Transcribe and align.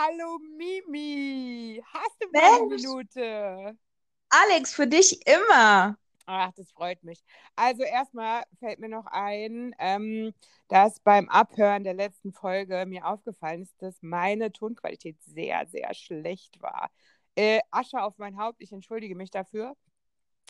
Hallo 0.00 0.38
Mimi, 0.56 1.82
hast 1.92 2.16
du 2.20 2.28
mal 2.30 2.62
eine 2.62 2.66
Minute? 2.66 3.76
Alex, 4.28 4.72
für 4.72 4.86
dich 4.86 5.26
immer. 5.26 5.98
Ach, 6.24 6.52
das 6.52 6.70
freut 6.70 7.02
mich. 7.02 7.24
Also 7.56 7.82
erstmal 7.82 8.44
fällt 8.60 8.78
mir 8.78 8.88
noch 8.88 9.06
ein, 9.06 9.74
ähm, 9.80 10.32
dass 10.68 11.00
beim 11.00 11.28
Abhören 11.28 11.82
der 11.82 11.94
letzten 11.94 12.32
Folge 12.32 12.84
mir 12.86 13.08
aufgefallen 13.08 13.62
ist, 13.62 13.74
dass 13.82 14.00
meine 14.00 14.52
Tonqualität 14.52 15.20
sehr, 15.24 15.66
sehr 15.66 15.92
schlecht 15.94 16.62
war. 16.62 16.92
Äh, 17.34 17.58
Asche 17.72 18.00
auf 18.00 18.18
mein 18.18 18.38
Haupt, 18.38 18.60
ich 18.60 18.70
entschuldige 18.70 19.16
mich 19.16 19.32
dafür 19.32 19.74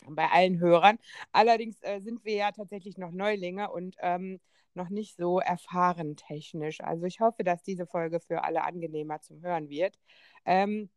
bei 0.07 0.29
allen 0.29 0.59
Hörern. 0.59 0.99
Allerdings 1.31 1.81
äh, 1.81 2.01
sind 2.01 2.23
wir 2.23 2.35
ja 2.35 2.51
tatsächlich 2.51 2.99
noch 2.99 3.11
Neulinge 3.11 3.71
und 3.71 3.95
ähm, 3.99 4.39
noch 4.75 4.89
nicht 4.89 5.15
so 5.17 5.39
erfahren 5.39 6.15
technisch. 6.15 6.81
Also 6.81 7.05
ich 7.05 7.19
hoffe, 7.19 7.43
dass 7.43 7.63
diese 7.63 7.85
Folge 7.85 8.19
für 8.19 8.43
alle 8.43 8.63
angenehmer 8.63 9.21
zum 9.21 9.41
Hören 9.41 9.69
wird. 9.69 9.97
Ähm, 10.45 10.89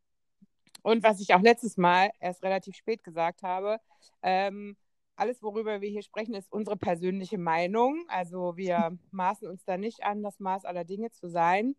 und 0.83 1.03
was 1.03 1.21
ich 1.21 1.33
auch 1.33 1.41
letztes 1.41 1.77
Mal 1.77 2.11
erst 2.19 2.43
relativ 2.43 2.75
spät 2.75 3.03
gesagt 3.03 3.43
habe, 3.43 3.79
ähm, 4.21 4.75
alles, 5.15 5.41
worüber 5.43 5.81
wir 5.81 5.89
hier 5.89 6.01
sprechen, 6.01 6.33
ist 6.33 6.51
unsere 6.51 6.75
persönliche 6.77 7.37
Meinung. 7.37 8.03
Also 8.07 8.57
wir 8.57 8.97
maßen 9.11 9.47
uns 9.47 9.63
da 9.65 9.77
nicht 9.77 10.03
an, 10.03 10.23
das 10.23 10.39
Maß 10.39 10.65
aller 10.65 10.83
Dinge 10.83 11.11
zu 11.11 11.29
sein. 11.29 11.75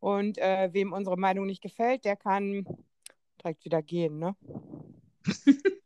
Und 0.00 0.38
äh, 0.38 0.70
wem 0.72 0.92
unsere 0.92 1.16
Meinung 1.16 1.46
nicht 1.46 1.62
gefällt, 1.62 2.04
der 2.04 2.16
kann 2.16 2.64
direkt 3.40 3.64
wieder 3.64 3.82
gehen, 3.82 4.18
ne? 4.18 4.36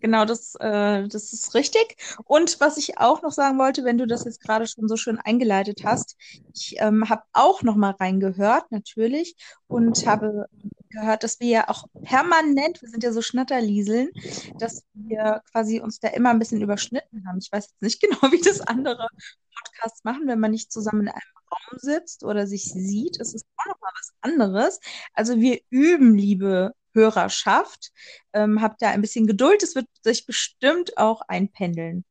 Genau, 0.00 0.24
das, 0.24 0.54
äh, 0.60 1.08
das 1.08 1.32
ist 1.32 1.54
richtig. 1.54 1.96
Und 2.24 2.60
was 2.60 2.76
ich 2.76 2.98
auch 2.98 3.22
noch 3.22 3.32
sagen 3.32 3.58
wollte, 3.58 3.84
wenn 3.84 3.98
du 3.98 4.06
das 4.06 4.24
jetzt 4.24 4.40
gerade 4.40 4.66
schon 4.66 4.86
so 4.88 4.96
schön 4.96 5.18
eingeleitet 5.18 5.80
hast, 5.84 6.16
ich 6.54 6.76
ähm, 6.78 7.08
habe 7.08 7.22
auch 7.32 7.62
noch 7.62 7.74
mal 7.74 7.90
reingehört, 7.92 8.70
natürlich, 8.70 9.34
und 9.66 10.06
habe 10.06 10.46
gehört, 10.90 11.24
dass 11.24 11.40
wir 11.40 11.48
ja 11.48 11.68
auch 11.68 11.84
permanent, 12.02 12.80
wir 12.80 12.88
sind 12.88 13.02
ja 13.02 13.12
so 13.12 13.22
Schnatterlieseln, 13.22 14.10
dass 14.58 14.84
wir 14.94 15.42
quasi 15.50 15.80
uns 15.80 15.98
da 16.00 16.08
immer 16.08 16.30
ein 16.30 16.38
bisschen 16.38 16.62
überschnitten 16.62 17.26
haben. 17.26 17.38
Ich 17.38 17.50
weiß 17.50 17.68
jetzt 17.68 17.82
nicht 17.82 18.00
genau, 18.20 18.32
wie 18.32 18.40
das 18.40 18.60
andere 18.60 19.08
Podcasts 19.56 20.04
machen, 20.04 20.26
wenn 20.26 20.40
man 20.40 20.52
nicht 20.52 20.72
zusammen 20.72 21.02
in 21.02 21.08
einem 21.08 21.20
Raum 21.50 21.78
sitzt 21.78 22.24
oder 22.24 22.46
sich 22.46 22.64
sieht, 22.72 23.16
ist 23.18 23.34
es 23.34 23.44
auch 23.56 23.66
noch 23.66 23.80
mal 23.80 23.92
was 23.98 24.12
anderes. 24.20 24.80
Also 25.14 25.38
wir 25.40 25.60
üben, 25.70 26.16
liebe 26.16 26.72
Hörerschaft. 26.98 27.92
Ähm, 28.32 28.60
habt 28.60 28.82
da 28.82 28.90
ein 28.90 29.00
bisschen 29.00 29.26
Geduld, 29.26 29.62
es 29.62 29.74
wird 29.74 29.86
sich 30.02 30.26
bestimmt 30.26 30.98
auch 30.98 31.22
einpendeln. 31.28 32.04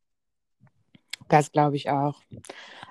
Das 1.28 1.52
glaube 1.52 1.76
ich 1.76 1.90
auch. 1.90 2.22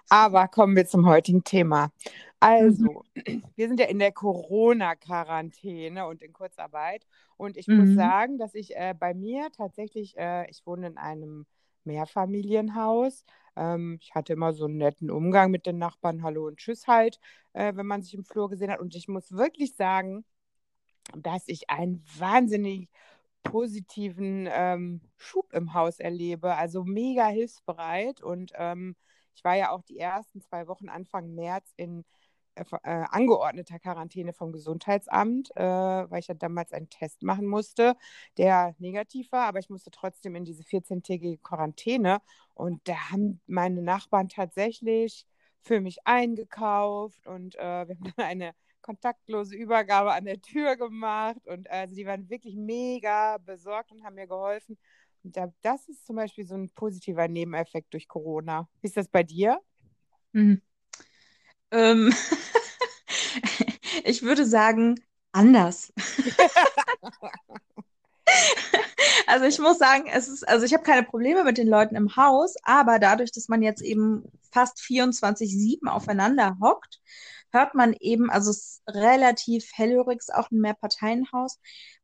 Aber 0.10 0.48
kommen 0.48 0.76
wir 0.76 0.86
zum 0.86 1.08
heutigen 1.08 1.44
Thema. 1.44 1.92
Also, 2.40 3.04
mhm. 3.16 3.44
wir 3.56 3.68
sind 3.68 3.80
ja 3.80 3.88
in 3.88 4.00
der 4.00 4.12
Corona-Quarantäne 4.12 6.06
und 6.06 6.22
in 6.22 6.34
Kurzarbeit. 6.34 7.06
Und 7.36 7.58
ich 7.58 7.68
mhm. 7.68 7.80
muss 7.80 7.96
sagen, 7.96 8.38
dass 8.38 8.54
ich 8.54 8.76
äh, 8.76 8.94
bei 8.98 9.14
mir 9.14 9.50
tatsächlich, 9.52 10.16
äh, 10.18 10.50
ich 10.50 10.66
wohne 10.66 10.88
in 10.88 10.98
einem 10.98 11.46
Mehrfamilienhaus. 11.84 13.26
Ähm, 13.56 13.98
ich 14.02 14.14
hatte 14.14 14.34
immer 14.34 14.54
so 14.54 14.66
einen 14.66 14.78
netten 14.78 15.10
Umgang 15.10 15.50
mit 15.50 15.66
den 15.66 15.80
Nachbarn, 15.80 16.22
Hallo 16.22 16.46
und 16.46 16.58
Tschüss 16.58 16.88
halt, 16.88 17.20
äh, 17.54 17.76
wenn 17.76 17.88
man 17.88 18.04
sich 18.04 18.14
im 18.14 18.24
Flur 18.24 18.50
gesehen 18.50 18.72
hat. 18.72 18.80
Und 18.80 18.96
ich 18.96 19.08
muss 19.08 19.32
wirklich 19.32 19.76
sagen, 19.76 20.24
dass 21.16 21.44
ich 21.48 21.70
einen 21.70 22.04
wahnsinnig 22.18 22.90
positiven 23.44 24.48
ähm, 24.52 25.02
Schub 25.18 25.54
im 25.54 25.74
Haus 25.74 26.00
erlebe. 26.00 26.56
Also 26.56 26.84
mega 26.84 27.28
hilfsbereit. 27.28 28.22
Und 28.22 28.52
ähm, 28.56 28.96
ich 29.36 29.44
war 29.44 29.56
ja 29.56 29.72
auch 29.72 29.84
die 29.84 30.00
ersten 30.00 30.42
zwei 30.42 30.68
Wochen 30.68 30.90
Anfang 30.90 31.34
März 31.34 31.74
in 31.78 32.04
äh, 32.56 32.64
äh, 32.84 33.06
angeordneter 33.10 33.80
Quarantäne 33.80 34.34
vom 34.34 34.52
Gesundheitsamt, 34.52 35.52
äh, 35.56 35.62
weil 35.64 36.20
ich 36.20 36.28
ja 36.28 36.34
damals 36.34 36.74
einen 36.74 36.90
Test 36.90 37.24
machen 37.24 37.46
musste, 37.46 37.96
der 38.38 38.76
negativ 38.80 39.32
war, 39.32 39.48
aber 39.48 39.60
ich 39.60 39.70
musste 39.70 39.92
trotzdem 39.92 40.36
in 40.36 40.44
diese 40.46 40.64
14-tägige 40.64 41.38
Quarantäne. 41.38 42.20
Und 42.54 42.88
da 42.88 43.12
haben 43.12 43.42
meine 43.48 43.82
Nachbarn 43.82 44.30
tatsächlich 44.30 45.26
für 45.62 45.82
mich 45.82 46.06
eingekauft 46.06 47.28
und 47.28 47.56
äh, 47.56 47.88
wir 47.88 47.96
haben 47.96 48.14
dann 48.16 48.26
eine 48.26 48.54
kontaktlose 48.82 49.56
Übergabe 49.56 50.14
an 50.14 50.26
der 50.26 50.42
Tür 50.42 50.76
gemacht 50.76 51.46
und 51.48 51.70
also 51.70 51.96
die 51.96 52.06
waren 52.06 52.30
wirklich 52.30 52.56
mega 52.56 53.38
besorgt 53.38 53.92
und 53.92 54.04
haben 54.04 54.16
mir 54.16 54.28
geholfen. 54.28 54.78
Und 55.24 55.36
das 55.62 55.90
ist 55.90 56.06
zum 56.06 56.16
Beispiel 56.16 56.46
so 56.46 56.56
ein 56.56 56.70
positiver 56.70 57.28
Nebeneffekt 57.28 57.94
durch 57.94 58.08
Corona. 58.08 58.68
Wie 58.82 58.88
ist 58.88 58.98
das 58.98 59.10
bei 59.10 59.24
dir? 59.24 59.60
Mhm. 60.32 60.62
Ähm, 61.72 62.14
ich 64.04 64.22
würde 64.22 64.46
sagen, 64.46 64.96
anders. 65.32 65.92
also 69.28 69.46
ich 69.46 69.60
muss 69.60 69.78
sagen, 69.78 70.06
es 70.08 70.28
ist, 70.28 70.48
also 70.48 70.66
ich 70.66 70.74
habe 70.74 70.84
keine 70.84 71.04
Probleme 71.04 71.44
mit 71.44 71.58
den 71.58 71.68
Leuten 71.68 71.96
im 71.96 72.16
Haus, 72.16 72.56
aber 72.64 73.00
dadurch, 73.00 73.32
dass 73.32 73.50
man 73.50 73.62
jetzt 73.62 73.82
eben 73.82 74.24
fast 74.52 74.80
24-7 74.80 75.88
aufeinander 75.88 76.58
hockt, 76.62 77.02
hört 77.58 77.76
man 77.76 77.94
eben, 78.00 78.30
also 78.30 78.52
es 78.52 78.58
ist 78.58 78.82
relativ 78.88 79.72
hellhörig, 79.74 80.20
ist 80.20 80.34
auch 80.34 80.52
ein 80.52 80.60
Mehrparteienhaus. 80.60 81.60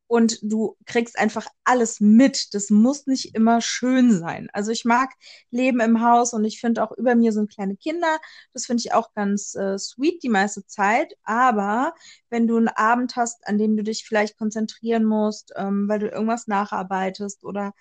Und 0.06 0.38
du 0.42 0.76
kriegst 0.84 1.18
einfach 1.18 1.46
alles 1.64 1.98
mit. 1.98 2.52
Das 2.54 2.68
muss 2.68 3.06
nicht 3.06 3.34
immer 3.34 3.60
schön 3.62 4.12
sein. 4.18 4.48
Also 4.52 4.70
ich 4.70 4.84
mag 4.84 5.10
Leben 5.50 5.80
im 5.80 6.02
Haus 6.02 6.34
und 6.34 6.44
ich 6.44 6.60
finde 6.60 6.82
auch 6.82 6.92
über 6.92 7.14
mir 7.14 7.32
sind 7.32 7.50
kleine 7.50 7.76
Kinder. 7.76 8.18
Das 8.52 8.66
finde 8.66 8.82
ich 8.82 8.92
auch 8.92 9.14
ganz 9.14 9.54
äh, 9.54 9.78
sweet 9.78 10.22
die 10.22 10.28
meiste 10.28 10.66
Zeit. 10.66 11.14
Aber 11.24 11.94
wenn 12.28 12.46
du 12.46 12.58
einen 12.58 12.68
Abend 12.68 13.16
hast, 13.16 13.46
an 13.48 13.56
dem 13.56 13.76
du 13.76 13.82
dich 13.82 14.04
vielleicht 14.04 14.36
konzentrieren 14.36 15.04
musst, 15.04 15.52
ähm, 15.56 15.88
weil 15.88 16.00
du 16.00 16.08
irgendwas 16.08 16.46
nacharbeitest 16.48 17.42
oder 17.42 17.72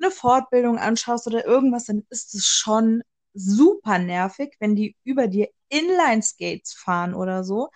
eine 0.00 0.10
Fortbildung 0.10 0.78
anschaust 0.78 1.26
oder 1.26 1.44
irgendwas, 1.44 1.84
dann 1.84 2.06
ist 2.08 2.34
es 2.34 2.46
schon 2.46 3.02
super 3.38 3.98
nervig, 3.98 4.56
wenn 4.58 4.74
die 4.76 4.96
über 5.04 5.28
dir 5.28 5.48
Inline-Skates 5.68 6.74
fahren 6.74 7.14
oder 7.14 7.44
so. 7.44 7.68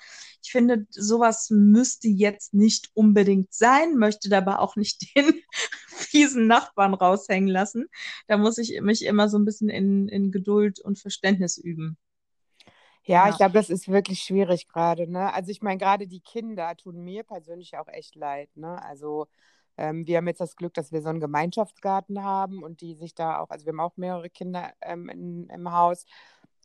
Ich 0.43 0.50
finde, 0.50 0.87
sowas 0.91 1.50
müsste 1.50 2.09
jetzt 2.09 2.55
nicht 2.55 2.91
unbedingt 2.95 3.53
sein, 3.53 3.97
möchte 3.97 4.28
dabei 4.28 4.59
auch 4.59 4.77
nicht 4.77 5.03
den 5.17 5.43
fiesen 5.87 6.47
Nachbarn 6.47 6.95
raushängen 6.95 7.49
lassen. 7.49 7.87
Da 8.27 8.37
muss 8.37 8.59
ich 8.59 8.81
mich 8.81 9.05
immer 9.05 9.28
so 9.28 9.39
ein 9.39 9.45
bisschen 9.45 9.69
in, 9.69 10.09
in 10.09 10.33
Geduld 10.33 10.81
und 10.81 10.99
Verständnis 10.99 11.59
üben. 11.59 11.97
Ja, 13.05 13.25
ja. 13.25 13.31
ich 13.31 13.37
glaube, 13.37 13.55
das 13.55 13.69
ist 13.69 13.89
wirklich 13.89 14.23
schwierig 14.23 14.69
gerade. 14.69 15.11
Ne? 15.11 15.33
Also 15.33 15.50
ich 15.50 15.61
meine, 15.61 15.79
gerade 15.79 16.06
die 16.06 16.21
Kinder 16.21 16.77
tun 16.77 17.03
mir 17.03 17.25
persönlich 17.25 17.77
auch 17.77 17.89
echt 17.89 18.15
leid. 18.15 18.49
Ne? 18.56 18.81
Also 18.83 19.27
ähm, 19.77 20.06
wir 20.06 20.19
haben 20.19 20.27
jetzt 20.27 20.41
das 20.41 20.56
Glück, 20.56 20.75
dass 20.75 20.93
wir 20.93 21.03
so 21.03 21.09
einen 21.09 21.21
Gemeinschaftsgarten 21.21 22.22
haben 22.22 22.62
und 22.62 22.81
die 22.81 22.94
sich 22.94 23.15
da 23.15 23.38
auch, 23.38 23.50
also 23.50 23.65
wir 23.66 23.72
haben 23.72 23.81
auch 23.81 23.97
mehrere 23.97 24.31
Kinder 24.31 24.72
ähm, 24.83 25.09
in, 25.09 25.49
im 25.49 25.72
Haus 25.72 26.05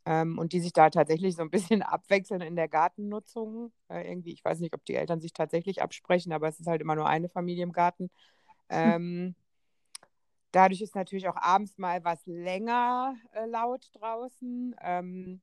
ähm, 0.05 0.37
und 0.37 0.53
die 0.53 0.59
sich 0.59 0.73
da 0.73 0.89
tatsächlich 0.89 1.35
so 1.35 1.41
ein 1.41 1.49
bisschen 1.49 1.81
abwechseln 1.83 2.41
in 2.41 2.55
der 2.55 2.67
Gartennutzung. 2.67 3.71
Äh, 3.89 4.09
irgendwie, 4.09 4.33
ich 4.33 4.43
weiß 4.43 4.59
nicht, 4.59 4.73
ob 4.73 4.85
die 4.85 4.95
Eltern 4.95 5.21
sich 5.21 5.33
tatsächlich 5.33 5.81
absprechen, 5.81 6.33
aber 6.33 6.47
es 6.47 6.59
ist 6.59 6.67
halt 6.67 6.81
immer 6.81 6.95
nur 6.95 7.07
eine 7.07 7.29
Familie 7.29 7.63
im 7.63 7.71
Garten. 7.71 8.09
Hm. 8.69 9.33
Dadurch 10.51 10.81
ist 10.81 10.95
natürlich 10.95 11.27
auch 11.27 11.35
abends 11.35 11.77
mal 11.77 12.03
was 12.03 12.25
länger 12.25 13.15
äh, 13.33 13.45
laut 13.45 13.89
draußen. 13.93 14.75
Ähm, 14.81 15.41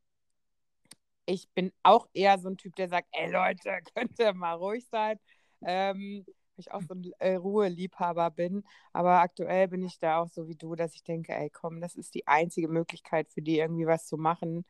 ich 1.27 1.49
bin 1.51 1.73
auch 1.83 2.09
eher 2.13 2.39
so 2.39 2.49
ein 2.49 2.57
Typ, 2.57 2.75
der 2.77 2.89
sagt, 2.89 3.09
ey 3.13 3.31
Leute, 3.31 3.79
könnt 3.95 4.19
ihr 4.19 4.33
mal 4.33 4.55
ruhig 4.55 4.87
sein. 4.91 5.19
Ähm, 5.63 6.25
ich 6.61 6.73
auch 6.73 6.83
so 6.83 6.95
ein 6.95 7.13
äh, 7.19 7.35
Ruheliebhaber 7.35 8.31
bin. 8.31 8.65
Aber 8.93 9.21
aktuell 9.21 9.69
bin 9.69 9.83
ich 9.83 9.99
da 9.99 10.21
auch 10.23 10.29
so 10.29 10.49
wie 10.49 10.55
du, 10.55 10.75
dass 10.75 10.95
ich 10.95 11.03
denke, 11.03 11.33
ey, 11.33 11.51
komm, 11.51 11.81
das 11.81 11.97
ist 11.97 12.15
die 12.15 12.27
einzige 12.27 12.69
Möglichkeit 12.69 13.29
für 13.29 13.43
die 13.43 13.59
irgendwie 13.59 13.87
was 13.87 14.07
zu 14.07 14.17
machen. 14.17 14.65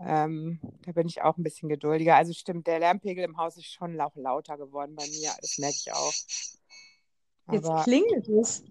Ähm, 0.00 0.60
da 0.82 0.92
bin 0.92 1.08
ich 1.08 1.22
auch 1.22 1.36
ein 1.36 1.42
bisschen 1.42 1.68
geduldiger. 1.68 2.16
Also 2.16 2.32
stimmt, 2.32 2.66
der 2.66 2.78
Lärmpegel 2.78 3.24
im 3.24 3.36
Haus 3.36 3.56
ist 3.56 3.66
schon 3.66 4.00
auch 4.00 4.14
lauter 4.14 4.56
geworden 4.56 4.94
bei 4.94 5.06
mir. 5.06 5.32
Das 5.40 5.58
merke 5.58 5.76
ich 5.76 5.92
auch. 5.92 6.12
Aber, 7.46 7.56
Jetzt 7.56 7.84
klingelt 7.84 8.28
es. 8.28 8.64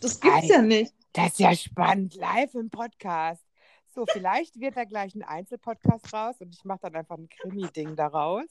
Das 0.00 0.20
gibt's 0.20 0.42
ey, 0.42 0.50
ja 0.50 0.62
nicht. 0.62 0.94
Das 1.12 1.28
ist 1.28 1.38
ja 1.38 1.54
spannend. 1.54 2.14
Live 2.16 2.54
im 2.54 2.68
Podcast. 2.68 3.42
So, 3.94 4.04
vielleicht 4.06 4.60
wird 4.60 4.76
da 4.76 4.84
gleich 4.84 5.14
ein 5.14 5.22
Einzelpodcast 5.22 6.12
raus 6.12 6.36
und 6.40 6.54
ich 6.54 6.64
mache 6.64 6.80
dann 6.82 6.96
einfach 6.96 7.16
ein 7.16 7.30
Krimi-Ding 7.30 7.96
daraus. 7.96 8.44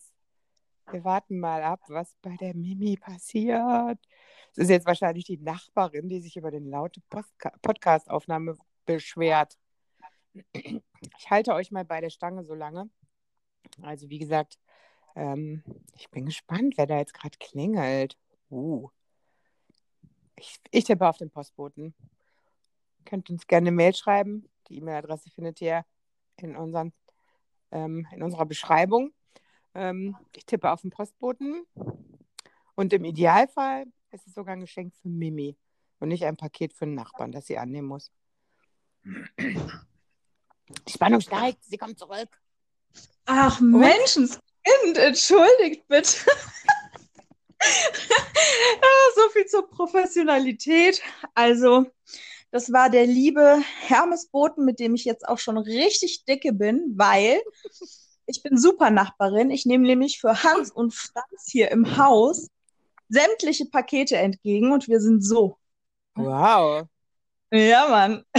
Wir 0.92 1.04
warten 1.04 1.40
mal 1.40 1.64
ab, 1.64 1.82
was 1.88 2.16
bei 2.22 2.36
der 2.38 2.56
Mimi 2.56 2.98
passiert. 2.98 4.00
Es 4.52 4.58
ist 4.60 4.70
jetzt 4.70 4.86
wahrscheinlich 4.86 5.26
die 5.26 5.38
Nachbarin, 5.38 6.08
die 6.08 6.22
sich 6.22 6.38
über 6.38 6.52
den 6.52 6.66
laute 6.66 7.02
Podcast-Aufnahme 7.62 8.56
beschwert. 8.86 9.58
Ich 10.54 11.30
halte 11.30 11.54
euch 11.54 11.72
mal 11.72 11.86
bei 11.86 12.02
der 12.02 12.10
Stange 12.10 12.44
so 12.44 12.54
lange. 12.54 12.90
Also, 13.82 14.10
wie 14.10 14.20
gesagt, 14.20 14.60
ähm, 15.16 15.64
ich 15.98 16.10
bin 16.12 16.26
gespannt, 16.26 16.78
wer 16.78 16.86
da 16.86 16.98
jetzt 16.98 17.14
gerade 17.14 17.38
klingelt. 17.40 18.18
Uh. 18.50 18.90
Ich, 20.36 20.60
ich 20.72 20.84
tippe 20.84 21.08
auf 21.08 21.18
den 21.18 21.32
Postboten. 21.32 21.96
Ihr 23.00 23.06
könnt 23.06 23.30
uns 23.30 23.48
gerne 23.48 23.70
eine 23.70 23.76
Mail 23.76 23.96
schreiben. 23.96 24.50
Die 24.68 24.78
E-Mail-Adresse 24.78 25.30
findet 25.30 25.62
ihr 25.62 25.86
in, 26.38 26.56
unseren, 26.56 26.94
ähm, 27.72 28.08
in 28.12 28.22
unserer 28.22 28.46
Beschreibung. 28.46 29.14
Ähm, 29.76 30.16
ich 30.36 30.46
tippe 30.46 30.72
auf 30.72 30.82
den 30.82 30.90
Postboten. 30.90 31.66
Und 32.76 32.94
im 32.94 33.06
Idealfall 33.06 33.86
ist 34.12 34.26
es 34.26 34.34
sogar 34.34 34.56
ein 34.56 34.62
Geschenk 34.62 34.94
für 35.02 35.10
Mimi 35.10 35.58
und 36.00 36.08
nicht 36.08 36.26
ein 36.26 36.38
Paket 36.38 36.74
für 36.74 36.86
einen 36.86 36.96
Nachbarn, 36.96 37.32
das 37.32 37.46
sie 37.46 37.58
annehmen 37.58 37.88
muss. 37.88 38.12
Die 39.38 40.92
Spannung 40.92 41.22
steigt, 41.22 41.64
sie 41.64 41.78
kommt 41.78 42.00
zurück. 42.00 42.30
Ach, 43.26 43.60
Menschenskind, 43.60 44.98
entschuldigt 44.98 45.88
bitte. 45.88 46.18
Ah, 47.58 49.12
so 49.16 49.30
viel 49.30 49.46
zur 49.48 49.68
Professionalität. 49.68 51.02
Also, 51.34 51.88
das 52.52 52.72
war 52.72 52.92
der 52.92 53.08
liebe 53.08 53.60
Hermesboten, 53.80 54.66
mit 54.66 54.80
dem 54.80 54.94
ich 54.94 55.04
jetzt 55.04 55.28
auch 55.28 55.40
schon 55.40 55.58
richtig 55.58 56.26
dicke 56.26 56.54
bin, 56.54 56.94
weil 56.96 57.42
ich 58.26 58.44
bin 58.44 58.58
super 58.58 58.90
Nachbarin. 58.90 59.52
Ich 59.52 59.66
nehme 59.66 59.86
nämlich 59.86 60.20
für 60.20 60.44
Hans 60.44 60.72
und 60.72 60.94
Franz 60.94 61.46
hier 61.48 61.72
im 61.72 61.98
Haus 61.98 62.50
sämtliche 63.10 63.66
Pakete 63.66 64.18
entgegen 64.18 64.72
und 64.72 64.88
wir 64.88 65.00
sind 65.00 65.22
so. 65.22 65.58
Wow. 66.16 66.88
Ja, 67.52 67.88
Mann. 67.88 68.26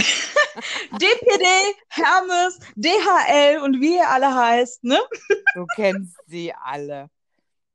DPD, 0.91 1.45
Hermes, 1.89 2.59
DHL 2.75 3.59
und 3.63 3.79
wie 3.79 3.95
ihr 3.95 4.09
alle 4.09 4.33
heißt, 4.33 4.83
ne? 4.83 4.99
Du 5.53 5.65
kennst 5.75 6.17
sie 6.25 6.53
alle. 6.53 7.09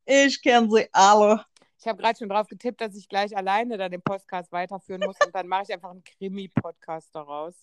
Ich 0.04 0.42
kenne 0.42 0.68
sie 0.70 0.88
alle. 0.92 1.44
Ich 1.78 1.86
habe 1.86 2.00
gerade 2.00 2.18
schon 2.18 2.28
drauf 2.28 2.46
getippt, 2.48 2.80
dass 2.80 2.94
ich 2.94 3.08
gleich 3.08 3.36
alleine 3.36 3.76
dann 3.76 3.90
den 3.90 4.02
Podcast 4.02 4.52
weiterführen 4.52 5.02
muss 5.04 5.16
und 5.24 5.34
dann 5.34 5.48
mache 5.48 5.64
ich 5.66 5.72
einfach 5.72 5.90
einen 5.90 6.04
Krimi-Podcast 6.04 7.14
daraus. 7.14 7.54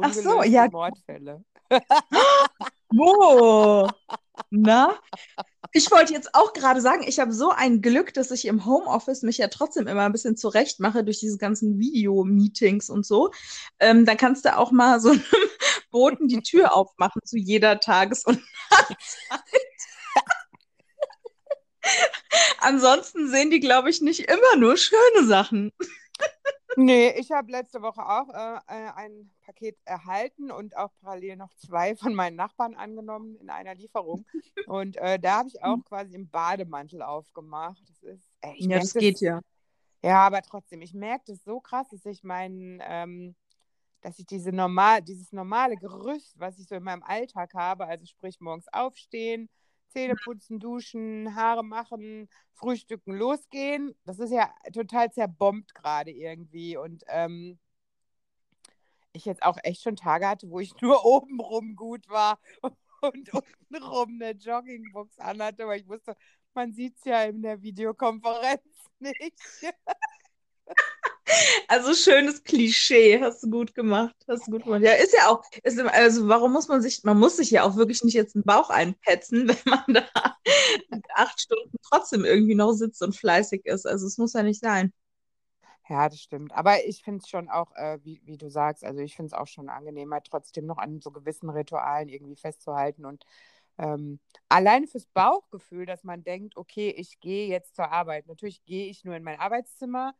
Ach 0.00 0.12
so, 0.12 0.42
ja. 0.42 0.68
Mordfälle. 0.68 1.44
Wo? 2.96 3.88
Na? 4.50 4.98
Ich 5.72 5.90
wollte 5.90 6.12
jetzt 6.12 6.34
auch 6.34 6.52
gerade 6.52 6.80
sagen, 6.80 7.02
ich 7.06 7.18
habe 7.18 7.32
so 7.32 7.50
ein 7.50 7.82
Glück, 7.82 8.14
dass 8.14 8.30
ich 8.30 8.44
im 8.46 8.64
Homeoffice 8.64 9.22
mich 9.22 9.38
ja 9.38 9.48
trotzdem 9.48 9.88
immer 9.88 10.02
ein 10.02 10.12
bisschen 10.12 10.36
zurecht 10.36 10.78
mache 10.78 11.02
durch 11.02 11.18
diese 11.18 11.38
ganzen 11.38 11.78
Video-Meetings 11.80 12.90
und 12.90 13.04
so. 13.04 13.32
Ähm, 13.80 14.04
dann 14.06 14.16
kannst 14.16 14.44
du 14.44 14.56
auch 14.56 14.70
mal 14.70 15.00
so 15.00 15.10
einem 15.10 15.22
Boten 15.90 16.28
die 16.28 16.42
Tür 16.42 16.76
aufmachen 16.76 17.22
zu 17.24 17.36
jeder 17.36 17.80
Tages- 17.80 18.24
und 18.24 18.40
Nachtzeit. 18.70 18.96
Ansonsten 22.60 23.28
sehen 23.28 23.50
die, 23.50 23.60
glaube 23.60 23.90
ich, 23.90 24.00
nicht 24.00 24.20
immer 24.20 24.56
nur 24.56 24.76
schöne 24.76 25.26
Sachen. 25.26 25.72
Nee, 26.76 27.10
ich 27.18 27.30
habe 27.30 27.50
letzte 27.50 27.82
Woche 27.82 28.02
auch 28.04 28.28
äh, 28.30 28.56
äh, 28.68 28.90
ein 28.94 29.30
Paket 29.42 29.76
erhalten 29.84 30.50
und 30.50 30.76
auch 30.76 30.90
parallel 31.00 31.36
noch 31.36 31.54
zwei 31.54 31.96
von 31.96 32.14
meinen 32.14 32.36
Nachbarn 32.36 32.74
angenommen 32.74 33.36
in 33.36 33.50
einer 33.50 33.74
Lieferung. 33.74 34.26
Und 34.66 34.96
äh, 34.96 35.18
da 35.18 35.38
habe 35.38 35.48
ich 35.48 35.62
auch 35.62 35.84
quasi 35.84 36.14
im 36.14 36.28
Bademantel 36.28 37.02
aufgemacht. 37.02 37.82
Das 37.88 38.02
ist, 38.02 38.30
ey, 38.40 38.54
ja, 38.58 38.78
das 38.78 38.94
geht 38.94 39.20
ja. 39.20 39.40
Ja, 40.02 40.26
aber 40.26 40.42
trotzdem, 40.42 40.82
ich 40.82 40.92
merke 40.92 41.24
das 41.28 41.42
so 41.44 41.60
krass, 41.60 41.88
dass 41.88 42.04
ich 42.04 42.22
meinen, 42.22 42.82
ähm, 42.82 43.34
dass 44.02 44.18
ich 44.18 44.26
diese 44.26 44.52
normal, 44.52 45.00
dieses 45.00 45.32
normale 45.32 45.76
Gerüst, 45.76 46.38
was 46.38 46.58
ich 46.58 46.68
so 46.68 46.74
in 46.74 46.82
meinem 46.82 47.02
Alltag 47.02 47.54
habe, 47.54 47.86
also 47.86 48.04
sprich 48.04 48.38
morgens 48.40 48.66
aufstehen, 48.70 49.48
Zähne 49.88 50.14
putzen, 50.24 50.58
duschen, 50.58 51.34
Haare 51.34 51.64
machen, 51.64 52.28
frühstücken, 52.54 53.14
losgehen. 53.14 53.94
Das 54.04 54.18
ist 54.18 54.32
ja 54.32 54.50
total 54.72 55.12
zerbombt 55.12 55.74
gerade 55.74 56.10
irgendwie. 56.10 56.76
Und 56.76 57.04
ähm, 57.08 57.58
ich 59.12 59.24
jetzt 59.24 59.42
auch 59.42 59.58
echt 59.62 59.82
schon 59.82 59.96
Tage 59.96 60.28
hatte, 60.28 60.50
wo 60.50 60.60
ich 60.60 60.74
nur 60.82 61.04
obenrum 61.04 61.76
gut 61.76 62.08
war 62.08 62.38
und 63.00 63.32
untenrum 63.32 64.20
eine 64.20 64.32
Joggingbox 64.32 65.18
anhatte, 65.18 65.66
weil 65.66 65.80
ich 65.80 65.88
wusste, 65.88 66.16
man 66.54 66.72
sieht 66.72 66.96
es 66.98 67.04
ja 67.04 67.24
in 67.24 67.42
der 67.42 67.62
Videokonferenz 67.62 68.62
nicht. 68.98 69.40
Also 71.68 71.94
schönes 71.94 72.42
Klischee, 72.42 73.20
hast 73.20 73.42
du 73.42 73.50
gut 73.50 73.74
gemacht, 73.74 74.14
hast 74.28 74.46
du 74.46 74.52
gut 74.52 74.64
gemacht. 74.64 74.82
Ja, 74.82 74.92
ist 74.92 75.14
ja 75.14 75.28
auch, 75.28 75.42
ist, 75.62 75.78
also 75.80 76.28
warum 76.28 76.52
muss 76.52 76.68
man 76.68 76.82
sich, 76.82 77.02
man 77.04 77.18
muss 77.18 77.36
sich 77.36 77.50
ja 77.50 77.62
auch 77.62 77.76
wirklich 77.76 78.04
nicht 78.04 78.14
jetzt 78.14 78.34
einen 78.34 78.44
Bauch 78.44 78.70
einpetzen, 78.70 79.48
wenn 79.48 79.56
man 79.64 79.84
da 79.94 80.04
acht 81.14 81.40
Stunden 81.40 81.76
trotzdem 81.88 82.24
irgendwie 82.24 82.54
noch 82.54 82.72
sitzt 82.72 83.02
und 83.02 83.16
fleißig 83.16 83.64
ist. 83.64 83.86
Also 83.86 84.06
es 84.06 84.18
muss 84.18 84.34
ja 84.34 84.42
nicht 84.42 84.60
sein. 84.60 84.92
Ja, 85.88 86.08
das 86.08 86.20
stimmt. 86.20 86.52
Aber 86.52 86.84
ich 86.86 87.02
finde 87.02 87.20
es 87.22 87.28
schon 87.28 87.48
auch, 87.50 87.72
äh, 87.76 87.98
wie, 88.04 88.20
wie 88.24 88.38
du 88.38 88.48
sagst, 88.50 88.84
also 88.84 89.00
ich 89.00 89.16
finde 89.16 89.28
es 89.28 89.32
auch 89.34 89.46
schon 89.46 89.68
angenehmer, 89.68 90.22
trotzdem 90.22 90.66
noch 90.66 90.78
an 90.78 91.00
so 91.00 91.10
gewissen 91.10 91.50
Ritualen 91.50 92.08
irgendwie 92.08 92.36
festzuhalten 92.36 93.04
und 93.04 93.24
ähm, 93.78 94.20
alleine 94.48 94.86
fürs 94.86 95.06
Bauchgefühl, 95.06 95.84
dass 95.86 96.04
man 96.04 96.22
denkt, 96.24 96.56
okay, 96.56 96.90
ich 96.90 97.20
gehe 97.20 97.48
jetzt 97.48 97.74
zur 97.76 97.90
Arbeit. 97.90 98.26
Natürlich 98.28 98.64
gehe 98.64 98.88
ich 98.88 99.04
nur 99.04 99.16
in 99.16 99.24
mein 99.24 99.38
Arbeitszimmer. 99.40 100.14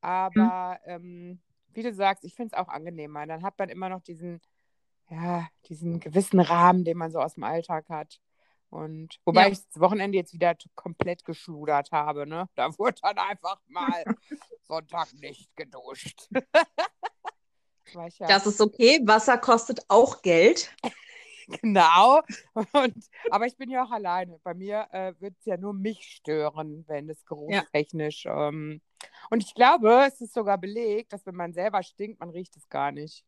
Aber 0.00 0.78
mhm. 0.86 0.92
ähm, 0.92 1.40
wie 1.74 1.82
du 1.82 1.92
sagst, 1.92 2.24
ich 2.24 2.34
finde 2.34 2.54
es 2.54 2.58
auch 2.58 2.68
angenehmer. 2.68 3.26
Dann 3.26 3.42
hat 3.42 3.58
man 3.58 3.68
immer 3.68 3.88
noch 3.88 4.02
diesen, 4.02 4.40
ja, 5.10 5.48
diesen 5.68 6.00
gewissen 6.00 6.40
Rahmen, 6.40 6.84
den 6.84 6.98
man 6.98 7.10
so 7.10 7.20
aus 7.20 7.34
dem 7.34 7.44
Alltag 7.44 7.88
hat. 7.88 8.20
Und 8.70 9.18
wobei 9.24 9.46
ja. 9.46 9.52
ich 9.52 9.66
das 9.66 9.80
Wochenende 9.80 10.18
jetzt 10.18 10.34
wieder 10.34 10.54
komplett 10.74 11.24
geschludert 11.24 11.90
habe, 11.90 12.26
ne? 12.26 12.48
Da 12.54 12.76
wurde 12.78 13.00
dann 13.02 13.16
einfach 13.16 13.60
mal 13.66 14.04
Sonntag 14.68 15.12
nicht 15.14 15.54
geduscht. 15.56 16.28
das, 17.94 18.18
ja 18.18 18.26
das 18.26 18.46
ist 18.46 18.60
okay. 18.60 19.00
Wasser 19.04 19.38
kostet 19.38 19.80
auch 19.88 20.20
Geld. 20.20 20.74
genau. 21.62 22.20
Und, 22.72 23.06
aber 23.30 23.46
ich 23.46 23.56
bin 23.56 23.70
ja 23.70 23.84
auch 23.84 23.90
alleine. 23.90 24.38
Bei 24.42 24.52
mir 24.52 24.86
äh, 24.92 25.14
wird 25.18 25.36
es 25.38 25.46
ja 25.46 25.56
nur 25.56 25.72
mich 25.72 26.02
stören, 26.02 26.84
wenn 26.88 27.08
es 27.08 27.24
geruchstechnisch 27.24 28.26
ja. 28.26 28.48
ähm, 28.48 28.82
und 29.30 29.42
ich 29.42 29.54
glaube, 29.54 30.04
es 30.06 30.20
ist 30.20 30.34
sogar 30.34 30.58
belegt, 30.58 31.12
dass 31.12 31.26
wenn 31.26 31.34
man 31.34 31.52
selber 31.52 31.82
stinkt, 31.82 32.20
man 32.20 32.30
riecht 32.30 32.56
es 32.56 32.68
gar 32.68 32.92
nicht. 32.92 33.24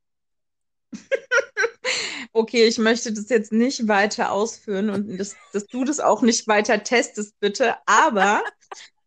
okay, 2.32 2.66
ich 2.66 2.78
möchte 2.78 3.12
das 3.12 3.28
jetzt 3.28 3.52
nicht 3.52 3.88
weiter 3.88 4.32
ausführen 4.32 4.90
und 4.90 5.18
dass, 5.18 5.36
dass 5.52 5.66
du 5.66 5.84
das 5.84 6.00
auch 6.00 6.22
nicht 6.22 6.46
weiter 6.48 6.82
testest, 6.82 7.38
bitte. 7.40 7.76
Aber 7.86 8.42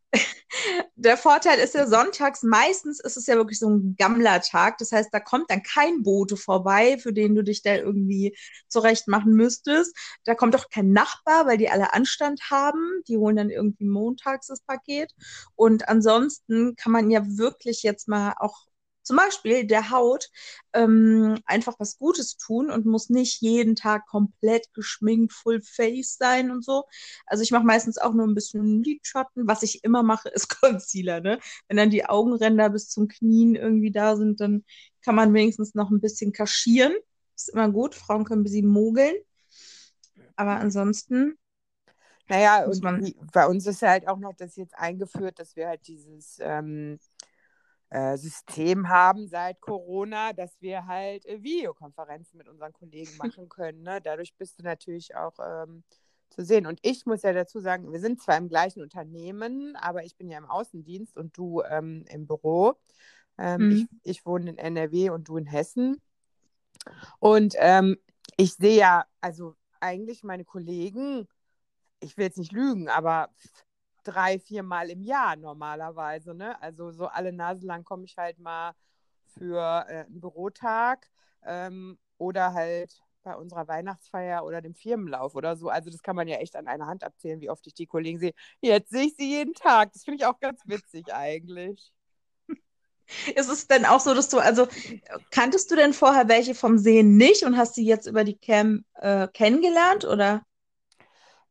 der 0.96 1.18
Vorteil 1.18 1.60
ist 1.60 1.74
ja 1.74 1.88
sonntags, 1.88 2.44
meistens 2.44 3.00
ist 3.00 3.18
es 3.18 3.26
ja 3.26 3.36
wirklich 3.36 3.60
so 3.60 3.70
ein 3.70 3.96
Gammlertag. 3.98 4.78
Das 4.78 4.92
heißt, 4.92 5.10
da 5.12 5.20
kommt 5.20 5.50
dann 5.50 5.64
kein 5.64 6.04
Bote 6.04 6.38
vorbei, 6.38 6.98
für 6.98 7.14
den 7.14 7.36
du 7.36 7.44
dich 7.44 7.62
da 7.64 7.76
irgendwie 7.76 8.38
zurecht 8.68 9.08
machen 9.08 9.34
müsstest. 9.34 9.96
Da 10.26 10.36
kommt 10.36 10.56
auch 10.56 10.70
kein 10.70 10.92
Nachbar, 10.92 11.48
weil 11.48 11.58
die 11.58 11.70
alle 11.70 11.94
Anstand 11.94 12.42
haben. 12.52 13.02
Die 13.08 13.18
holen 13.18 13.36
dann 13.36 13.50
irgendwie 13.50 13.86
montags 13.86 14.48
das 14.48 14.62
Paket. 14.62 15.14
Und 15.56 15.90
ansonsten 15.90 16.76
kann 16.76 16.92
man 16.92 17.10
ja 17.10 17.22
wirklich 17.26 17.84
jetzt 17.84 18.08
mal 18.08 18.34
auch 18.38 18.68
zum 19.04 19.18
Beispiel 19.18 19.66
der 19.66 19.92
Haut 19.92 20.30
ähm, 20.74 21.40
einfach 21.46 21.76
was 21.80 21.98
Gutes 21.98 22.38
tun 22.38 22.72
und 22.72 22.86
muss 22.86 23.10
nicht 23.10 23.42
jeden 23.42 23.76
Tag 23.76 24.08
komplett 24.08 24.74
geschminkt, 24.74 25.34
full 25.34 25.62
face 25.62 26.18
sein 26.18 26.52
und 26.52 26.64
so. 26.64 26.86
Also 27.26 27.44
ich 27.44 27.52
mache 27.52 27.66
meistens 27.66 27.98
auch 27.98 28.14
nur 28.14 28.26
ein 28.26 28.34
bisschen 28.34 28.84
Lidschatten. 28.84 29.48
Was 29.48 29.64
ich 29.64 29.84
immer 29.84 30.04
mache, 30.04 30.30
ist 30.34 30.50
Concealer. 30.62 31.22
Ne? 31.22 31.40
Wenn 31.68 31.78
dann 31.78 31.90
die 31.90 32.06
Augenränder 32.06 32.70
bis 32.70 32.90
zum 32.90 33.08
Knien 33.08 33.56
irgendwie 33.56 33.92
da 33.92 34.16
sind, 34.16 34.40
dann 34.40 34.64
kann 35.02 35.16
man 35.16 35.34
wenigstens 35.34 35.76
noch 35.76 35.92
ein 35.92 36.02
bisschen 36.02 36.32
kaschieren. 36.32 36.94
Ist 37.36 37.50
immer 37.50 37.70
gut. 37.70 37.96
Frauen 37.96 38.26
können 38.26 38.48
sie 38.48 38.62
mogeln. 38.62 39.16
Aber 40.36 40.56
ansonsten 40.56 41.38
naja, 42.30 42.66
und 42.66 42.82
man... 42.82 43.14
bei 43.34 43.48
uns 43.48 43.68
ist 43.68 43.82
halt 43.82 44.08
auch 44.08 44.18
noch 44.18 44.34
das 44.34 44.56
jetzt 44.56 44.78
eingeführt, 44.78 45.40
dass 45.40 45.56
wir 45.56 45.68
halt 45.68 45.86
dieses 45.88 46.38
ähm, 46.40 46.94
äh, 46.94 46.98
System 48.18 48.90
haben 48.90 49.28
seit 49.28 49.62
Corona, 49.62 50.34
dass 50.34 50.60
wir 50.62 50.88
halt 50.88 51.26
äh, 51.26 51.44
Videokonferenzen 51.44 52.38
mit 52.38 52.48
unseren 52.48 52.74
Kollegen 52.74 53.16
machen 53.18 53.50
können. 53.50 53.84
Ne? 53.84 54.02
Dadurch 54.02 54.36
bist 54.36 54.60
du 54.60 54.64
natürlich 54.64 55.16
auch 55.16 55.38
ähm, 55.40 55.84
zu 56.30 56.44
sehen. 56.44 56.66
Und 56.66 56.80
ich 56.82 57.06
muss 57.06 57.22
ja 57.22 57.34
dazu 57.34 57.60
sagen, 57.60 57.92
wir 57.92 58.00
sind 58.00 58.22
zwar 58.22 58.38
im 58.38 58.50
gleichen 58.50 58.82
Unternehmen, 58.82 59.76
aber 59.76 60.04
ich 60.04 60.16
bin 60.16 60.30
ja 60.30 60.38
im 60.38 60.50
Außendienst 60.50 61.18
und 61.18 61.38
du 61.38 61.62
ähm, 61.62 62.06
im 62.10 62.26
Büro. 62.26 62.74
Ähm, 63.38 63.68
mhm. 63.68 63.72
ich, 63.72 63.88
ich, 64.18 64.26
wohne 64.26 64.50
in 64.50 64.58
NRW 64.58 65.10
und 65.10 65.28
du 65.28 65.38
in 65.38 65.46
Hessen. 65.46 66.02
Und 67.20 67.56
ähm, 67.58 67.98
ich 68.38 68.56
sehe 68.56 68.78
ja, 68.78 69.06
also 69.22 69.56
eigentlich 69.80 70.24
meine 70.24 70.46
Kollegen, 70.46 71.28
ich 72.00 72.18
will 72.18 72.26
jetzt 72.26 72.38
nicht 72.38 72.52
lügen, 72.52 72.90
aber 72.90 73.30
drei, 74.04 74.40
vier 74.40 74.64
Mal 74.64 74.90
im 74.90 75.02
Jahr 75.02 75.36
normalerweise. 75.36 76.34
Ne? 76.34 76.62
Also 76.62 76.92
so 76.92 77.08
alle 77.08 77.34
Nase 77.34 77.66
lang 77.66 77.84
komme 77.84 78.06
ich 78.06 78.18
halt 78.18 78.40
mal 78.40 78.74
für 79.38 79.86
äh, 79.88 80.06
einen 80.06 80.20
Bürotag 80.20 81.10
ähm, 81.46 81.98
oder 82.18 82.54
halt 82.54 83.02
bei 83.24 83.36
unserer 83.36 83.68
Weihnachtsfeier 83.68 84.44
oder 84.44 84.62
dem 84.62 84.76
Firmenlauf 84.76 85.36
oder 85.36 85.56
so. 85.56 85.70
Also 85.70 85.90
das 85.90 86.04
kann 86.04 86.16
man 86.16 86.28
ja 86.28 86.38
echt 86.38 86.56
an 86.56 86.68
einer 86.68 86.88
Hand 86.88 87.04
abzählen, 87.04 87.42
wie 87.42 87.50
oft 87.50 87.66
ich 87.68 87.74
die 87.74 87.88
Kollegen 87.88 88.20
sehe. 88.20 88.34
Jetzt 88.62 88.92
sehe 88.92 89.06
ich 89.06 89.16
sie 89.16 89.30
jeden 89.30 89.54
Tag. 89.54 89.94
Das 89.94 90.04
finde 90.04 90.18
ich 90.18 90.26
auch 90.26 90.40
ganz 90.40 90.62
witzig 90.66 91.14
eigentlich. 91.14 91.94
Ist 93.36 93.50
es 93.50 93.68
denn 93.68 93.86
auch 93.86 94.00
so, 94.00 94.14
dass 94.14 94.30
du, 94.30 94.40
also 94.40 94.68
kanntest 95.30 95.70
du 95.72 95.76
denn 95.76 95.94
vorher 95.94 96.28
welche 96.30 96.56
vom 96.56 96.78
Sehen 96.78 97.18
nicht 97.18 97.44
und 97.44 97.58
hast 97.58 97.76
sie 97.76 97.86
jetzt 97.86 98.08
über 98.08 98.24
die 98.24 98.38
Cam 98.38 98.86
äh, 98.96 99.28
kennengelernt 99.28 100.06
oder? 100.06 100.44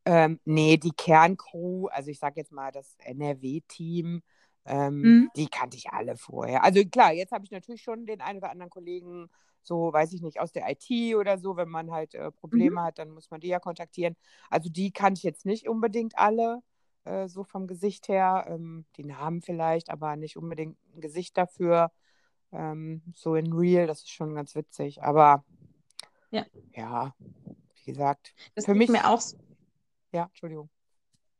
Ähm, 0.04 0.40
nee, 0.44 0.76
die 0.78 0.90
Kerncrew, 0.92 1.86
also 1.88 2.10
ich 2.10 2.18
sage 2.18 2.40
jetzt 2.40 2.52
mal 2.52 2.72
das 2.72 2.96
NRW-Team, 2.98 4.22
ähm, 4.64 5.20
Mhm. 5.22 5.28
die 5.36 5.46
kannte 5.48 5.76
ich 5.76 5.90
alle 5.92 6.16
vorher. 6.16 6.64
Also 6.64 6.84
klar, 6.84 7.12
jetzt 7.12 7.32
habe 7.32 7.44
ich 7.44 7.50
natürlich 7.52 7.82
schon 7.82 8.06
den 8.06 8.20
einen 8.20 8.38
oder 8.38 8.50
anderen 8.50 8.70
Kollegen, 8.70 9.28
so 9.62 9.92
weiß 9.92 10.12
ich 10.12 10.22
nicht, 10.22 10.40
aus 10.40 10.52
der 10.52 10.68
IT 10.70 11.14
oder 11.16 11.38
so, 11.38 11.56
wenn 11.56 11.68
man 11.68 11.92
halt 11.92 12.14
äh, 12.14 12.32
Mhm. 12.52 12.76
Probleme 12.76 12.82
hat, 12.82 12.98
dann 12.98 13.10
muss 13.10 13.30
man 13.30 13.40
die 13.40 13.48
ja 13.48 13.60
kontaktieren. 13.60 14.16
Also 14.50 14.68
die 14.70 14.92
kannte 14.92 15.18
ich 15.20 15.22
jetzt 15.24 15.46
nicht 15.46 15.68
unbedingt 15.68 16.18
alle, 16.18 16.62
äh, 17.04 17.28
so 17.28 17.44
vom 17.44 17.66
Gesicht 17.68 18.08
her. 18.08 18.44
Ähm, 18.48 18.86
die 18.96 19.04
Namen 19.04 19.40
vielleicht, 19.42 19.88
aber 19.90 20.16
nicht 20.16 20.36
unbedingt 20.36 20.76
ein 20.96 21.00
Gesicht 21.00 21.36
dafür. 21.38 21.92
Ähm, 22.52 23.02
so 23.14 23.34
in 23.36 23.52
Real, 23.52 23.86
das 23.86 24.00
ist 24.00 24.10
schon 24.10 24.34
ganz 24.34 24.54
witzig. 24.56 25.02
Aber 25.02 25.44
Ja. 26.30 26.46
ja, 26.74 27.14
wie 27.76 27.92
gesagt, 27.92 28.34
Das 28.54 28.64
für 28.66 28.74
mich, 28.74 28.90
mir 28.90 29.08
auch 29.08 29.20
so. 29.20 29.36
Ja, 30.12 30.24
Entschuldigung. 30.26 30.70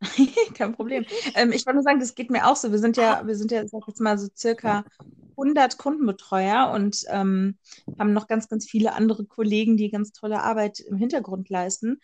Kein 0.55 0.75
Problem. 0.75 1.05
Ähm, 1.35 1.53
ich 1.53 1.65
wollte 1.65 1.77
nur 1.77 1.83
sagen, 1.83 2.01
das 2.01 2.15
geht 2.15 2.31
mir 2.31 2.47
auch 2.49 2.57
so. 2.57 2.73
Wir 2.73 2.79
sind 2.79 2.97
ja, 2.97 3.27
wir 3.27 3.37
sind 3.37 3.53
ja, 3.53 3.63
ich 3.63 3.71
sag 3.71 3.87
jetzt 3.87 4.01
mal 4.01 4.19
so 4.19 4.29
circa 4.37 4.85
100 5.37 5.79
Kundenbetreuer 5.79 6.71
und 6.75 7.05
ähm, 7.09 7.59
haben 7.99 8.13
noch 8.13 8.27
ganz, 8.27 8.49
ganz 8.49 8.69
viele 8.69 8.95
andere 8.95 9.25
Kollegen, 9.25 9.77
die 9.77 9.91
ganz 9.91 10.13
tolle 10.13 10.43
Arbeit 10.43 10.81
im 10.81 10.97
Hintergrund 10.97 11.49
leisten. 11.49 12.01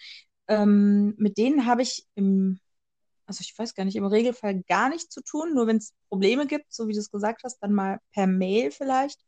Ähm, 0.46 1.14
mit 1.18 1.38
denen 1.38 1.66
habe 1.66 1.82
ich 1.82 2.06
im, 2.14 2.60
also 3.26 3.40
ich 3.42 3.56
weiß 3.58 3.74
gar 3.74 3.84
nicht, 3.84 3.96
im 3.96 4.06
Regelfall 4.06 4.62
gar 4.68 4.88
nichts 4.88 5.10
zu 5.10 5.20
tun, 5.22 5.54
nur 5.54 5.66
wenn 5.66 5.76
es 5.76 5.92
Probleme 6.08 6.46
gibt, 6.46 6.72
so 6.72 6.88
wie 6.88 6.94
du 6.94 7.00
es 7.00 7.10
gesagt 7.10 7.42
hast, 7.44 7.58
dann 7.60 7.72
mal 7.72 7.98
per 8.12 8.26
Mail 8.26 8.70
vielleicht 8.70 9.20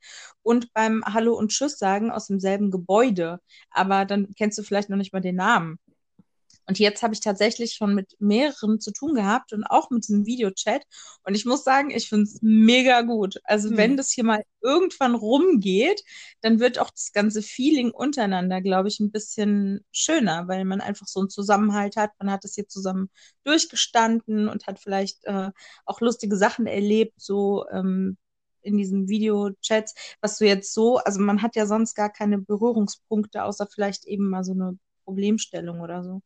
und 0.42 0.72
beim 0.72 1.04
Hallo 1.04 1.34
und 1.34 1.50
Tschüss 1.50 1.78
sagen 1.78 2.10
aus 2.10 2.28
demselben 2.28 2.70
Gebäude. 2.70 3.40
Aber 3.70 4.06
dann 4.06 4.32
kennst 4.36 4.58
du 4.58 4.62
vielleicht 4.62 4.88
noch 4.90 4.96
nicht 4.96 5.12
mal 5.12 5.20
den 5.20 5.36
Namen. 5.36 5.78
Und 6.70 6.78
jetzt 6.78 7.02
habe 7.02 7.14
ich 7.14 7.20
tatsächlich 7.20 7.72
schon 7.74 7.96
mit 7.96 8.14
mehreren 8.20 8.78
zu 8.78 8.92
tun 8.92 9.14
gehabt 9.14 9.52
und 9.52 9.64
auch 9.64 9.90
mit 9.90 10.06
diesem 10.06 10.24
Videochat. 10.24 10.84
Und 11.24 11.34
ich 11.34 11.44
muss 11.44 11.64
sagen, 11.64 11.90
ich 11.90 12.08
finde 12.08 12.26
es 12.26 12.38
mega 12.42 13.02
gut. 13.02 13.40
Also 13.42 13.76
wenn 13.76 13.92
Hm. 13.92 13.96
das 13.96 14.12
hier 14.12 14.22
mal 14.22 14.44
irgendwann 14.60 15.16
rumgeht, 15.16 16.04
dann 16.42 16.60
wird 16.60 16.78
auch 16.78 16.90
das 16.90 17.10
ganze 17.12 17.42
Feeling 17.42 17.90
untereinander, 17.90 18.60
glaube 18.60 18.86
ich, 18.86 19.00
ein 19.00 19.10
bisschen 19.10 19.84
schöner, 19.90 20.46
weil 20.46 20.64
man 20.64 20.80
einfach 20.80 21.08
so 21.08 21.18
einen 21.18 21.28
Zusammenhalt 21.28 21.96
hat. 21.96 22.12
Man 22.20 22.30
hat 22.30 22.44
es 22.44 22.54
hier 22.54 22.68
zusammen 22.68 23.10
durchgestanden 23.42 24.48
und 24.48 24.68
hat 24.68 24.78
vielleicht 24.78 25.24
äh, 25.24 25.50
auch 25.86 26.00
lustige 26.00 26.36
Sachen 26.36 26.68
erlebt, 26.68 27.14
so 27.20 27.66
ähm, 27.72 28.16
in 28.62 28.76
diesen 28.78 29.08
Videochats, 29.08 29.94
was 30.20 30.38
du 30.38 30.46
jetzt 30.46 30.72
so, 30.72 30.98
also 30.98 31.20
man 31.20 31.42
hat 31.42 31.56
ja 31.56 31.66
sonst 31.66 31.96
gar 31.96 32.10
keine 32.12 32.38
Berührungspunkte, 32.38 33.42
außer 33.42 33.66
vielleicht 33.66 34.04
eben 34.06 34.28
mal 34.30 34.44
so 34.44 34.52
eine 34.52 34.78
Problemstellung 35.04 35.80
oder 35.80 36.04
so. 36.04 36.22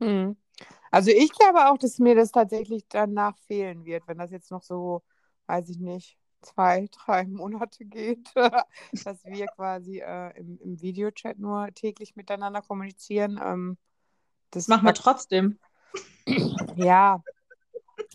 Hm. 0.00 0.36
Also 0.90 1.10
ich 1.10 1.32
glaube 1.32 1.70
auch, 1.70 1.78
dass 1.78 1.98
mir 1.98 2.14
das 2.14 2.32
tatsächlich 2.32 2.84
danach 2.88 3.38
fehlen 3.38 3.84
wird, 3.84 4.06
wenn 4.08 4.18
das 4.18 4.30
jetzt 4.30 4.50
noch 4.50 4.62
so, 4.62 5.02
weiß 5.46 5.68
ich 5.70 5.78
nicht, 5.78 6.18
zwei, 6.42 6.88
drei 7.06 7.26
Monate 7.26 7.84
geht, 7.84 8.30
dass 9.04 9.24
wir 9.26 9.48
quasi 9.48 10.00
äh, 10.00 10.36
im, 10.38 10.58
im 10.60 10.80
Videochat 10.82 11.38
nur 11.38 11.68
täglich 11.74 12.16
miteinander 12.16 12.62
kommunizieren. 12.62 13.40
Ähm, 13.42 13.78
Das 14.52 14.68
das 14.68 14.68
machen 14.68 14.86
wir 14.86 14.94
trotzdem. 14.94 15.58
ja, 16.74 17.22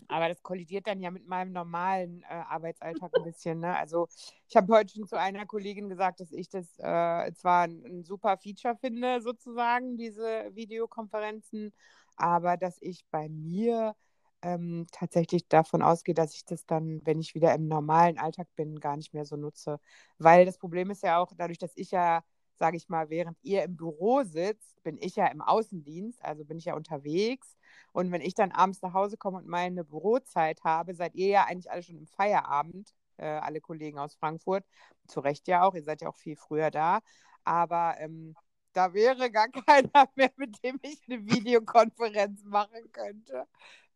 aber 0.08 0.28
das 0.28 0.42
kollidiert 0.42 0.86
dann 0.86 1.00
ja 1.00 1.10
mit 1.10 1.26
meinem 1.26 1.52
normalen 1.52 2.22
äh, 2.22 2.26
Arbeitsalltag 2.48 3.10
ein 3.16 3.24
bisschen. 3.24 3.60
Ne? 3.60 3.76
Also 3.76 4.08
ich 4.48 4.56
habe 4.56 4.72
heute 4.72 4.94
schon 4.94 5.06
zu 5.06 5.18
einer 5.18 5.46
Kollegin 5.46 5.88
gesagt, 5.88 6.20
dass 6.20 6.32
ich 6.32 6.48
das 6.48 6.66
äh, 6.78 7.32
zwar 7.34 7.64
ein, 7.64 7.84
ein 7.84 8.04
super 8.04 8.36
Feature 8.38 8.76
finde, 8.76 9.20
sozusagen, 9.20 9.96
diese 9.96 10.50
Videokonferenzen, 10.54 11.72
aber 12.16 12.56
dass 12.56 12.78
ich 12.80 13.04
bei 13.10 13.28
mir 13.28 13.94
ähm, 14.42 14.86
tatsächlich 14.92 15.48
davon 15.48 15.82
ausgehe, 15.82 16.14
dass 16.14 16.34
ich 16.34 16.44
das 16.44 16.66
dann, 16.66 17.00
wenn 17.04 17.20
ich 17.20 17.34
wieder 17.34 17.54
im 17.54 17.66
normalen 17.68 18.18
Alltag 18.18 18.48
bin, 18.56 18.80
gar 18.80 18.96
nicht 18.96 19.14
mehr 19.14 19.24
so 19.24 19.36
nutze. 19.36 19.80
Weil 20.18 20.46
das 20.46 20.58
Problem 20.58 20.90
ist 20.90 21.02
ja 21.02 21.18
auch, 21.18 21.32
dadurch, 21.36 21.58
dass 21.58 21.76
ich 21.76 21.90
ja, 21.90 22.22
sage 22.58 22.76
ich 22.76 22.88
mal, 22.88 23.10
während 23.10 23.38
ihr 23.42 23.64
im 23.64 23.76
Büro 23.76 24.22
sitzt, 24.22 24.82
bin 24.82 24.98
ich 24.98 25.16
ja 25.16 25.26
im 25.26 25.40
Außendienst, 25.40 26.22
also 26.24 26.44
bin 26.44 26.58
ich 26.58 26.66
ja 26.66 26.74
unterwegs. 26.74 27.56
Und 27.92 28.12
wenn 28.12 28.20
ich 28.20 28.34
dann 28.34 28.52
abends 28.52 28.82
nach 28.82 28.94
Hause 28.94 29.16
komme 29.16 29.38
und 29.38 29.46
meine 29.46 29.84
Bürozeit 29.84 30.62
habe, 30.64 30.94
seid 30.94 31.14
ihr 31.14 31.28
ja 31.28 31.44
eigentlich 31.44 31.70
alle 31.70 31.82
schon 31.82 31.98
im 31.98 32.06
Feierabend, 32.06 32.94
äh, 33.16 33.26
alle 33.26 33.60
Kollegen 33.60 33.98
aus 33.98 34.14
Frankfurt. 34.14 34.64
Zu 35.06 35.20
Recht 35.20 35.48
ja 35.48 35.62
auch, 35.62 35.74
ihr 35.74 35.82
seid 35.82 36.02
ja 36.02 36.08
auch 36.08 36.16
viel 36.16 36.36
früher 36.36 36.70
da. 36.70 37.00
Aber 37.44 37.96
ähm, 37.98 38.34
da 38.72 38.92
wäre 38.92 39.30
gar 39.30 39.48
keiner 39.66 40.08
mehr, 40.14 40.30
mit 40.36 40.62
dem 40.62 40.78
ich 40.82 41.00
eine 41.08 41.24
Videokonferenz 41.24 42.44
machen 42.44 42.92
könnte. 42.92 43.46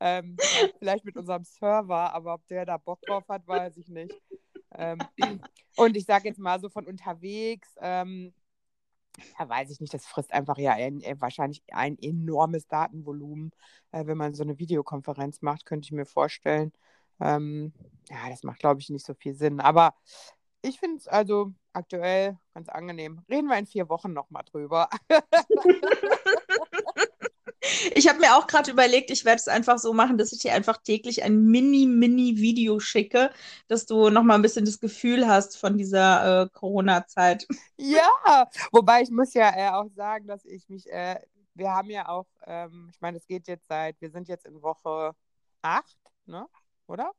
Ähm, 0.00 0.36
vielleicht 0.78 1.04
mit 1.04 1.16
unserem 1.16 1.44
Server, 1.44 2.14
aber 2.14 2.34
ob 2.34 2.46
der 2.46 2.64
da 2.64 2.78
Bock 2.78 3.02
drauf 3.02 3.28
hat, 3.28 3.46
weiß 3.46 3.76
ich 3.76 3.88
nicht. 3.88 4.14
Ähm, 4.72 4.98
und 5.76 5.96
ich 5.96 6.04
sage 6.04 6.28
jetzt 6.28 6.38
mal 6.38 6.60
so 6.60 6.68
von 6.68 6.86
unterwegs, 6.86 7.68
ähm, 7.80 8.32
ja, 9.38 9.48
weiß 9.48 9.70
ich 9.70 9.80
nicht, 9.80 9.94
das 9.94 10.06
frisst 10.06 10.32
einfach 10.32 10.58
ja 10.58 10.72
ein, 10.72 11.00
äh, 11.02 11.16
wahrscheinlich 11.18 11.62
ein 11.72 11.98
enormes 11.98 12.66
Datenvolumen, 12.66 13.52
äh, 13.92 14.06
wenn 14.06 14.18
man 14.18 14.34
so 14.34 14.42
eine 14.42 14.58
Videokonferenz 14.58 15.42
macht, 15.42 15.66
könnte 15.66 15.86
ich 15.86 15.92
mir 15.92 16.06
vorstellen. 16.06 16.72
Ähm, 17.20 17.72
ja, 18.08 18.28
das 18.28 18.42
macht, 18.42 18.60
glaube 18.60 18.80
ich, 18.80 18.90
nicht 18.90 19.06
so 19.06 19.14
viel 19.14 19.34
Sinn. 19.34 19.60
Aber 19.60 19.94
ich 20.62 20.78
finde 20.80 20.98
es 20.98 21.08
also 21.08 21.52
aktuell 21.72 22.38
ganz 22.54 22.68
angenehm. 22.68 23.22
Reden 23.28 23.48
wir 23.48 23.58
in 23.58 23.66
vier 23.66 23.88
Wochen 23.88 24.12
nochmal 24.12 24.44
drüber. 24.44 24.88
Ich 27.94 28.08
habe 28.08 28.20
mir 28.20 28.36
auch 28.36 28.46
gerade 28.46 28.70
überlegt, 28.70 29.10
ich 29.10 29.24
werde 29.24 29.38
es 29.38 29.48
einfach 29.48 29.78
so 29.78 29.92
machen, 29.92 30.18
dass 30.18 30.32
ich 30.32 30.40
dir 30.40 30.54
einfach 30.54 30.78
täglich 30.78 31.22
ein 31.22 31.44
Mini-Mini-Video 31.46 32.80
schicke, 32.80 33.30
dass 33.68 33.86
du 33.86 34.10
nochmal 34.10 34.38
ein 34.38 34.42
bisschen 34.42 34.64
das 34.64 34.80
Gefühl 34.80 35.26
hast 35.26 35.56
von 35.56 35.76
dieser 35.76 36.42
äh, 36.42 36.48
Corona-Zeit. 36.48 37.46
Ja, 37.76 38.48
wobei 38.72 39.02
ich 39.02 39.10
muss 39.10 39.34
ja 39.34 39.50
äh, 39.56 39.70
auch 39.70 39.90
sagen, 39.94 40.26
dass 40.26 40.44
ich 40.44 40.68
mich, 40.68 40.90
äh, 40.90 41.20
wir 41.54 41.70
haben 41.70 41.90
ja 41.90 42.08
auch, 42.08 42.26
ähm, 42.46 42.88
ich 42.92 43.00
meine, 43.00 43.18
es 43.18 43.26
geht 43.26 43.48
jetzt 43.48 43.66
seit, 43.68 44.00
wir 44.00 44.10
sind 44.10 44.28
jetzt 44.28 44.46
in 44.46 44.62
Woche 44.62 45.12
acht, 45.62 45.98
ne? 46.26 46.46
Oder? 46.86 47.12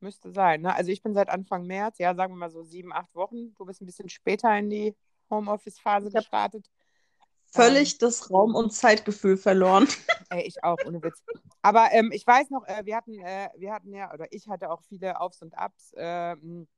Müsste 0.00 0.30
sein, 0.30 0.62
ne? 0.62 0.74
Also 0.74 0.90
ich 0.90 1.02
bin 1.02 1.14
seit 1.14 1.28
Anfang 1.28 1.66
März, 1.66 1.98
ja, 1.98 2.14
sagen 2.14 2.32
wir 2.32 2.38
mal 2.38 2.50
so 2.50 2.62
sieben, 2.62 2.92
acht 2.92 3.14
Wochen. 3.14 3.54
Du 3.54 3.64
bist 3.64 3.80
ein 3.80 3.86
bisschen 3.86 4.08
später 4.08 4.56
in 4.56 4.70
die 4.70 4.96
Homeoffice-Phase 5.30 6.10
gestartet. 6.10 6.70
Völlig 7.50 7.92
Ähm, 7.92 7.98
das 8.00 8.30
Raum- 8.30 8.54
und 8.54 8.72
Zeitgefühl 8.72 9.36
verloren. 9.36 9.88
ey, 10.30 10.42
ich 10.42 10.62
auch, 10.62 10.78
ohne 10.84 11.02
Witz. 11.02 11.22
Aber 11.62 11.88
ähm, 11.92 12.10
ich 12.12 12.26
weiß 12.26 12.50
noch, 12.50 12.66
äh, 12.66 12.84
wir 12.84 12.96
hatten, 12.96 13.18
äh, 13.20 13.48
wir 13.56 13.72
hatten 13.72 13.92
ja, 13.92 14.12
oder 14.12 14.26
ich 14.30 14.48
hatte 14.48 14.70
auch 14.70 14.82
viele 14.82 15.20
Aufs 15.20 15.42
und 15.42 15.56
Abs, 15.56 15.92
ähm, 15.96 16.68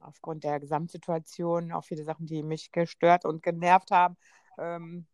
aufgrund 0.00 0.44
der 0.44 0.60
Gesamtsituation, 0.60 1.72
auch 1.72 1.84
viele 1.84 2.04
Sachen, 2.04 2.26
die 2.26 2.42
mich 2.42 2.70
gestört 2.72 3.24
und 3.24 3.42
genervt 3.42 3.90
haben, 3.90 4.16
ähm, 4.58 5.06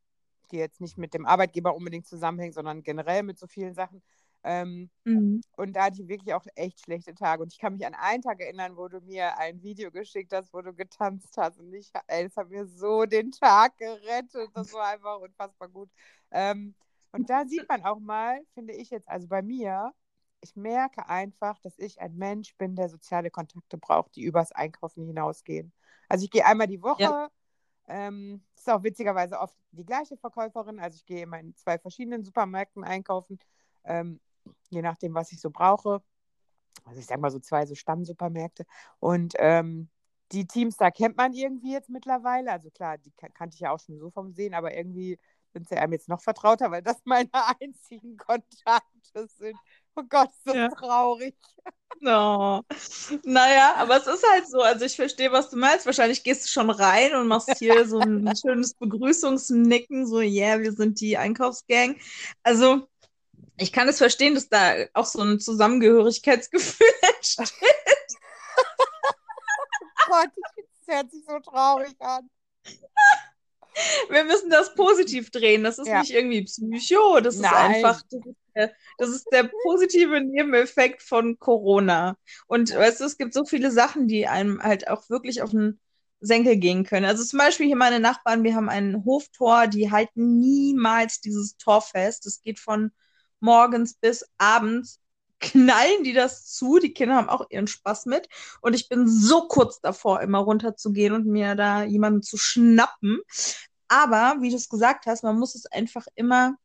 die 0.50 0.58
jetzt 0.58 0.80
nicht 0.80 0.98
mit 0.98 1.14
dem 1.14 1.26
Arbeitgeber 1.26 1.74
unbedingt 1.74 2.06
zusammenhängen, 2.06 2.52
sondern 2.52 2.82
generell 2.82 3.22
mit 3.22 3.38
so 3.38 3.46
vielen 3.46 3.74
Sachen. 3.74 4.02
Ähm, 4.44 4.90
Mhm. 5.04 5.42
und 5.56 5.74
da 5.74 5.84
hatte 5.84 6.02
ich 6.02 6.08
wirklich 6.08 6.32
auch 6.34 6.46
echt 6.54 6.80
schlechte 6.80 7.14
Tage. 7.14 7.42
Und 7.42 7.52
ich 7.52 7.58
kann 7.58 7.74
mich 7.74 7.86
an 7.86 7.94
einen 7.94 8.22
Tag 8.22 8.40
erinnern, 8.40 8.76
wo 8.76 8.88
du 8.88 9.00
mir 9.00 9.36
ein 9.38 9.62
Video 9.62 9.90
geschickt 9.90 10.32
hast, 10.32 10.52
wo 10.52 10.62
du 10.62 10.72
getanzt 10.72 11.36
hast. 11.36 11.58
Und 11.58 11.72
ich, 11.74 11.90
ey, 12.06 12.24
das 12.24 12.36
hat 12.36 12.48
mir 12.48 12.66
so 12.66 13.04
den 13.04 13.30
Tag 13.32 13.76
gerettet. 13.76 14.50
Das 14.54 14.72
war 14.72 14.88
einfach 14.88 15.18
unfassbar 15.20 15.68
gut. 15.68 15.90
Ähm, 16.30 16.74
und 17.12 17.28
da 17.30 17.46
sieht 17.46 17.68
man 17.68 17.84
auch 17.84 18.00
mal, 18.00 18.40
finde 18.54 18.72
ich 18.72 18.90
jetzt, 18.90 19.08
also 19.08 19.28
bei 19.28 19.42
mir, 19.42 19.92
ich 20.40 20.56
merke 20.56 21.08
einfach, 21.08 21.58
dass 21.60 21.78
ich 21.78 22.00
ein 22.00 22.16
Mensch 22.16 22.56
bin, 22.56 22.74
der 22.74 22.88
soziale 22.88 23.30
Kontakte 23.30 23.78
braucht, 23.78 24.16
die 24.16 24.24
übers 24.24 24.52
Einkaufen 24.52 25.06
hinausgehen. 25.06 25.72
Also 26.08 26.24
ich 26.24 26.30
gehe 26.30 26.44
einmal 26.44 26.66
die 26.66 26.82
Woche. 26.82 27.02
Ja. 27.02 27.30
Ähm, 27.86 28.42
ist 28.56 28.68
auch 28.70 28.82
witzigerweise 28.82 29.38
oft 29.38 29.56
die 29.72 29.84
gleiche 29.84 30.16
Verkäuferin. 30.16 30.80
Also 30.80 30.96
ich 30.96 31.04
gehe 31.04 31.22
immer 31.22 31.38
in 31.38 31.54
zwei 31.54 31.78
verschiedenen 31.78 32.24
Supermärkten 32.24 32.82
einkaufen. 32.82 33.38
Ähm, 33.84 34.20
je 34.70 34.82
nachdem, 34.82 35.14
was 35.14 35.32
ich 35.32 35.40
so 35.40 35.50
brauche. 35.50 36.02
Also 36.84 37.00
ich 37.00 37.06
sag 37.06 37.20
mal 37.20 37.30
so 37.30 37.38
zwei 37.40 37.66
so 37.66 37.74
Stammsupermärkte. 37.74 38.64
Und 39.00 39.34
ähm, 39.38 39.88
die 40.32 40.46
Teams, 40.46 40.76
da 40.76 40.90
kennt 40.90 41.16
man 41.16 41.32
irgendwie 41.32 41.72
jetzt 41.72 41.88
mittlerweile. 41.90 42.52
Also 42.52 42.70
klar, 42.70 42.98
die 42.98 43.12
kan 43.12 43.32
kannte 43.32 43.54
ich 43.54 43.60
ja 43.60 43.70
auch 43.70 43.80
schon 43.80 43.98
so 43.98 44.10
vom 44.10 44.32
Sehen, 44.32 44.54
aber 44.54 44.76
irgendwie 44.76 45.18
sind 45.52 45.68
sie 45.68 45.76
einem 45.76 45.92
jetzt 45.92 46.08
noch 46.08 46.20
vertrauter, 46.20 46.70
weil 46.70 46.82
das 46.82 47.00
meine 47.04 47.30
einzigen 47.60 48.16
Kontakte 48.16 49.28
sind. 49.28 49.56
Oh 49.96 50.02
Gott, 50.08 50.30
das 50.44 50.54
Ja. 50.54 50.68
traurig. 50.68 51.36
Oh. 52.04 52.60
Naja, 53.24 53.74
aber 53.76 53.96
es 53.96 54.06
ist 54.06 54.26
halt 54.28 54.48
so. 54.48 54.60
Also 54.60 54.84
ich 54.84 54.96
verstehe, 54.96 55.30
was 55.32 55.50
du 55.50 55.56
meinst. 55.56 55.86
Wahrscheinlich 55.86 56.24
gehst 56.24 56.44
du 56.44 56.48
schon 56.48 56.70
rein 56.70 57.14
und 57.14 57.28
machst 57.28 57.48
hier 57.58 57.86
so 57.86 57.98
ein 58.00 58.30
schönes 58.36 58.74
Begrüßungsnicken, 58.74 60.06
so, 60.06 60.20
yeah, 60.20 60.58
wir 60.60 60.72
sind 60.72 61.00
die 61.00 61.16
Einkaufsgang. 61.16 61.96
Also 62.42 62.88
ich 63.56 63.72
kann 63.72 63.88
es 63.88 63.98
verstehen, 63.98 64.34
dass 64.34 64.48
da 64.48 64.74
auch 64.94 65.06
so 65.06 65.22
ein 65.22 65.40
Zusammengehörigkeitsgefühl 65.40 66.86
entsteht. 67.16 67.48
Oh 68.56 70.10
Gott, 70.10 70.30
das 70.36 70.94
hört 70.94 71.10
sich 71.10 71.24
so 71.26 71.38
traurig 71.38 71.94
an. 72.00 72.28
Wir 74.08 74.24
müssen 74.24 74.50
das 74.50 74.74
positiv 74.74 75.30
drehen. 75.30 75.64
Das 75.64 75.78
ist 75.78 75.88
ja. 75.88 76.00
nicht 76.00 76.12
irgendwie 76.12 76.42
Psycho. 76.42 77.20
Das 77.20 77.38
Nein. 77.38 77.50
ist 77.50 77.84
einfach, 77.84 78.02
das 78.98 79.08
ist 79.08 79.26
der 79.32 79.50
positive 79.64 80.20
Nebeneffekt 80.20 81.02
von 81.02 81.38
Corona. 81.38 82.16
Und 82.46 82.74
weißt 82.74 83.00
du, 83.00 83.04
es 83.04 83.18
gibt 83.18 83.34
so 83.34 83.44
viele 83.44 83.70
Sachen, 83.70 84.06
die 84.06 84.26
einem 84.26 84.62
halt 84.62 84.88
auch 84.88 85.10
wirklich 85.10 85.42
auf 85.42 85.50
den 85.50 85.80
Senkel 86.20 86.56
gehen 86.56 86.84
können. 86.84 87.06
Also 87.06 87.24
zum 87.24 87.38
Beispiel 87.38 87.66
hier 87.66 87.76
meine 87.76 88.00
Nachbarn, 88.00 88.44
wir 88.44 88.54
haben 88.54 88.68
ein 88.68 89.04
Hoftor, 89.04 89.66
die 89.66 89.90
halten 89.90 90.38
niemals 90.38 91.20
dieses 91.20 91.56
Tor 91.56 91.82
fest. 91.82 92.26
Es 92.26 92.40
geht 92.40 92.58
von 92.58 92.92
morgens 93.44 93.94
bis 93.94 94.24
abends 94.38 95.00
knallen 95.44 96.04
die 96.04 96.12
das 96.12 96.46
zu. 96.46 96.78
Die 96.78 96.92
Kinder 96.92 97.16
haben 97.16 97.28
auch 97.28 97.46
ihren 97.50 97.66
Spaß 97.66 98.06
mit. 98.06 98.28
Und 98.60 98.74
ich 98.74 98.88
bin 98.88 99.06
so 99.06 99.46
kurz 99.48 99.80
davor, 99.80 100.20
immer 100.22 100.38
runterzugehen 100.38 101.12
und 101.12 101.26
mir 101.26 101.54
da 101.54 101.82
jemanden 101.84 102.22
zu 102.22 102.36
schnappen. 102.36 103.20
Aber, 103.88 104.36
wie 104.40 104.50
du 104.50 104.56
es 104.56 104.68
gesagt 104.68 105.06
hast, 105.06 105.22
man 105.22 105.38
muss 105.38 105.54
es 105.54 105.66
einfach 105.66 106.06
immer 106.14 106.56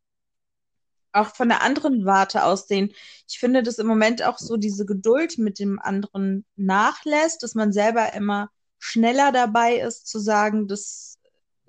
auch 1.11 1.35
von 1.35 1.49
der 1.49 1.61
anderen 1.61 2.05
Warte 2.05 2.43
aus 2.43 2.67
sehen. 2.67 2.93
Ich 3.27 3.39
finde, 3.39 3.63
dass 3.63 3.79
im 3.79 3.87
Moment 3.87 4.23
auch 4.23 4.37
so 4.37 4.57
diese 4.57 4.85
Geduld 4.85 5.37
mit 5.37 5.59
dem 5.59 5.79
anderen 5.79 6.45
nachlässt, 6.55 7.43
dass 7.43 7.55
man 7.55 7.73
selber 7.73 8.13
immer 8.13 8.49
schneller 8.77 9.31
dabei 9.31 9.79
ist 9.79 10.07
zu 10.07 10.19
sagen, 10.19 10.67
das 10.67 11.18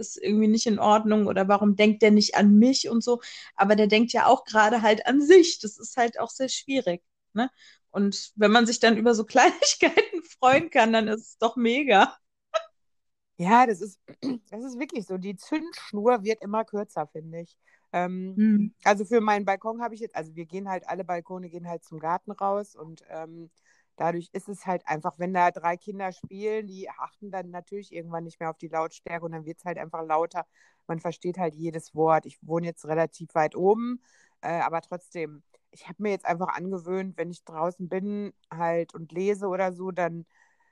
ist 0.01 0.17
irgendwie 0.17 0.49
nicht 0.49 0.67
in 0.67 0.79
Ordnung 0.79 1.27
oder 1.27 1.47
warum 1.49 1.77
denkt 1.77 2.03
der 2.03 2.11
nicht 2.11 2.35
an 2.37 2.57
mich 2.59 2.89
und 2.89 3.05
so. 3.05 3.21
Aber 3.55 3.77
der 3.77 3.87
denkt 3.87 4.13
ja 4.13 4.27
auch 4.27 4.45
gerade 4.45 4.83
halt 4.83 5.07
an 5.07 5.21
sich. 5.21 5.61
Das 5.61 5.79
ist 5.79 5.97
halt 5.97 6.19
auch 6.19 6.31
sehr 6.31 6.49
schwierig. 6.49 7.03
Ne? 7.35 7.51
Und 7.91 8.33
wenn 8.37 8.51
man 8.51 8.67
sich 8.67 8.81
dann 8.81 8.97
über 8.97 9.15
so 9.15 9.25
Kleinigkeiten 9.27 10.23
freuen 10.25 10.71
kann, 10.71 10.93
dann 10.93 11.09
ist 11.09 11.21
es 11.21 11.39
doch 11.39 11.57
mega. 11.57 12.17
Ja, 13.37 13.67
das 13.67 13.81
ist, 13.81 14.01
das 14.51 14.65
ist 14.65 14.79
wirklich 14.79 15.07
so. 15.07 15.17
Die 15.17 15.37
Zündschnur 15.37 16.25
wird 16.25 16.43
immer 16.43 16.65
kürzer, 16.65 17.07
finde 17.07 17.41
ich. 17.41 17.57
Ähm, 17.93 18.35
hm. 18.37 18.75
Also 18.85 19.05
für 19.05 19.21
meinen 19.21 19.45
Balkon 19.45 19.83
habe 19.83 19.95
ich 19.95 20.01
jetzt, 20.01 20.15
also 20.15 20.35
wir 20.37 20.47
gehen 20.47 20.69
halt, 20.69 20.89
alle 20.89 21.05
Balkone 21.05 21.49
gehen 21.49 21.67
halt 21.69 21.85
zum 21.85 21.99
Garten 21.99 22.31
raus 22.31 22.77
und 22.77 23.03
ähm, 23.09 23.51
dadurch 24.01 24.31
ist 24.33 24.49
es 24.49 24.65
halt 24.67 24.83
einfach, 24.87 25.19
wenn 25.19 25.35
da 25.35 25.51
drei 25.51 25.77
Kinder 25.77 26.11
spielen, 26.13 26.67
die 26.67 26.89
achten 26.89 27.31
dann 27.31 27.51
natürlich 27.51 27.93
irgendwann 27.93 28.25
nicht 28.25 28.41
mehr 28.41 28.49
auf 28.51 28.57
die 28.57 28.69
Lautstärke 28.69 29.27
und 29.27 29.33
dann 29.33 29.45
wird 29.45 29.59
es 29.59 29.65
halt 29.67 29.77
einfach 29.77 30.03
lauter. 30.07 30.47
Man 30.87 31.01
versteht 31.01 31.37
halt 31.37 31.55
jedes 31.55 31.95
Wort. 31.95 32.25
Ich 32.25 32.39
wohne 32.41 32.67
jetzt 32.67 32.87
relativ 32.87 33.35
weit 33.35 33.55
oben, 33.55 34.01
äh, 34.41 34.61
aber 34.61 34.81
trotzdem, 34.81 35.43
ich 35.71 35.87
habe 35.87 36.03
mir 36.03 36.11
jetzt 36.13 36.25
einfach 36.25 36.49
angewöhnt, 36.49 37.19
wenn 37.19 37.31
ich 37.31 37.45
draußen 37.45 37.91
bin 37.91 38.33
halt 38.51 38.95
und 38.95 39.13
lese 39.13 39.47
oder 39.49 39.73
so, 39.73 39.91
dann 39.91 40.25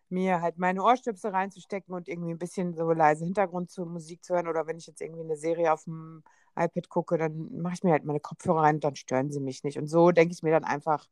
mir 0.09 0.41
halt 0.41 0.59
meine 0.59 0.83
Ohrstöpsel 0.83 1.31
reinzustecken 1.31 1.95
und 1.95 2.09
irgendwie 2.09 2.33
ein 2.33 2.39
bisschen 2.39 2.75
so 2.75 2.91
leise 2.93 3.27
Hintergrund 3.27 3.71
zu 3.71 3.85
Musik 3.85 4.25
zu 4.25 4.35
hören 4.35 4.49
oder 4.49 4.67
wenn 4.67 4.79
ich 4.79 4.87
jetzt 4.87 5.03
irgendwie 5.03 5.21
eine 5.23 5.37
Serie 5.37 5.73
auf 5.73 5.85
dem 5.85 6.23
iPad 6.57 6.89
gucke, 6.89 7.19
dann 7.19 7.61
mache 7.61 7.75
ich 7.75 7.85
mir 7.85 7.93
halt 7.93 8.05
meine 8.05 8.21
Kopfhörer 8.21 8.63
rein 8.63 8.77
und 8.77 8.85
dann 8.85 8.97
stören 8.97 9.31
sie 9.31 9.41
mich 9.41 9.65
nicht. 9.65 9.79
Und 9.79 9.87
so 9.87 10.13
denke 10.13 10.33
ich 10.33 10.43
mir 10.43 10.51
dann 10.53 10.65
einfach, 10.65 11.07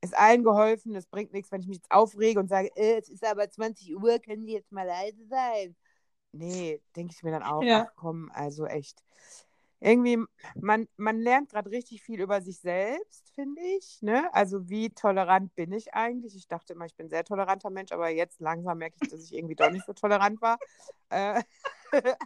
ist 0.00 0.16
allen 0.16 0.44
geholfen. 0.44 0.94
Es 0.94 1.06
bringt 1.06 1.32
nichts, 1.32 1.50
wenn 1.50 1.60
ich 1.60 1.68
mich 1.68 1.78
jetzt 1.78 1.90
aufrege 1.90 2.40
und 2.40 2.48
sage, 2.48 2.70
äh, 2.76 2.98
es 2.98 3.08
ist 3.08 3.24
aber 3.24 3.48
20 3.48 3.96
Uhr, 3.96 4.18
können 4.18 4.46
die 4.46 4.52
jetzt 4.52 4.72
mal 4.72 4.86
leise 4.86 5.24
sein? 5.26 5.76
Nee, 6.32 6.82
denke 6.94 7.14
ich 7.16 7.22
mir 7.22 7.30
dann 7.30 7.42
auch, 7.42 7.62
ja. 7.62 7.86
ach 7.86 7.92
komm, 7.96 8.30
also 8.32 8.66
echt. 8.66 9.02
Irgendwie, 9.80 10.18
man, 10.56 10.88
man 10.96 11.20
lernt 11.20 11.50
gerade 11.50 11.70
richtig 11.70 12.02
viel 12.02 12.20
über 12.20 12.40
sich 12.42 12.58
selbst, 12.58 13.30
finde 13.34 13.62
ich. 13.62 14.02
Ne? 14.02 14.28
Also, 14.34 14.68
wie 14.68 14.90
tolerant 14.90 15.54
bin 15.54 15.72
ich 15.72 15.94
eigentlich? 15.94 16.34
Ich 16.34 16.48
dachte 16.48 16.72
immer, 16.72 16.86
ich 16.86 16.96
bin 16.96 17.06
ein 17.06 17.10
sehr 17.10 17.24
toleranter 17.24 17.70
Mensch, 17.70 17.92
aber 17.92 18.08
jetzt 18.08 18.40
langsam 18.40 18.78
merke 18.78 18.96
ich, 19.00 19.08
dass 19.08 19.22
ich 19.22 19.32
irgendwie 19.32 19.54
doch 19.54 19.70
nicht 19.70 19.86
so 19.86 19.92
tolerant 19.92 20.42
war. 20.42 20.58
Äh, 21.10 21.42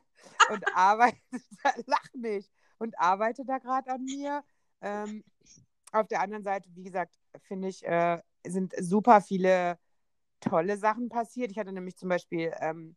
und 0.51 0.65
arbeite, 0.75 1.19
lach 1.87 2.07
nicht, 2.15 2.51
und 2.79 2.99
arbeite 2.99 3.45
da 3.45 3.59
gerade 3.59 3.91
an 3.91 4.03
mir. 4.05 4.43
Ähm, 4.81 5.23
auf 5.93 6.09
der 6.09 6.23
anderen 6.23 6.43
Seite, 6.43 6.71
wie 6.75 6.85
gesagt, 6.85 7.15
finde 7.41 7.69
ich, 7.69 7.85
äh, 7.87 8.21
sind 8.47 8.75
super 8.79 9.21
viele 9.21 9.79
tolle 10.41 10.77
Sachen 10.77 11.09
passiert. 11.09 11.51
Ich 11.51 11.59
hatte 11.59 11.73
nämlich 11.73 11.97
zum 11.97 12.09
Beispiel, 12.09 12.53
ähm, 12.61 12.97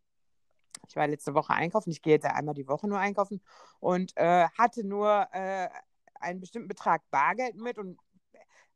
ich 0.88 0.96
war 0.96 1.08
letzte 1.08 1.34
Woche 1.34 1.54
einkaufen, 1.54 1.92
ich 1.92 2.02
gehe 2.02 2.14
jetzt 2.14 2.26
einmal 2.26 2.56
die 2.56 2.68
Woche 2.68 2.88
nur 2.88 3.00
einkaufen 3.00 3.42
und 3.80 4.16
äh, 4.18 4.48
hatte 4.58 4.86
nur 4.86 5.28
äh, 5.32 5.70
einen 6.16 6.40
bestimmten 6.40 6.68
Betrag 6.68 7.02
Bargeld 7.12 7.56
mit 7.56 7.78
und 7.78 8.00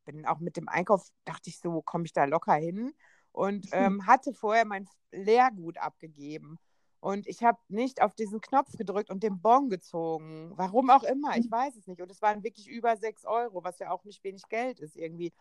bin 0.05 0.25
auch 0.25 0.39
mit 0.39 0.57
dem 0.57 0.67
Einkauf, 0.67 1.07
dachte 1.25 1.49
ich 1.49 1.59
so, 1.59 1.81
komme 1.81 2.05
ich 2.05 2.13
da 2.13 2.25
locker 2.25 2.53
hin 2.53 2.93
und 3.31 3.67
ähm, 3.73 4.05
hatte 4.07 4.33
vorher 4.33 4.65
mein 4.65 4.87
Leergut 5.11 5.77
abgegeben. 5.77 6.57
Und 7.01 7.27
ich 7.27 7.43
habe 7.43 7.59
nicht 7.69 8.01
auf 8.01 8.13
diesen 8.13 8.41
Knopf 8.41 8.75
gedrückt 8.77 9.09
und 9.09 9.23
den 9.23 9.39
Bon 9.41 9.69
gezogen. 9.69 10.51
Warum 10.55 10.89
auch 10.89 11.03
immer, 11.03 11.37
ich 11.37 11.49
weiß 11.49 11.75
es 11.77 11.87
nicht. 11.87 12.01
Und 12.01 12.11
es 12.11 12.21
waren 12.21 12.43
wirklich 12.43 12.67
über 12.67 12.97
6 12.97 13.25
Euro, 13.25 13.63
was 13.63 13.79
ja 13.79 13.91
auch 13.91 14.03
nicht 14.03 14.23
wenig 14.23 14.43
Geld 14.49 14.79
ist 14.79 14.97
irgendwie. 14.97 15.33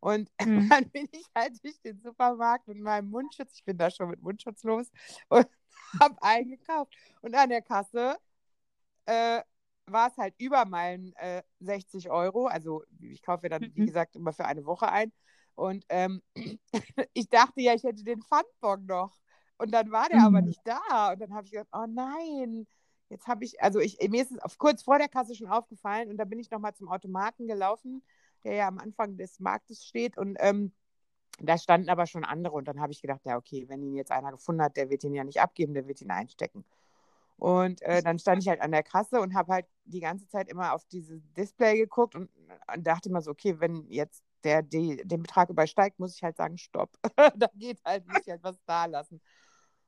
Und 0.00 0.30
mhm. 0.44 0.68
dann 0.68 0.90
bin 0.90 1.08
ich 1.12 1.26
halt 1.34 1.62
durch 1.64 1.80
den 1.80 1.98
Supermarkt 2.00 2.68
mit 2.68 2.78
meinem 2.78 3.10
Mundschutz, 3.10 3.54
ich 3.54 3.64
bin 3.64 3.78
da 3.78 3.90
schon 3.90 4.10
mit 4.10 4.22
Mundschutz 4.22 4.62
los, 4.62 4.90
und 5.28 5.46
habe 6.00 6.16
eingekauft. 6.20 6.94
Und 7.22 7.34
an 7.34 7.48
der 7.48 7.62
Kasse 7.62 8.16
äh, 9.06 9.40
war 9.86 10.08
es 10.10 10.16
halt 10.16 10.34
über 10.38 10.64
meinen 10.64 11.12
äh, 11.14 11.42
60 11.60 12.10
Euro. 12.10 12.46
Also 12.46 12.84
ich 13.00 13.22
kaufe 13.22 13.48
dann, 13.48 13.62
wie 13.74 13.82
mhm. 13.82 13.86
gesagt, 13.86 14.16
immer 14.16 14.32
für 14.32 14.44
eine 14.44 14.66
Woche 14.66 14.88
ein. 14.88 15.12
Und 15.54 15.84
ähm, 15.88 16.22
ich 17.14 17.28
dachte 17.28 17.62
ja, 17.62 17.74
ich 17.74 17.84
hätte 17.84 18.04
den 18.04 18.20
Pfandbon 18.22 18.86
noch. 18.86 19.16
Und 19.58 19.72
dann 19.72 19.90
war 19.90 20.08
der 20.08 20.20
mhm. 20.20 20.26
aber 20.26 20.42
nicht 20.42 20.60
da. 20.64 21.12
Und 21.12 21.20
dann 21.20 21.34
habe 21.34 21.46
ich 21.46 21.52
gedacht, 21.52 21.68
oh 21.72 21.86
nein, 21.88 22.66
jetzt 23.08 23.26
habe 23.26 23.44
ich, 23.44 23.62
also 23.62 23.80
ich, 23.80 23.98
mir 24.08 24.22
ist 24.22 24.32
es 24.32 24.38
auf, 24.38 24.58
kurz 24.58 24.82
vor 24.82 24.98
der 24.98 25.08
Kasse 25.08 25.34
schon 25.34 25.48
aufgefallen 25.48 26.10
und 26.10 26.16
da 26.16 26.24
bin 26.24 26.38
ich 26.38 26.50
nochmal 26.50 26.74
zum 26.74 26.88
Automaten 26.88 27.46
gelaufen, 27.46 28.02
der 28.44 28.54
ja 28.54 28.68
am 28.68 28.78
Anfang 28.78 29.16
des 29.16 29.40
Marktes 29.40 29.84
steht 29.84 30.18
und 30.18 30.36
ähm, 30.40 30.72
da 31.40 31.58
standen 31.58 31.90
aber 31.90 32.06
schon 32.06 32.24
andere 32.24 32.54
und 32.54 32.66
dann 32.66 32.80
habe 32.80 32.92
ich 32.92 33.02
gedacht, 33.02 33.20
ja 33.24 33.36
okay, 33.36 33.66
wenn 33.68 33.82
ihn 33.82 33.94
jetzt 33.94 34.10
einer 34.10 34.32
gefunden 34.32 34.62
hat, 34.62 34.76
der 34.76 34.90
wird 34.90 35.04
ihn 35.04 35.14
ja 35.14 35.24
nicht 35.24 35.40
abgeben, 35.40 35.74
der 35.74 35.86
wird 35.86 36.00
ihn 36.00 36.10
einstecken. 36.10 36.64
Und 37.38 37.82
äh, 37.82 38.02
dann 38.02 38.18
stand 38.18 38.42
ich 38.42 38.48
halt 38.48 38.62
an 38.62 38.72
der 38.72 38.82
Kasse 38.82 39.20
und 39.20 39.34
habe 39.34 39.52
halt 39.52 39.66
die 39.84 40.00
ganze 40.00 40.26
Zeit 40.26 40.48
immer 40.48 40.72
auf 40.72 40.86
dieses 40.86 41.20
Display 41.36 41.76
geguckt 41.76 42.14
und, 42.14 42.30
und 42.74 42.86
dachte 42.86 43.10
immer 43.10 43.20
so, 43.20 43.30
okay, 43.30 43.60
wenn 43.60 43.86
jetzt 43.90 44.24
der 44.42 44.62
die, 44.62 44.96
den 45.04 45.22
Betrag 45.22 45.50
übersteigt, 45.50 45.98
muss 45.98 46.14
ich 46.14 46.22
halt 46.22 46.36
sagen, 46.36 46.56
stopp. 46.56 46.96
da 47.36 47.48
geht 47.54 47.84
halt 47.84 48.06
nicht 48.08 48.26
halt 48.28 48.42
was 48.42 48.56
da 48.64 48.86
lassen. 48.86 49.20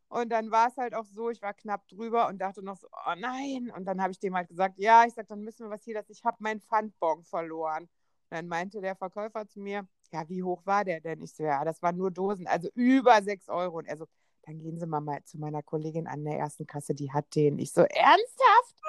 Und 0.08 0.30
dann 0.30 0.50
war 0.50 0.68
es 0.68 0.76
halt 0.76 0.94
auch 0.94 1.04
so, 1.04 1.30
ich 1.30 1.42
war 1.42 1.52
knapp 1.52 1.86
drüber 1.86 2.28
und 2.28 2.38
dachte 2.38 2.62
noch 2.62 2.76
so, 2.76 2.88
oh 2.92 3.14
nein. 3.18 3.70
Und 3.76 3.84
dann 3.84 4.00
habe 4.00 4.12
ich 4.12 4.18
dem 4.18 4.34
halt 4.34 4.48
gesagt, 4.48 4.78
ja, 4.78 5.04
ich 5.04 5.14
sage, 5.14 5.28
dann 5.28 5.42
müssen 5.42 5.66
wir 5.66 5.70
was 5.70 5.84
hier, 5.84 5.94
dass 5.94 6.08
ich 6.08 6.24
habe 6.24 6.38
meinen 6.40 6.60
Pfandbon 6.60 7.24
verloren. 7.24 7.82
Und 7.82 7.90
dann 8.30 8.48
meinte 8.48 8.80
der 8.80 8.96
Verkäufer 8.96 9.46
zu 9.46 9.60
mir, 9.60 9.86
ja, 10.12 10.26
wie 10.28 10.42
hoch 10.42 10.64
war 10.64 10.84
der 10.84 11.00
denn? 11.00 11.22
Ich 11.22 11.34
so, 11.34 11.42
ja, 11.42 11.64
das 11.64 11.82
waren 11.82 11.96
nur 11.96 12.10
Dosen, 12.10 12.46
also 12.46 12.68
über 12.74 13.22
6 13.22 13.48
Euro. 13.50 13.78
Und 13.78 13.86
er 13.86 13.98
so, 13.98 14.06
dann 14.42 14.58
gehen 14.58 14.78
Sie 14.78 14.86
mal, 14.86 15.00
mal 15.00 15.22
zu 15.24 15.38
meiner 15.38 15.62
Kollegin 15.62 16.06
an 16.06 16.24
der 16.24 16.38
ersten 16.38 16.66
Kasse, 16.66 16.94
die 16.94 17.12
hat 17.12 17.34
den. 17.34 17.58
Ich 17.58 17.72
so, 17.72 17.82
ernsthaft? 17.82 18.80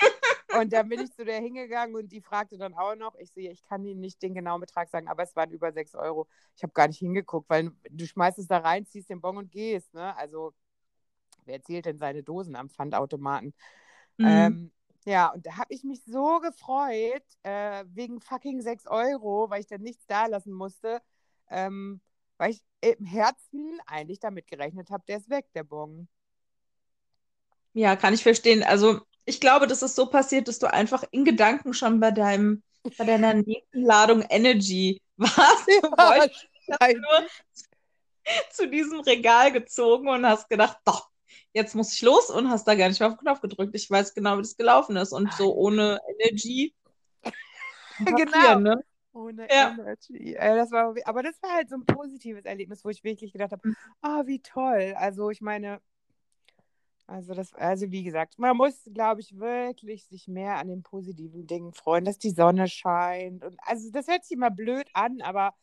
und 0.58 0.72
dann 0.72 0.88
bin 0.88 1.00
ich 1.00 1.12
zu 1.12 1.24
der 1.24 1.40
hingegangen 1.40 1.96
und 1.96 2.10
die 2.12 2.20
fragte 2.20 2.58
dann 2.58 2.74
auch 2.74 2.94
noch, 2.94 3.14
ich 3.16 3.30
sehe, 3.32 3.50
ich 3.50 3.62
kann 3.64 3.84
Ihnen 3.84 4.00
nicht 4.00 4.22
den 4.22 4.34
genauen 4.34 4.60
Betrag 4.60 4.88
sagen, 4.90 5.08
aber 5.08 5.22
es 5.22 5.34
waren 5.36 5.50
über 5.50 5.72
6 5.72 5.94
Euro. 5.94 6.26
Ich 6.56 6.62
habe 6.62 6.72
gar 6.72 6.88
nicht 6.88 6.98
hingeguckt, 6.98 7.48
weil 7.48 7.72
du 7.90 8.06
schmeißt 8.06 8.38
es 8.38 8.46
da 8.46 8.58
rein, 8.58 8.86
ziehst 8.86 9.10
den 9.10 9.20
Bon 9.20 9.36
und 9.36 9.50
gehst, 9.50 9.92
ne? 9.94 10.16
Also 10.16 10.54
wer 11.44 11.62
zählt 11.62 11.86
denn 11.86 11.98
seine 11.98 12.22
Dosen 12.22 12.56
am 12.56 12.68
Pfandautomaten? 12.70 13.54
Mhm. 14.18 14.26
Ähm, 14.26 14.72
ja, 15.04 15.32
und 15.32 15.44
da 15.46 15.56
habe 15.56 15.74
ich 15.74 15.84
mich 15.84 16.02
so 16.04 16.40
gefreut, 16.40 17.24
äh, 17.42 17.84
wegen 17.88 18.20
fucking 18.20 18.60
6 18.60 18.86
Euro, 18.86 19.50
weil 19.50 19.60
ich 19.60 19.66
dann 19.66 19.82
nichts 19.82 20.06
da 20.06 20.26
lassen 20.26 20.52
musste, 20.52 21.02
ähm, 21.50 22.00
weil 22.38 22.52
ich 22.52 22.62
im 22.80 23.04
Herzen 23.04 23.80
eigentlich 23.86 24.20
damit 24.20 24.46
gerechnet 24.46 24.90
habe, 24.90 25.04
der 25.08 25.18
ist 25.18 25.30
weg, 25.30 25.46
der 25.54 25.64
Bon. 25.64 26.08
Ja, 27.72 27.96
kann 27.96 28.14
ich 28.14 28.22
verstehen. 28.22 28.62
Also 28.62 29.00
ich 29.24 29.40
glaube, 29.40 29.66
das 29.66 29.82
ist 29.82 29.96
so 29.96 30.06
passiert, 30.06 30.48
dass 30.48 30.58
du 30.58 30.72
einfach 30.72 31.04
in 31.10 31.24
Gedanken 31.24 31.74
schon 31.74 32.00
bei 32.00 32.10
deinem, 32.10 32.62
bei 32.98 33.04
deiner 33.04 33.34
nächsten 33.34 33.82
Ladung 33.82 34.22
Energy 34.28 35.00
warst. 35.16 35.68
Ja, 35.68 35.80
du 35.80 35.90
wolltest 35.90 36.48
nur 36.68 37.26
zu 38.50 38.68
diesem 38.68 39.00
Regal 39.00 39.52
gezogen 39.52 40.08
und 40.08 40.26
hast 40.26 40.48
gedacht, 40.48 40.78
doch, 40.84 41.08
jetzt 41.52 41.74
muss 41.74 41.92
ich 41.92 42.02
los 42.02 42.30
und 42.30 42.48
hast 42.48 42.66
da 42.66 42.74
gar 42.74 42.88
nicht 42.88 43.00
mehr 43.00 43.08
auf 43.08 43.16
den 43.16 43.20
Knopf 43.20 43.40
gedrückt. 43.40 43.74
Ich 43.74 43.90
weiß 43.90 44.14
genau, 44.14 44.38
wie 44.38 44.42
das 44.42 44.56
gelaufen 44.56 44.96
ist. 44.96 45.12
Und 45.12 45.32
so 45.34 45.54
ohne 45.54 45.98
Energy. 46.18 46.74
genau. 47.98 48.58
Ne? 48.58 48.84
Ohne 49.12 49.46
ja. 49.50 49.76
Energy. 49.78 50.34
Das 50.34 50.70
war, 50.70 50.94
aber 51.04 51.22
das 51.22 51.40
war 51.42 51.52
halt 51.52 51.68
so 51.68 51.76
ein 51.76 51.84
positives 51.84 52.44
Erlebnis, 52.44 52.84
wo 52.84 52.88
ich 52.88 53.04
wirklich 53.04 53.32
gedacht 53.32 53.52
habe, 53.52 53.74
ah, 54.00 54.20
oh, 54.20 54.26
wie 54.26 54.40
toll. 54.40 54.94
Also 54.96 55.30
ich 55.30 55.40
meine, 55.40 55.80
also 57.12 57.34
das, 57.34 57.52
also 57.54 57.90
wie 57.90 58.02
gesagt, 58.04 58.38
man 58.38 58.56
muss, 58.56 58.74
glaube 58.94 59.20
ich, 59.20 59.38
wirklich 59.38 60.06
sich 60.06 60.28
mehr 60.28 60.56
an 60.56 60.68
den 60.68 60.82
positiven 60.82 61.46
Dingen 61.46 61.72
freuen, 61.74 62.04
dass 62.04 62.18
die 62.18 62.30
Sonne 62.30 62.68
scheint. 62.68 63.44
Und 63.44 63.58
also 63.66 63.90
das 63.92 64.08
hört 64.08 64.24
sich 64.24 64.36
immer 64.36 64.50
blöd 64.50 64.88
an, 64.94 65.20
aber 65.22 65.54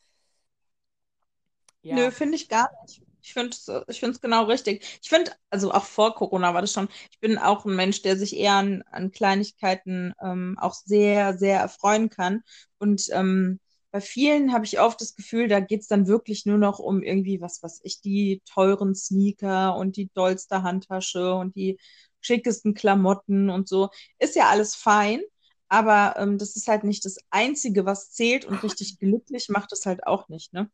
ja. 1.81 1.95
Nö, 1.95 2.11
finde 2.11 2.35
ich 2.35 2.49
gar 2.49 2.69
nicht. 2.83 3.01
Ich 3.21 3.33
finde 3.33 3.49
es 3.49 3.69
ich 3.87 3.99
find's 3.99 4.21
genau 4.21 4.45
richtig. 4.45 4.99
Ich 5.01 5.09
finde, 5.09 5.31
also 5.49 5.71
auch 5.71 5.83
vor 5.85 6.15
Corona 6.15 6.53
war 6.53 6.61
das 6.61 6.71
schon, 6.71 6.87
ich 7.11 7.19
bin 7.19 7.37
auch 7.37 7.65
ein 7.65 7.75
Mensch, 7.75 8.01
der 8.01 8.17
sich 8.17 8.35
eher 8.35 8.53
an, 8.53 8.83
an 8.91 9.11
Kleinigkeiten 9.11 10.13
ähm, 10.21 10.57
auch 10.59 10.73
sehr, 10.73 11.37
sehr 11.37 11.59
erfreuen 11.59 12.09
kann. 12.09 12.43
Und 12.79 13.07
ähm, 13.11 13.59
bei 13.91 14.01
vielen 14.01 14.53
habe 14.53 14.65
ich 14.65 14.79
oft 14.79 15.01
das 15.01 15.15
Gefühl, 15.15 15.47
da 15.47 15.59
geht 15.59 15.81
es 15.81 15.87
dann 15.87 16.07
wirklich 16.07 16.45
nur 16.45 16.57
noch 16.57 16.79
um 16.79 17.01
irgendwie, 17.03 17.41
was 17.41 17.63
weiß 17.63 17.81
ich, 17.83 18.01
die 18.01 18.41
teuren 18.45 18.95
Sneaker 18.95 19.75
und 19.77 19.97
die 19.97 20.09
dollste 20.13 20.63
Handtasche 20.63 21.33
und 21.35 21.55
die 21.55 21.79
schickesten 22.21 22.73
Klamotten 22.73 23.49
und 23.49 23.67
so. 23.67 23.89
Ist 24.19 24.35
ja 24.35 24.49
alles 24.49 24.75
fein, 24.75 25.21
aber 25.69 26.15
ähm, 26.17 26.37
das 26.37 26.55
ist 26.55 26.67
halt 26.67 26.83
nicht 26.83 27.05
das 27.05 27.17
Einzige, 27.31 27.85
was 27.85 28.11
zählt 28.11 28.45
und 28.45 28.61
richtig 28.63 28.99
glücklich 28.99 29.49
macht 29.49 29.71
es 29.73 29.85
halt 29.85 30.05
auch 30.07 30.29
nicht, 30.29 30.53
ne? 30.53 30.69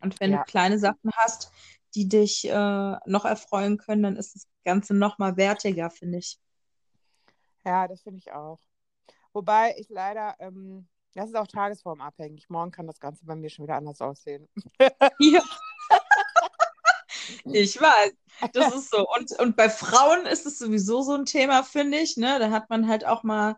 Und 0.00 0.20
wenn 0.20 0.32
Ja. 0.32 0.38
du 0.38 0.40
kleine 0.40 0.78
Sachen 0.78 1.10
hast, 1.16 1.52
die 1.94 2.08
dich 2.08 2.46
äh, 2.48 2.52
noch 3.06 3.24
erfreuen 3.24 3.78
können, 3.78 4.02
dann 4.02 4.16
ist 4.16 4.34
das 4.34 4.46
Ganze 4.64 4.94
noch 4.94 5.18
mal 5.18 5.36
wertiger, 5.36 5.90
finde 5.90 6.18
ich. 6.18 6.38
Ja, 7.64 7.88
das 7.88 8.02
finde 8.02 8.18
ich 8.18 8.32
auch. 8.32 8.60
Wobei 9.34 9.76
ich 9.78 9.90
leider, 9.90 10.36
ähm, 10.40 10.88
das 11.14 11.28
ist 11.30 11.36
auch 11.36 11.46
tagesformabhängig. 11.46 12.48
Morgen 12.48 12.70
kann 12.70 12.86
das 12.86 13.00
Ganze 13.00 13.24
bei 13.24 13.34
mir 13.34 13.50
schon 13.50 13.64
wieder 13.64 13.76
anders 13.76 14.00
aussehen. 14.00 14.48
Ja. 15.18 15.42
Ich 17.52 17.80
weiß, 17.80 18.12
das 18.52 18.74
ist 18.74 18.90
so. 18.90 19.06
Und, 19.16 19.32
und 19.38 19.56
bei 19.56 19.68
Frauen 19.68 20.26
ist 20.26 20.46
es 20.46 20.58
sowieso 20.58 21.02
so 21.02 21.14
ein 21.14 21.24
Thema, 21.26 21.62
finde 21.62 21.98
ich. 21.98 22.16
Ne? 22.16 22.38
Da 22.38 22.50
hat 22.50 22.70
man 22.70 22.88
halt 22.88 23.04
auch 23.04 23.22
mal, 23.22 23.56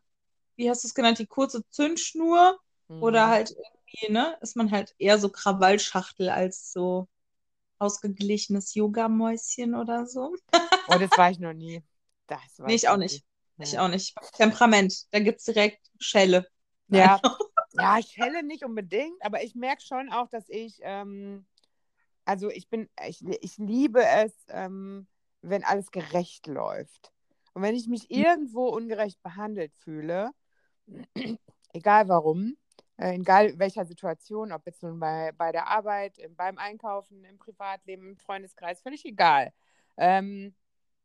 wie 0.57 0.69
hast 0.71 0.85
du 0.85 0.89
es 0.89 0.95
genannt, 0.95 1.19
die 1.19 1.27
kurze 1.27 1.63
Zündschnur 1.71 2.59
oder 3.01 3.27
Mhm. 3.27 3.31
halt 3.31 3.51
irgendwie, 3.51 4.13
ne, 4.13 4.37
ist 4.41 4.57
man 4.57 4.71
halt 4.71 4.95
eher 4.99 5.19
so 5.19 5.29
Krawallschachtel 5.31 6.29
als 6.31 6.73
so 6.73 7.09
ausgeglichenes 7.79 8.75
Yogamäuschen 8.75 9.75
oder 9.75 10.07
so. 10.07 10.35
Oh, 10.89 10.99
das 10.99 11.17
war 11.17 11.31
ich 11.31 11.39
noch 11.39 11.53
nie. 11.53 11.83
Das 12.27 12.41
war 12.59 12.69
Nee, 12.69 12.75
ich 12.75 12.89
auch 12.89 12.97
nicht. 12.97 13.25
Ich 13.59 13.79
auch 13.79 13.89
nicht. 13.89 14.15
Temperament, 14.37 15.07
da 15.13 15.21
gibt 15.21 15.39
es 15.39 15.45
direkt 15.45 15.81
Schelle. 16.01 16.47
Ja. 16.93 17.21
Ja, 17.75 17.99
ich 17.99 18.19
helle 18.19 18.43
nicht 18.43 18.67
unbedingt, 18.67 19.17
aber 19.25 19.43
ich 19.43 19.55
merke 19.55 19.81
schon 19.81 20.13
auch, 20.13 20.29
dass 20.29 20.47
ich, 20.51 20.79
ähm, 20.83 21.47
also 22.27 22.51
ich 22.51 22.69
bin, 22.69 22.87
ich, 23.09 23.25
ich 23.41 23.57
liebe 23.57 24.05
es, 24.05 24.35
ähm, 24.49 25.07
wenn 25.41 25.65
alles 25.65 25.91
gerecht 25.91 26.49
läuft. 26.49 27.13
Und 27.55 27.63
wenn 27.63 27.75
ich 27.75 27.89
mich 27.89 28.11
irgendwo 28.11 28.67
ungerecht 28.69 29.23
behandelt 29.23 29.75
fühle, 29.75 30.33
egal 31.73 32.09
warum, 32.09 32.59
äh, 32.99 33.15
egal 33.15 33.47
in 33.47 33.59
welcher 33.59 33.87
Situation, 33.87 34.53
ob 34.53 34.67
jetzt 34.67 34.83
nun 34.83 35.01
bei, 35.01 35.33
bei 35.33 35.51
der 35.51 35.69
Arbeit, 35.69 36.19
im- 36.19 36.37
beim 36.37 36.59
Einkaufen, 36.59 37.25
im 37.25 37.39
Privatleben, 37.39 38.11
im 38.11 38.17
Freundeskreis, 38.19 38.83
völlig 38.83 39.03
egal, 39.07 39.51
ähm, 39.97 40.55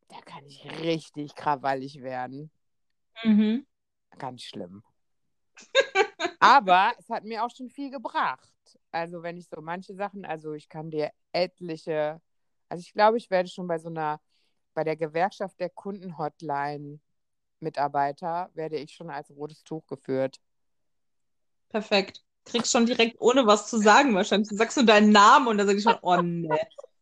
da 0.10 0.20
kann 0.20 0.46
ich 0.46 0.66
richtig 0.82 1.34
krawallig 1.36 2.02
werden. 2.02 2.52
Mhm. 3.24 3.66
Ganz 4.18 4.44
schlimm. 4.44 4.84
Aber 6.40 6.94
es 6.98 7.10
hat 7.10 7.24
mir 7.24 7.44
auch 7.44 7.50
schon 7.50 7.70
viel 7.70 7.90
gebracht. 7.90 8.52
Also 8.92 9.24
wenn 9.24 9.38
ich 9.38 9.48
so 9.48 9.62
manche 9.62 9.94
Sachen, 9.96 10.26
also 10.26 10.54
ich 10.54 10.70
kann 10.70 10.90
dir 10.90 11.12
etliche, 11.32 12.22
also 12.70 12.82
ich 12.82 12.94
glaube, 12.94 13.18
ich 13.18 13.30
werde 13.30 13.50
schon 13.50 13.68
bei 13.68 13.78
so 13.80 13.90
einer, 13.90 14.20
bei 14.74 14.84
der 14.84 14.96
Gewerkschaft 14.96 15.60
der 15.60 15.70
Kundenhotline 15.70 17.00
Mitarbeiter, 17.60 18.50
werde 18.54 18.78
ich 18.78 18.94
schon 18.94 19.10
als 19.10 19.32
rotes 19.32 19.64
Tuch 19.64 19.86
geführt. 19.88 20.40
Perfekt. 21.70 22.24
Kriegst 22.46 22.72
schon 22.72 22.86
direkt 22.86 23.20
ohne 23.20 23.46
was 23.46 23.70
zu 23.70 23.78
sagen 23.78 24.16
wahrscheinlich. 24.16 24.50
Du 24.50 24.56
sagst 24.56 24.78
nur 24.78 24.86
deinen 24.86 25.12
Namen 25.12 25.48
und 25.48 25.58
dann 25.58 25.68
sag 25.68 25.76
ich 25.76 25.84
schon, 25.84 25.98
oh 26.02 26.22
nee. 26.22 26.50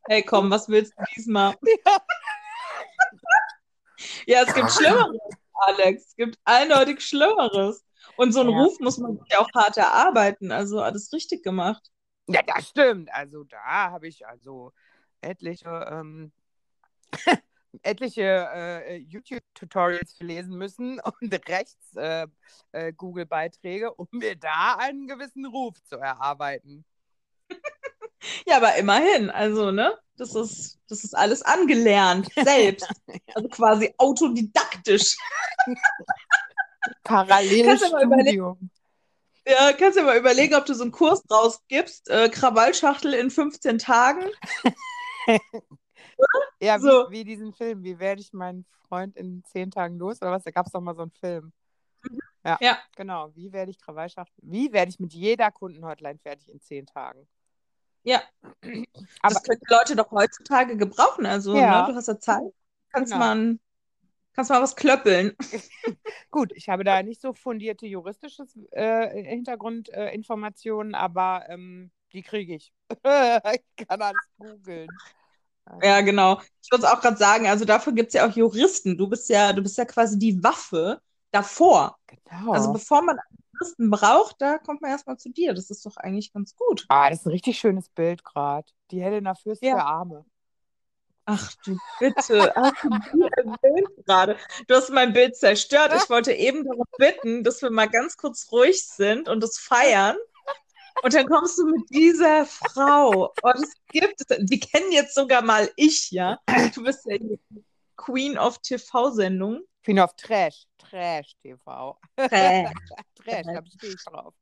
Hey, 0.07 0.23
komm, 0.23 0.49
was 0.49 0.69
willst 0.69 0.93
du 0.97 1.03
diesmal? 1.15 1.55
Ja, 4.27 4.43
es 4.43 4.53
gibt 4.53 4.71
Schlimmeres, 4.71 5.19
Alex. 5.53 6.07
Es 6.07 6.15
gibt 6.15 6.37
eindeutig 6.43 7.01
Schlimmeres. 7.01 7.83
Und 8.17 8.31
so 8.31 8.41
einen 8.41 8.51
Ja. 8.51 8.63
Ruf 8.63 8.79
muss 8.79 8.97
man 8.97 9.17
sich 9.17 9.27
ja 9.31 9.39
auch 9.39 9.49
hart 9.53 9.77
erarbeiten. 9.77 10.51
Also 10.51 10.81
alles 10.81 11.11
richtig 11.13 11.43
gemacht. 11.43 11.91
Ja, 12.27 12.41
das 12.41 12.69
stimmt. 12.69 13.13
Also 13.13 13.43
da 13.43 13.91
habe 13.91 14.07
ich 14.07 14.25
also 14.25 14.71
etliche, 15.21 15.69
ähm, 15.91 16.31
etliche 17.83 18.23
äh, 18.53 18.95
YouTube-Tutorials 18.97 20.19
lesen 20.19 20.57
müssen 20.57 20.99
und 21.21 21.49
rechts 21.49 21.95
äh, 21.95 22.27
äh, 22.71 22.93
Google-Beiträge, 22.93 23.93
um 23.93 24.07
mir 24.11 24.35
da 24.35 24.75
einen 24.79 25.07
gewissen 25.07 25.45
Ruf 25.45 25.75
zu 25.83 25.97
erarbeiten. 25.97 26.85
Ja, 28.47 28.57
aber 28.57 28.75
immerhin. 28.75 29.29
Also, 29.29 29.69
ne? 29.69 29.93
Das 30.17 30.33
ist, 30.33 30.79
das 30.89 31.03
ist 31.03 31.15
alles 31.15 31.43
angelernt, 31.43 32.27
selbst. 32.35 32.89
Also 33.35 33.49
quasi 33.49 33.93
autodidaktisch. 33.97 35.15
Paralleles 37.03 37.65
Kannst 37.81 37.85
du 37.85 37.91
mal 37.91 38.03
überlegen- 38.03 38.27
Studium. 38.29 38.69
Ja, 39.47 39.73
kannst 39.73 39.95
du 39.97 40.01
dir 40.01 40.07
mal 40.07 40.17
überlegen, 40.17 40.55
ob 40.55 40.65
du 40.65 40.73
so 40.73 40.81
einen 40.83 40.91
Kurs 40.91 41.21
rausgibst. 41.29 42.09
Äh, 42.09 42.29
Krawallschachtel 42.29 43.13
in 43.13 43.29
15 43.29 43.77
Tagen. 43.77 44.23
Ja, 46.61 46.79
So. 46.79 47.07
wie, 47.09 47.19
wie 47.19 47.23
diesen 47.25 47.51
Film. 47.53 47.83
Wie 47.83 47.99
werde 47.99 48.21
ich 48.21 48.31
meinen 48.33 48.65
Freund 48.87 49.15
in 49.17 49.43
zehn 49.45 49.69
Tagen 49.71 49.97
los? 49.97 50.21
Oder 50.21 50.31
was? 50.31 50.43
Da 50.43 50.51
gab 50.51 50.65
es 50.65 50.71
doch 50.71 50.79
mal 50.81 50.95
so 50.95 51.01
einen 51.03 51.11
Film. 51.11 51.51
Ja, 52.43 52.57
Ja. 52.61 52.77
genau. 52.95 53.35
Wie 53.35 53.51
werde 53.51 53.71
ich 53.71 53.79
Krawallschaft? 53.79 54.31
Wie 54.37 54.71
werde 54.71 54.89
ich 54.89 54.99
mit 54.99 55.13
jeder 55.13 55.51
Kundenhotline 55.51 56.17
fertig 56.19 56.49
in 56.49 56.61
zehn 56.61 56.85
Tagen? 56.85 57.27
Ja. 58.03 58.21
Aber 59.21 59.33
das 59.33 59.43
können 59.43 59.59
die 59.67 59.73
Leute 59.73 59.95
doch 59.95 60.09
heutzutage 60.11 60.77
gebrauchen. 60.77 61.25
Also, 61.25 61.55
Ja. 61.55 61.81
ne, 61.85 61.91
du 61.91 61.97
hast 61.97 62.07
ja 62.07 62.19
Zeit. 62.19 62.43
Kannst 62.93 63.11
Genau. 63.11 63.25
mal, 63.25 63.59
kannst 64.35 64.51
mal 64.51 64.61
was 64.61 64.75
klöppeln. 64.75 65.35
gut, 66.31 66.51
ich 66.55 66.69
habe 66.69 66.83
da 66.83 67.01
nicht 67.03 67.21
so 67.21 67.33
fundierte 67.33 67.87
juristische 67.87 68.45
äh, 68.71 69.23
Hintergrundinformationen, 69.23 70.93
äh, 70.93 70.97
aber 70.97 71.45
ähm, 71.49 71.91
die 72.13 72.21
kriege 72.21 72.55
ich. 72.55 72.73
ich 72.91 73.87
kann 73.87 74.01
alles 74.01 74.21
googeln. 74.37 74.89
Ja, 75.81 76.01
genau. 76.01 76.41
Ich 76.61 76.71
wollte 76.71 76.85
es 76.85 76.91
auch 76.91 77.01
gerade 77.01 77.17
sagen, 77.17 77.47
also 77.47 77.65
dafür 77.65 77.93
gibt 77.93 78.09
es 78.09 78.13
ja 78.13 78.27
auch 78.27 78.35
Juristen. 78.35 78.97
Du 78.97 79.07
bist 79.07 79.29
ja, 79.29 79.51
du 79.51 79.61
bist 79.61 79.77
ja 79.77 79.85
quasi 79.85 80.19
die 80.19 80.43
Waffe 80.43 81.01
davor. 81.31 81.97
Genau. 82.07 82.53
Also 82.53 82.71
bevor 82.71 83.01
man 83.01 83.17
einen 83.17 83.37
Juristen 83.53 83.89
braucht, 83.89 84.41
da 84.41 84.57
kommt 84.57 84.81
man 84.81 84.91
erstmal 84.91 85.17
zu 85.17 85.29
dir. 85.29 85.53
Das 85.53 85.69
ist 85.69 85.85
doch 85.85 85.97
eigentlich 85.97 86.31
ganz 86.33 86.55
gut. 86.55 86.85
ah, 86.89 87.09
das 87.09 87.19
ist 87.19 87.25
ein 87.25 87.31
richtig 87.31 87.57
schönes 87.57 87.89
Bild 87.89 88.23
gerade. 88.23 88.71
Die 88.91 89.01
Helena 89.01 89.33
Fürst 89.33 89.63
Ja. 89.63 89.75
für 89.75 89.83
Arme. 89.83 90.25
Ach 91.25 91.51
du 91.65 91.77
bitte, 91.99 92.53
hast 92.55 92.83
du 92.83 94.03
gerade? 94.05 94.37
Du 94.67 94.75
hast 94.75 94.91
mein 94.91 95.11
Bild 95.13 95.35
zerstört. 95.35 95.91
Ich 95.95 96.09
wollte 96.09 96.31
eben 96.33 96.63
darum 96.63 96.85
bitten, 96.97 97.43
dass 97.43 97.61
wir 97.61 97.71
mal 97.71 97.89
ganz 97.89 98.15
kurz 98.15 98.51
ruhig 98.51 98.85
sind 98.87 99.27
und 99.27 99.41
das 99.41 99.57
feiern. 99.57 100.17
Und 101.01 101.13
dann 101.13 101.27
kommst 101.27 101.57
du 101.57 101.65
mit 101.65 101.89
dieser 101.89 102.45
Frau. 102.45 103.33
Oh, 103.43 103.51
das 103.53 103.73
gibt 103.89 104.21
es. 104.21 104.37
Die 104.45 104.59
kennen 104.59 104.91
jetzt 104.91 105.15
sogar 105.15 105.41
mal 105.41 105.69
ich, 105.75 106.11
ja. 106.11 106.39
Du 106.73 106.83
bist 106.83 107.05
ja 107.05 107.17
die 107.17 107.39
Queen 107.97 108.37
of 108.37 108.59
TV-Sendungen. 108.59 109.63
Queen 109.83 109.99
of 109.99 110.15
Trash. 110.15 110.65
Trash 110.77 111.33
TV. 111.41 111.97
Äh, 112.17 112.65
Trash, 113.15 113.45
da 113.45 113.61
stehe 113.65 113.93
ich 113.93 114.03
drauf. 114.05 114.33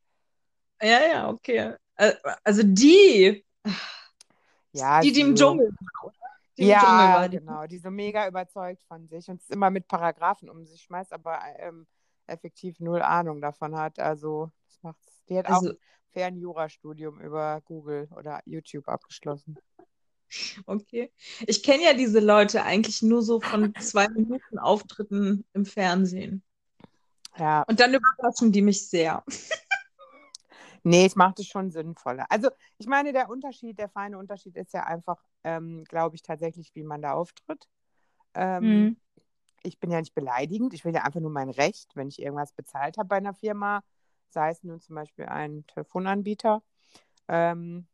Ja, 0.81 1.01
ja, 1.07 1.29
okay. 1.29 1.73
Äh, 1.95 2.13
Also 2.43 2.61
die, 2.63 3.45
Ja, 4.73 4.99
die, 5.01 5.11
die 5.11 5.21
im. 5.21 5.35
Dschungel? 5.35 5.73
Die 6.57 6.65
ja, 6.67 7.27
genau. 7.27 7.65
Die 7.67 7.79
so 7.79 7.89
mega 7.89 8.27
überzeugt 8.27 8.83
von 8.83 9.07
sich 9.07 9.27
und 9.29 9.41
es 9.41 9.49
immer 9.49 9.69
mit 9.69 9.87
Paragraphen 9.87 10.49
um 10.49 10.65
sich 10.65 10.81
schmeißt, 10.83 11.13
aber 11.13 11.39
ähm, 11.57 11.87
effektiv 12.27 12.79
null 12.79 13.01
Ahnung 13.01 13.41
davon 13.41 13.75
hat. 13.75 13.99
Also, 13.99 14.51
das 14.67 14.83
macht's. 14.83 15.23
Die 15.29 15.37
hat 15.37 15.47
auch 15.47 15.53
Also, 15.55 15.69
ein 15.71 15.77
Fernjurastudium 16.11 17.19
über 17.19 17.61
Google 17.65 18.07
oder 18.15 18.41
YouTube 18.45 18.87
abgeschlossen. 18.87 19.57
okay. 20.65 21.11
Ich 21.47 21.63
kenne 21.63 21.83
ja 21.83 21.93
diese 21.93 22.19
Leute 22.19 22.63
eigentlich 22.63 23.01
nur 23.01 23.21
so 23.23 23.39
von 23.39 23.73
zwei 23.79 24.07
Minuten 24.09 24.59
Auftritten 24.59 25.45
im 25.53 25.65
Fernsehen. 25.65 26.43
Ja, 27.37 27.63
Und 27.67 27.79
dann 27.79 27.93
überraschen 27.93 28.51
die 28.51 28.61
mich 28.61 28.87
sehr. 28.89 29.23
Nee, 30.83 31.05
es 31.05 31.15
macht 31.15 31.39
es 31.39 31.47
schon 31.47 31.71
sinnvoller. 31.71 32.25
Also, 32.29 32.49
ich 32.77 32.87
meine, 32.87 33.13
der 33.13 33.29
Unterschied, 33.29 33.79
der 33.79 33.89
feine 33.89 34.17
Unterschied 34.17 34.55
ist 34.55 34.73
ja 34.73 34.83
einfach, 34.83 35.23
ähm, 35.43 35.83
glaube 35.85 36.15
ich, 36.15 36.21
tatsächlich, 36.21 36.73
wie 36.75 36.83
man 36.83 37.01
da 37.01 37.13
auftritt. 37.13 37.67
Ähm, 38.35 38.63
Mhm. 38.63 38.97
ich 39.63 39.79
bin 39.79 39.91
ja 39.91 39.99
nicht 39.99 40.13
beleidigend, 40.15 40.73
ich 40.73 40.83
will 40.85 40.93
ja 40.93 41.03
einfach 41.03 41.19
nur 41.21 41.31
mein 41.31 41.49
Recht, 41.49 41.95
wenn 41.95 42.07
ich 42.09 42.19
irgendwas 42.19 42.51
bezahlt 42.53 42.97
habe 42.97 43.07
bei 43.07 43.17
einer 43.17 43.33
Firma, 43.33 43.81
sei 44.29 44.49
es 44.49 44.63
nun 44.63 44.79
zum 44.81 44.95
Beispiel 44.95 45.25
ein 45.25 45.65
Telefonanbieter, 45.67 46.61
ähm, 47.27 47.87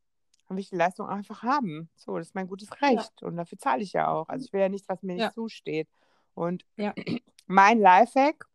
dann 0.47 0.57
will 0.57 0.61
ich 0.63 0.69
die 0.69 0.77
Leistung 0.77 1.07
einfach 1.07 1.43
haben. 1.43 1.89
So, 1.95 2.17
das 2.17 2.27
ist 2.29 2.35
mein 2.35 2.47
gutes 2.47 2.69
Recht 2.81 3.21
und 3.21 3.37
dafür 3.37 3.57
zahle 3.59 3.83
ich 3.83 3.93
ja 3.93 4.07
auch. 4.07 4.27
Also 4.29 4.45
ich 4.45 4.53
will 4.53 4.61
ja 4.61 4.69
nichts, 4.69 4.89
was 4.89 5.03
mir 5.03 5.13
nicht 5.13 5.21
Ja. 5.21 5.31
zusteht. 5.33 5.87
Und 6.33 6.65
Ja. 6.77 6.93
mein 7.45 7.79
Lifehack, 7.79 8.47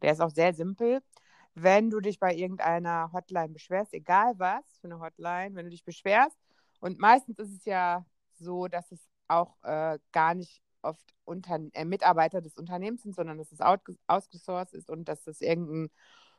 der 0.00 0.12
ist 0.12 0.20
auch 0.20 0.30
sehr 0.30 0.52
simpel, 0.54 1.02
wenn 1.54 1.90
du 1.90 2.00
dich 2.00 2.18
bei 2.18 2.34
irgendeiner 2.34 3.10
Hotline 3.12 3.50
beschwerst, 3.50 3.92
egal 3.92 4.34
was 4.38 4.64
für 4.80 4.88
eine 4.88 5.00
Hotline, 5.00 5.54
wenn 5.54 5.66
du 5.66 5.70
dich 5.70 5.84
beschwerst 5.84 6.36
Und 6.80 6.98
meistens 6.98 7.38
ist 7.38 7.52
es 7.52 7.64
ja 7.64 8.04
so, 8.32 8.68
dass 8.68 8.90
es 8.92 9.08
auch 9.28 9.56
äh, 9.62 9.98
gar 10.12 10.34
nicht 10.34 10.62
oft 10.82 11.14
unter, 11.24 11.60
äh, 11.74 11.84
Mitarbeiter 11.84 12.40
des 12.40 12.56
Unternehmens 12.56 13.02
sind, 13.02 13.14
sondern 13.14 13.38
dass 13.38 13.52
es 13.52 13.60
ausgesourced 13.60 14.74
ist 14.74 14.90
und 14.90 15.08
dass 15.08 15.24
das 15.24 15.40
irgendein 15.40 15.90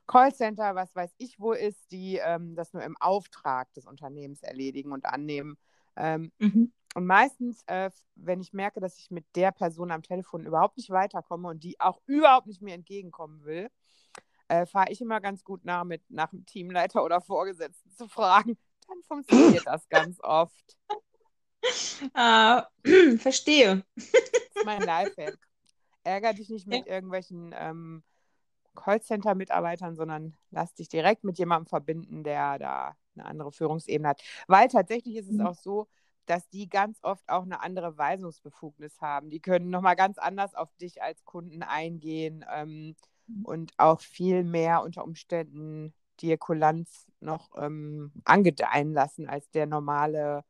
Callcenter, 0.05 0.75
was 0.75 0.95
weiß 0.95 1.13
ich 1.17 1.39
wo 1.39 1.53
ist, 1.53 1.91
die 1.91 2.17
ähm, 2.17 2.55
das 2.55 2.73
nur 2.73 2.83
im 2.83 2.97
Auftrag 2.99 3.71
des 3.73 3.85
Unternehmens 3.85 4.43
erledigen 4.43 4.91
und 4.91 5.05
annehmen. 5.05 5.57
Ähm, 5.95 6.31
mhm. 6.39 6.73
Und 6.95 7.05
meistens, 7.05 7.63
äh, 7.67 7.89
wenn 8.15 8.41
ich 8.41 8.53
merke, 8.53 8.79
dass 8.79 8.97
ich 8.97 9.11
mit 9.11 9.25
der 9.35 9.51
Person 9.51 9.91
am 9.91 10.03
Telefon 10.03 10.45
überhaupt 10.45 10.77
nicht 10.77 10.89
weiterkomme 10.89 11.47
und 11.47 11.63
die 11.63 11.79
auch 11.79 12.01
überhaupt 12.05 12.47
nicht 12.47 12.61
mir 12.61 12.73
entgegenkommen 12.73 13.45
will, 13.45 13.69
äh, 14.53 14.65
fahre 14.65 14.91
ich 14.91 15.01
immer 15.01 15.19
ganz 15.19 15.43
gut 15.43 15.65
nach, 15.65 15.83
mit 15.83 16.03
nach 16.09 16.29
dem 16.29 16.45
Teamleiter 16.45 17.03
oder 17.03 17.21
Vorgesetzten 17.21 17.91
zu 17.91 18.07
fragen. 18.07 18.57
Dann 18.87 19.01
funktioniert 19.03 19.65
das 19.65 19.87
ganz 19.89 20.19
oft. 20.21 20.77
Ah, 22.13 22.67
verstehe. 23.19 23.85
Das 23.95 24.05
ist 24.05 24.65
mein 24.65 24.81
Lifehack. 24.85 25.37
Ärger 26.03 26.33
dich 26.33 26.49
nicht 26.49 26.67
mit 26.67 26.85
ja. 26.85 26.95
irgendwelchen 26.95 27.55
ähm, 27.57 28.03
Callcenter-Mitarbeitern, 28.75 29.95
sondern 29.95 30.35
lass 30.51 30.73
dich 30.73 30.89
direkt 30.89 31.23
mit 31.23 31.37
jemandem 31.37 31.67
verbinden, 31.67 32.25
der 32.25 32.59
da 32.59 32.97
eine 33.15 33.25
andere 33.25 33.53
Führungsebene 33.53 34.09
hat. 34.09 34.21
Weil 34.47 34.67
tatsächlich 34.67 35.15
ist 35.15 35.29
es 35.29 35.37
mhm. 35.37 35.47
auch 35.47 35.55
so, 35.55 35.87
dass 36.25 36.49
die 36.49 36.67
ganz 36.67 36.99
oft 37.01 37.29
auch 37.29 37.43
eine 37.43 37.61
andere 37.61 37.97
Weisungsbefugnis 37.97 38.99
haben. 38.99 39.29
Die 39.29 39.39
können 39.39 39.69
nochmal 39.69 39.95
ganz 39.95 40.17
anders 40.17 40.55
auf 40.55 40.75
dich 40.75 41.01
als 41.01 41.23
Kunden 41.23 41.63
eingehen 41.63 42.43
ähm. 42.53 42.93
Und 43.43 43.71
auch 43.77 44.01
viel 44.01 44.43
mehr 44.43 44.83
unter 44.83 45.03
Umständen 45.03 45.93
dir 46.19 46.37
Kulanz 46.37 47.07
noch 47.19 47.49
ähm, 47.57 48.11
angedeihen 48.23 48.93
lassen 48.93 49.27
als 49.27 49.49
der 49.51 49.65
normale. 49.65 50.43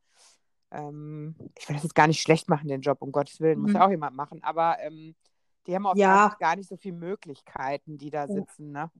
Ähm, 0.71 1.35
ich 1.57 1.67
will 1.67 1.75
das 1.75 1.83
jetzt 1.83 1.95
gar 1.95 2.07
nicht 2.07 2.21
schlecht 2.21 2.49
machen, 2.49 2.67
den 2.67 2.81
Job, 2.81 3.01
um 3.01 3.11
Gottes 3.11 3.39
Willen, 3.39 3.59
muss 3.59 3.71
mhm. 3.71 3.75
ja 3.75 3.85
auch 3.85 3.91
jemand 3.91 4.15
machen, 4.15 4.43
aber 4.43 4.77
ähm, 4.81 5.15
die 5.67 5.75
haben 5.75 5.85
auch 5.85 5.95
ja. 5.95 6.35
gar 6.39 6.55
nicht 6.55 6.67
so 6.67 6.77
viele 6.77 6.95
Möglichkeiten, 6.95 7.97
die 7.97 8.09
da 8.09 8.27
sitzen, 8.27 8.71
ne? 8.71 8.91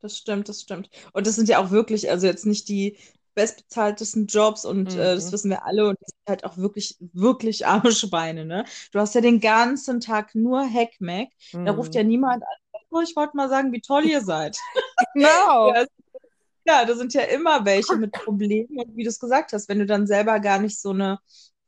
Das 0.00 0.18
stimmt, 0.18 0.48
das 0.48 0.60
stimmt. 0.60 0.90
Und 1.12 1.26
das 1.26 1.36
sind 1.36 1.48
ja 1.48 1.58
auch 1.58 1.70
wirklich, 1.70 2.10
also 2.10 2.26
jetzt 2.26 2.44
nicht 2.44 2.68
die 2.68 2.98
bestbezahltesten 3.34 4.26
Jobs 4.26 4.64
und 4.64 4.94
mhm. 4.94 5.00
äh, 5.00 5.14
das 5.14 5.26
mhm. 5.26 5.32
wissen 5.32 5.50
wir 5.50 5.64
alle 5.64 5.88
und 5.88 5.98
die 6.00 6.04
sind 6.06 6.28
halt 6.28 6.44
auch 6.44 6.56
wirklich, 6.56 6.96
wirklich 7.00 7.66
arme 7.66 7.92
Schweine, 7.92 8.44
ne? 8.44 8.64
Du 8.92 8.98
hast 8.98 9.14
ja 9.14 9.20
den 9.20 9.40
ganzen 9.40 10.00
Tag 10.00 10.34
nur 10.34 10.62
Hackmack. 10.62 11.28
Mhm. 11.52 11.64
Da 11.64 11.72
ruft 11.72 11.94
ja 11.94 12.02
mhm. 12.02 12.08
niemand 12.08 12.42
an, 12.42 12.63
oh, 12.94 13.00
ich 13.00 13.16
wollte 13.16 13.36
mal 13.36 13.48
sagen, 13.48 13.72
wie 13.72 13.80
toll 13.80 14.04
ihr 14.04 14.22
seid. 14.22 14.56
Genau. 15.14 15.72
ja, 15.74 15.84
ja, 16.66 16.84
da 16.84 16.94
sind 16.94 17.14
ja 17.14 17.22
immer 17.22 17.64
welche 17.64 17.96
mit 17.96 18.12
Problemen 18.12 18.78
und 18.78 18.96
wie 18.96 19.02
du 19.02 19.08
es 19.08 19.20
gesagt 19.20 19.52
hast, 19.52 19.68
wenn 19.68 19.78
du 19.78 19.86
dann 19.86 20.06
selber 20.06 20.40
gar 20.40 20.58
nicht 20.58 20.80
so 20.80 20.90
eine 20.90 21.18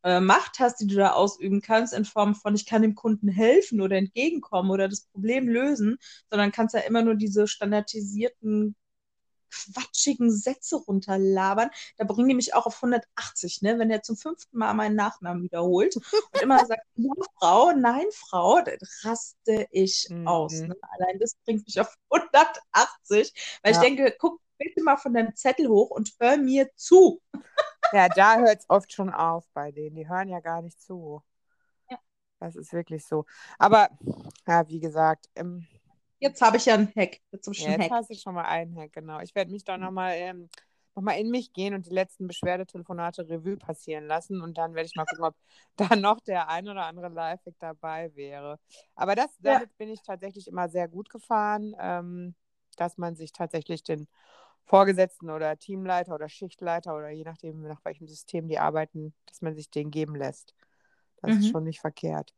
äh, 0.02 0.20
Macht 0.20 0.58
hast, 0.58 0.80
die 0.80 0.86
du 0.86 0.96
da 0.96 1.12
ausüben 1.12 1.60
kannst, 1.60 1.92
in 1.92 2.04
Form 2.04 2.34
von, 2.34 2.54
ich 2.54 2.66
kann 2.66 2.82
dem 2.82 2.94
Kunden 2.94 3.28
helfen 3.28 3.80
oder 3.80 3.96
entgegenkommen 3.96 4.70
oder 4.70 4.88
das 4.88 5.02
Problem 5.02 5.48
lösen, 5.48 5.98
sondern 6.30 6.52
kannst 6.52 6.74
ja 6.74 6.80
immer 6.80 7.02
nur 7.02 7.14
diese 7.14 7.46
standardisierten 7.46 8.74
quatschigen 9.56 10.30
Sätze 10.30 10.76
runterlabern. 10.76 11.70
Da 11.96 12.04
bringen 12.04 12.28
die 12.28 12.34
mich 12.34 12.54
auch 12.54 12.66
auf 12.66 12.76
180, 12.76 13.62
ne? 13.62 13.78
Wenn 13.78 13.90
er 13.90 14.02
zum 14.02 14.16
fünften 14.16 14.58
Mal 14.58 14.74
meinen 14.74 14.96
Nachnamen 14.96 15.42
wiederholt 15.42 15.96
und 15.96 16.42
immer 16.42 16.64
sagt, 16.66 16.82
ja, 16.96 17.12
Frau, 17.38 17.72
nein, 17.72 18.06
Frau, 18.12 18.60
dann 18.60 18.78
raste 19.02 19.66
ich 19.70 20.08
mhm. 20.10 20.28
aus. 20.28 20.52
Ne? 20.52 20.76
Allein 20.98 21.18
das 21.18 21.36
bringt 21.44 21.66
mich 21.66 21.80
auf 21.80 21.94
180, 22.10 23.60
weil 23.62 23.72
ja. 23.72 23.78
ich 23.78 23.84
denke, 23.84 24.14
guck 24.18 24.40
bitte 24.58 24.82
mal 24.82 24.96
von 24.96 25.14
deinem 25.14 25.34
Zettel 25.34 25.68
hoch 25.68 25.90
und 25.90 26.14
hör 26.18 26.36
mir 26.36 26.70
zu. 26.76 27.20
Ja, 27.92 28.08
da 28.08 28.38
hört 28.38 28.60
es 28.60 28.70
oft 28.70 28.92
schon 28.92 29.10
auf 29.10 29.44
bei 29.52 29.70
denen. 29.70 29.96
Die 29.96 30.08
hören 30.08 30.28
ja 30.28 30.40
gar 30.40 30.62
nicht 30.62 30.80
zu. 30.80 31.22
Ja. 31.90 31.98
Das 32.40 32.56
ist 32.56 32.72
wirklich 32.72 33.06
so. 33.06 33.26
Aber, 33.58 33.90
ja, 34.46 34.68
wie 34.68 34.80
gesagt, 34.80 35.28
ähm, 35.34 35.66
Jetzt 36.18 36.40
habe 36.40 36.56
ich 36.56 36.66
ja 36.66 36.74
einen 36.74 36.88
Hack. 36.94 37.20
Jetzt, 37.30 37.46
ja, 37.58 37.70
jetzt 37.70 37.80
Hack. 37.82 37.90
hast 37.90 38.10
du 38.10 38.14
schon 38.14 38.34
mal 38.34 38.44
einen 38.44 38.76
Hack, 38.76 38.92
genau. 38.92 39.20
Ich 39.20 39.34
werde 39.34 39.50
mich 39.52 39.64
da 39.64 39.76
nochmal 39.76 40.14
ähm, 40.16 40.48
noch 40.96 41.02
mal 41.02 41.12
in 41.12 41.30
mich 41.30 41.52
gehen 41.52 41.74
und 41.74 41.86
die 41.86 41.90
letzten 41.94 42.26
Beschwerdetelefonate 42.26 43.28
Revue 43.28 43.56
passieren 43.56 44.06
lassen 44.06 44.40
und 44.40 44.56
dann 44.56 44.74
werde 44.74 44.86
ich 44.86 44.96
mal 44.96 45.04
gucken, 45.04 45.26
ob 45.26 45.36
da 45.76 45.94
noch 45.94 46.20
der 46.20 46.48
ein 46.48 46.68
oder 46.68 46.86
andere 46.86 47.08
Lifehack 47.08 47.54
dabei 47.58 48.14
wäre. 48.14 48.58
Aber 48.94 49.14
das, 49.14 49.30
damit 49.40 49.68
ja. 49.68 49.74
bin 49.76 49.90
ich 49.90 50.02
tatsächlich 50.02 50.48
immer 50.48 50.68
sehr 50.68 50.88
gut 50.88 51.10
gefahren, 51.10 51.76
ähm, 51.78 52.34
dass 52.76 52.96
man 52.96 53.14
sich 53.14 53.32
tatsächlich 53.32 53.82
den 53.82 54.08
Vorgesetzten 54.64 55.30
oder 55.30 55.56
Teamleiter 55.58 56.14
oder 56.14 56.28
Schichtleiter 56.28 56.96
oder 56.96 57.10
je 57.10 57.24
nachdem, 57.24 57.62
nach 57.62 57.84
welchem 57.84 58.08
System 58.08 58.48
die 58.48 58.58
arbeiten, 58.58 59.14
dass 59.26 59.42
man 59.42 59.54
sich 59.54 59.70
den 59.70 59.90
geben 59.90 60.16
lässt. 60.16 60.54
Das 61.20 61.34
mhm. 61.34 61.40
ist 61.40 61.50
schon 61.50 61.64
nicht 61.64 61.80
verkehrt. 61.80 62.34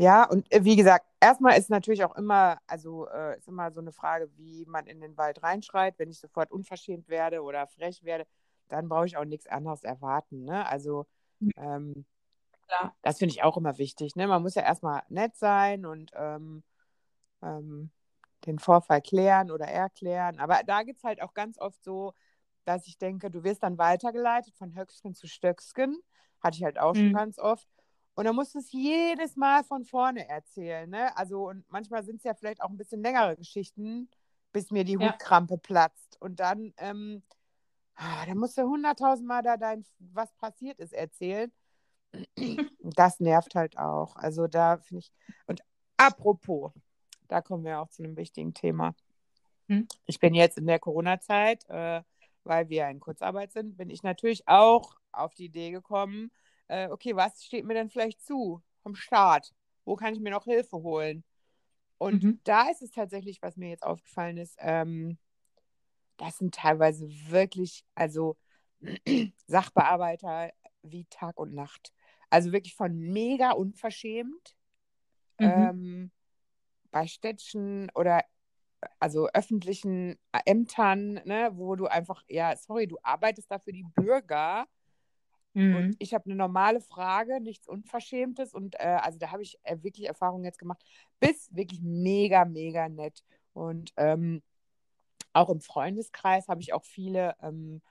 Ja, 0.00 0.24
und 0.24 0.50
äh, 0.50 0.64
wie 0.64 0.76
gesagt, 0.76 1.04
erstmal 1.20 1.58
ist 1.58 1.68
natürlich 1.68 2.04
auch 2.04 2.16
immer, 2.16 2.58
also 2.66 3.06
äh, 3.08 3.36
ist 3.36 3.48
immer 3.48 3.70
so 3.70 3.80
eine 3.80 3.92
Frage, 3.92 4.30
wie 4.36 4.64
man 4.66 4.86
in 4.86 5.00
den 5.00 5.16
Wald 5.18 5.42
reinschreit. 5.42 5.98
Wenn 5.98 6.10
ich 6.10 6.18
sofort 6.18 6.50
unverschämt 6.50 7.08
werde 7.10 7.42
oder 7.42 7.66
frech 7.66 8.02
werde, 8.02 8.26
dann 8.68 8.88
brauche 8.88 9.06
ich 9.06 9.18
auch 9.18 9.26
nichts 9.26 9.46
anderes 9.46 9.84
erwarten. 9.84 10.44
Ne? 10.44 10.66
Also 10.66 11.06
mhm. 11.40 11.50
ähm, 11.56 12.06
das 13.02 13.18
finde 13.18 13.34
ich 13.34 13.42
auch 13.42 13.58
immer 13.58 13.76
wichtig. 13.76 14.16
Ne? 14.16 14.26
Man 14.26 14.42
muss 14.42 14.54
ja 14.54 14.62
erstmal 14.62 15.02
nett 15.10 15.36
sein 15.36 15.84
und 15.84 16.12
ähm, 16.14 16.62
ähm, 17.42 17.90
den 18.46 18.58
Vorfall 18.58 19.02
klären 19.02 19.50
oder 19.50 19.66
erklären. 19.66 20.38
Aber 20.38 20.60
da 20.64 20.82
gibt 20.82 20.98
es 20.98 21.04
halt 21.04 21.20
auch 21.20 21.34
ganz 21.34 21.58
oft 21.58 21.82
so, 21.84 22.14
dass 22.64 22.86
ich 22.86 22.96
denke, 22.96 23.30
du 23.30 23.44
wirst 23.44 23.62
dann 23.62 23.76
weitergeleitet 23.76 24.54
von 24.56 24.74
Höcksken 24.74 25.14
zu 25.14 25.26
Stöcksken. 25.26 26.00
Hatte 26.40 26.56
ich 26.56 26.64
halt 26.64 26.78
auch 26.78 26.94
mhm. 26.94 26.98
schon 26.98 27.12
ganz 27.12 27.38
oft. 27.38 27.68
Und 28.20 28.26
dann 28.26 28.36
musst 28.36 28.54
du 28.54 28.58
es 28.58 28.70
jedes 28.70 29.34
Mal 29.34 29.64
von 29.64 29.82
vorne 29.82 30.28
erzählen. 30.28 30.90
Ne? 30.90 31.16
Also, 31.16 31.48
und 31.48 31.64
manchmal 31.70 32.04
sind 32.04 32.16
es 32.16 32.24
ja 32.24 32.34
vielleicht 32.34 32.60
auch 32.60 32.68
ein 32.68 32.76
bisschen 32.76 33.00
längere 33.00 33.34
Geschichten, 33.34 34.10
bis 34.52 34.70
mir 34.70 34.84
die 34.84 34.98
ja. 35.00 35.10
Hutkrampe 35.10 35.56
platzt. 35.56 36.20
Und 36.20 36.38
dann, 36.38 36.74
ähm, 36.76 37.22
ah, 37.94 38.26
dann 38.26 38.36
musst 38.36 38.58
du 38.58 38.64
hunderttausendmal 38.64 39.42
da 39.42 39.56
dein, 39.56 39.86
was 40.00 40.30
passiert 40.34 40.80
ist, 40.80 40.92
erzählen. 40.92 41.50
das 42.82 43.20
nervt 43.20 43.54
halt 43.54 43.78
auch. 43.78 44.16
Also 44.16 44.48
da 44.48 44.76
finde 44.76 44.98
ich. 44.98 45.12
Und 45.46 45.62
apropos, 45.96 46.72
da 47.26 47.40
kommen 47.40 47.64
wir 47.64 47.80
auch 47.80 47.88
zu 47.88 48.02
einem 48.02 48.18
wichtigen 48.18 48.52
Thema. 48.52 48.94
Hm? 49.68 49.88
Ich 50.04 50.20
bin 50.20 50.34
jetzt 50.34 50.58
in 50.58 50.66
der 50.66 50.78
Corona-Zeit, 50.78 51.66
äh, 51.70 52.02
weil 52.44 52.68
wir 52.68 52.86
in 52.90 53.00
Kurzarbeit 53.00 53.52
sind, 53.52 53.78
bin 53.78 53.88
ich 53.88 54.02
natürlich 54.02 54.46
auch 54.46 54.98
auf 55.10 55.32
die 55.32 55.46
Idee 55.46 55.70
gekommen, 55.70 56.30
äh, 56.70 56.88
okay, 56.90 57.16
was 57.16 57.44
steht 57.44 57.64
mir 57.64 57.74
denn 57.74 57.90
vielleicht 57.90 58.22
zu 58.22 58.62
vom 58.82 58.94
Staat? 58.94 59.52
Wo 59.84 59.96
kann 59.96 60.14
ich 60.14 60.20
mir 60.20 60.30
noch 60.30 60.44
Hilfe 60.44 60.78
holen? 60.78 61.24
Und 61.98 62.22
mhm. 62.22 62.40
da 62.44 62.70
ist 62.70 62.80
es 62.80 62.92
tatsächlich, 62.92 63.42
was 63.42 63.56
mir 63.56 63.68
jetzt 63.68 63.82
aufgefallen 63.82 64.38
ist, 64.38 64.56
ähm, 64.60 65.18
das 66.16 66.38
sind 66.38 66.54
teilweise 66.54 67.08
wirklich, 67.28 67.84
also 67.94 68.36
Sachbearbeiter 69.46 70.52
wie 70.82 71.06
Tag 71.10 71.38
und 71.38 71.54
Nacht. 71.54 71.92
Also 72.30 72.52
wirklich 72.52 72.74
von 72.74 72.96
mega 72.96 73.50
unverschämt. 73.50 74.56
Mhm. 75.38 75.46
Ähm, 75.46 76.10
bei 76.90 77.06
Städtchen 77.06 77.90
oder 77.94 78.24
also 78.98 79.28
öffentlichen 79.34 80.18
Ämtern, 80.46 81.20
ne, 81.24 81.50
wo 81.54 81.76
du 81.76 81.86
einfach, 81.86 82.24
ja, 82.28 82.56
sorry, 82.56 82.86
du 82.86 82.96
arbeitest 83.02 83.50
da 83.50 83.58
für 83.58 83.72
die 83.72 83.84
Bürger. 83.94 84.66
Mhm. 85.54 85.76
Und 85.76 85.96
ich 85.98 86.14
habe 86.14 86.26
eine 86.26 86.36
normale 86.36 86.80
Frage, 86.80 87.40
nichts 87.40 87.66
Unverschämtes. 87.66 88.54
Und 88.54 88.76
äh, 88.78 88.98
also 89.02 89.18
da 89.18 89.30
habe 89.32 89.42
ich 89.42 89.58
äh, 89.62 89.76
wirklich 89.82 90.06
Erfahrungen 90.06 90.44
jetzt 90.44 90.58
gemacht. 90.58 90.82
Bis 91.18 91.54
wirklich 91.54 91.80
mega, 91.82 92.44
mega 92.44 92.88
nett. 92.88 93.24
Und 93.52 93.92
ähm, 93.96 94.42
auch 95.32 95.50
im 95.50 95.60
Freundeskreis 95.60 96.48
habe 96.48 96.60
ich 96.60 96.72
auch 96.72 96.84
viele 96.84 97.34
ähm, 97.42 97.82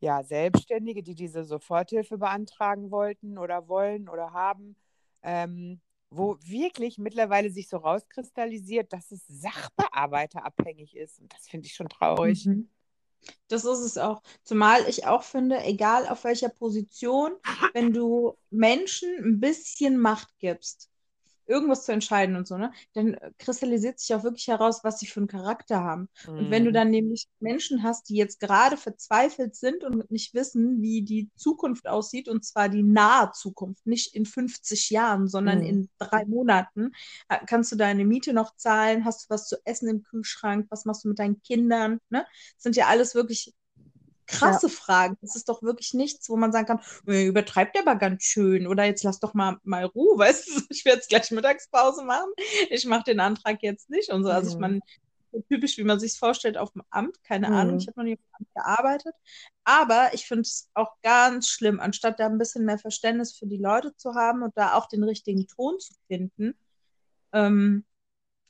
ja, 0.00 0.22
Selbstständige, 0.22 1.02
die 1.02 1.14
diese 1.14 1.44
Soforthilfe 1.44 2.18
beantragen 2.18 2.90
wollten 2.90 3.38
oder 3.38 3.68
wollen 3.68 4.08
oder 4.08 4.32
haben. 4.32 4.76
Ähm, 5.22 5.80
wo 6.10 6.36
wirklich 6.42 6.98
mittlerweile 6.98 7.50
sich 7.50 7.68
so 7.68 7.76
rauskristallisiert, 7.78 8.92
dass 8.92 9.10
es 9.10 9.26
sachbearbeiterabhängig 9.26 10.96
ist. 10.96 11.20
Und 11.20 11.32
das 11.32 11.48
finde 11.48 11.66
ich 11.66 11.74
schon 11.74 11.88
traurig. 11.88 12.46
Mhm. 12.46 12.68
Das 13.48 13.64
ist 13.64 13.80
es 13.80 13.98
auch. 13.98 14.22
Zumal 14.42 14.88
ich 14.88 15.06
auch 15.06 15.22
finde, 15.22 15.62
egal 15.64 16.08
auf 16.08 16.24
welcher 16.24 16.48
Position, 16.48 17.32
wenn 17.72 17.92
du 17.92 18.36
Menschen 18.50 19.08
ein 19.24 19.40
bisschen 19.40 19.98
Macht 19.98 20.28
gibst, 20.38 20.90
irgendwas 21.46 21.84
zu 21.84 21.92
entscheiden 21.92 22.36
und 22.36 22.46
so, 22.46 22.56
ne, 22.56 22.72
dann 22.94 23.16
kristallisiert 23.38 23.98
sich 23.98 24.14
auch 24.14 24.22
wirklich 24.22 24.48
heraus, 24.48 24.84
was 24.84 24.98
sie 24.98 25.06
für 25.06 25.20
einen 25.20 25.28
Charakter 25.28 25.82
haben. 25.82 26.08
Mhm. 26.26 26.38
Und 26.38 26.50
wenn 26.50 26.64
du 26.64 26.70
mhm. 26.70 26.74
dann 26.74 26.90
nämlich 26.90 27.26
Menschen 27.40 27.82
hast, 27.82 28.08
die 28.08 28.16
jetzt 28.16 28.40
gerade 28.40 28.76
verzweifelt 28.76 29.54
sind 29.54 29.84
und 29.84 30.10
nicht 30.10 30.34
wissen, 30.34 30.82
wie 30.82 31.02
die 31.02 31.30
Zukunft 31.36 31.86
aussieht, 31.86 32.28
und 32.28 32.44
zwar 32.44 32.68
die 32.68 32.82
nahe 32.82 33.30
Zukunft, 33.32 33.86
nicht 33.86 34.14
in 34.14 34.26
50 34.26 34.90
Jahren, 34.90 35.28
sondern 35.28 35.58
mhm. 35.58 35.66
in 35.66 35.88
drei 35.98 36.24
Monaten, 36.26 36.92
äh, 37.28 37.38
kannst 37.46 37.72
du 37.72 37.76
deine 37.76 38.04
Miete 38.04 38.32
noch 38.32 38.56
zahlen, 38.56 39.04
hast 39.04 39.24
du 39.24 39.34
was 39.34 39.48
zu 39.48 39.56
essen 39.64 39.88
im 39.88 40.02
Kühlschrank, 40.02 40.66
was 40.70 40.84
machst 40.84 41.04
du 41.04 41.08
mit 41.08 41.18
deinen 41.18 41.42
Kindern, 41.42 42.00
ne? 42.08 42.26
Das 42.54 42.62
sind 42.62 42.76
ja 42.76 42.86
alles 42.86 43.14
wirklich 43.14 43.54
krasse 44.26 44.66
ja. 44.66 44.72
Fragen. 44.72 45.16
Das 45.20 45.36
ist 45.36 45.48
doch 45.48 45.62
wirklich 45.62 45.94
nichts, 45.94 46.28
wo 46.28 46.36
man 46.36 46.52
sagen 46.52 46.66
kann, 46.66 46.80
äh, 47.06 47.26
übertreibt 47.26 47.78
aber 47.78 47.96
ganz 47.96 48.24
schön 48.24 48.66
oder 48.66 48.84
jetzt 48.84 49.04
lass 49.04 49.20
doch 49.20 49.34
mal, 49.34 49.58
mal 49.62 49.84
Ruhe, 49.84 50.18
weißt 50.18 50.48
du, 50.48 50.62
ich 50.70 50.84
werde 50.84 50.98
jetzt 50.98 51.08
gleich 51.08 51.30
Mittagspause 51.30 52.04
machen, 52.04 52.30
ich 52.70 52.86
mache 52.86 53.04
den 53.04 53.20
Antrag 53.20 53.62
jetzt 53.62 53.90
nicht 53.90 54.10
und 54.10 54.24
so. 54.24 54.30
Also 54.30 54.54
mhm. 54.54 54.60
man 54.60 54.80
typisch, 55.48 55.78
wie 55.78 55.84
man 55.84 55.98
sich 55.98 56.18
vorstellt 56.18 56.56
auf 56.56 56.72
dem 56.72 56.82
Amt, 56.90 57.22
keine 57.24 57.48
mhm. 57.48 57.54
Ahnung, 57.54 57.78
ich 57.78 57.86
habe 57.88 57.98
noch 57.98 58.04
nie 58.04 58.14
auf 58.14 58.20
dem 58.20 58.34
Amt 58.46 58.54
gearbeitet, 58.54 59.14
aber 59.64 60.10
ich 60.12 60.26
finde 60.26 60.42
es 60.42 60.70
auch 60.74 60.92
ganz 61.02 61.48
schlimm, 61.48 61.80
anstatt 61.80 62.20
da 62.20 62.26
ein 62.26 62.38
bisschen 62.38 62.64
mehr 62.64 62.78
Verständnis 62.78 63.36
für 63.36 63.46
die 63.46 63.56
Leute 63.56 63.96
zu 63.96 64.14
haben 64.14 64.42
und 64.42 64.56
da 64.56 64.74
auch 64.74 64.86
den 64.86 65.02
richtigen 65.02 65.46
Ton 65.46 65.78
zu 65.80 65.94
finden, 66.06 66.54
ähm, 67.32 67.84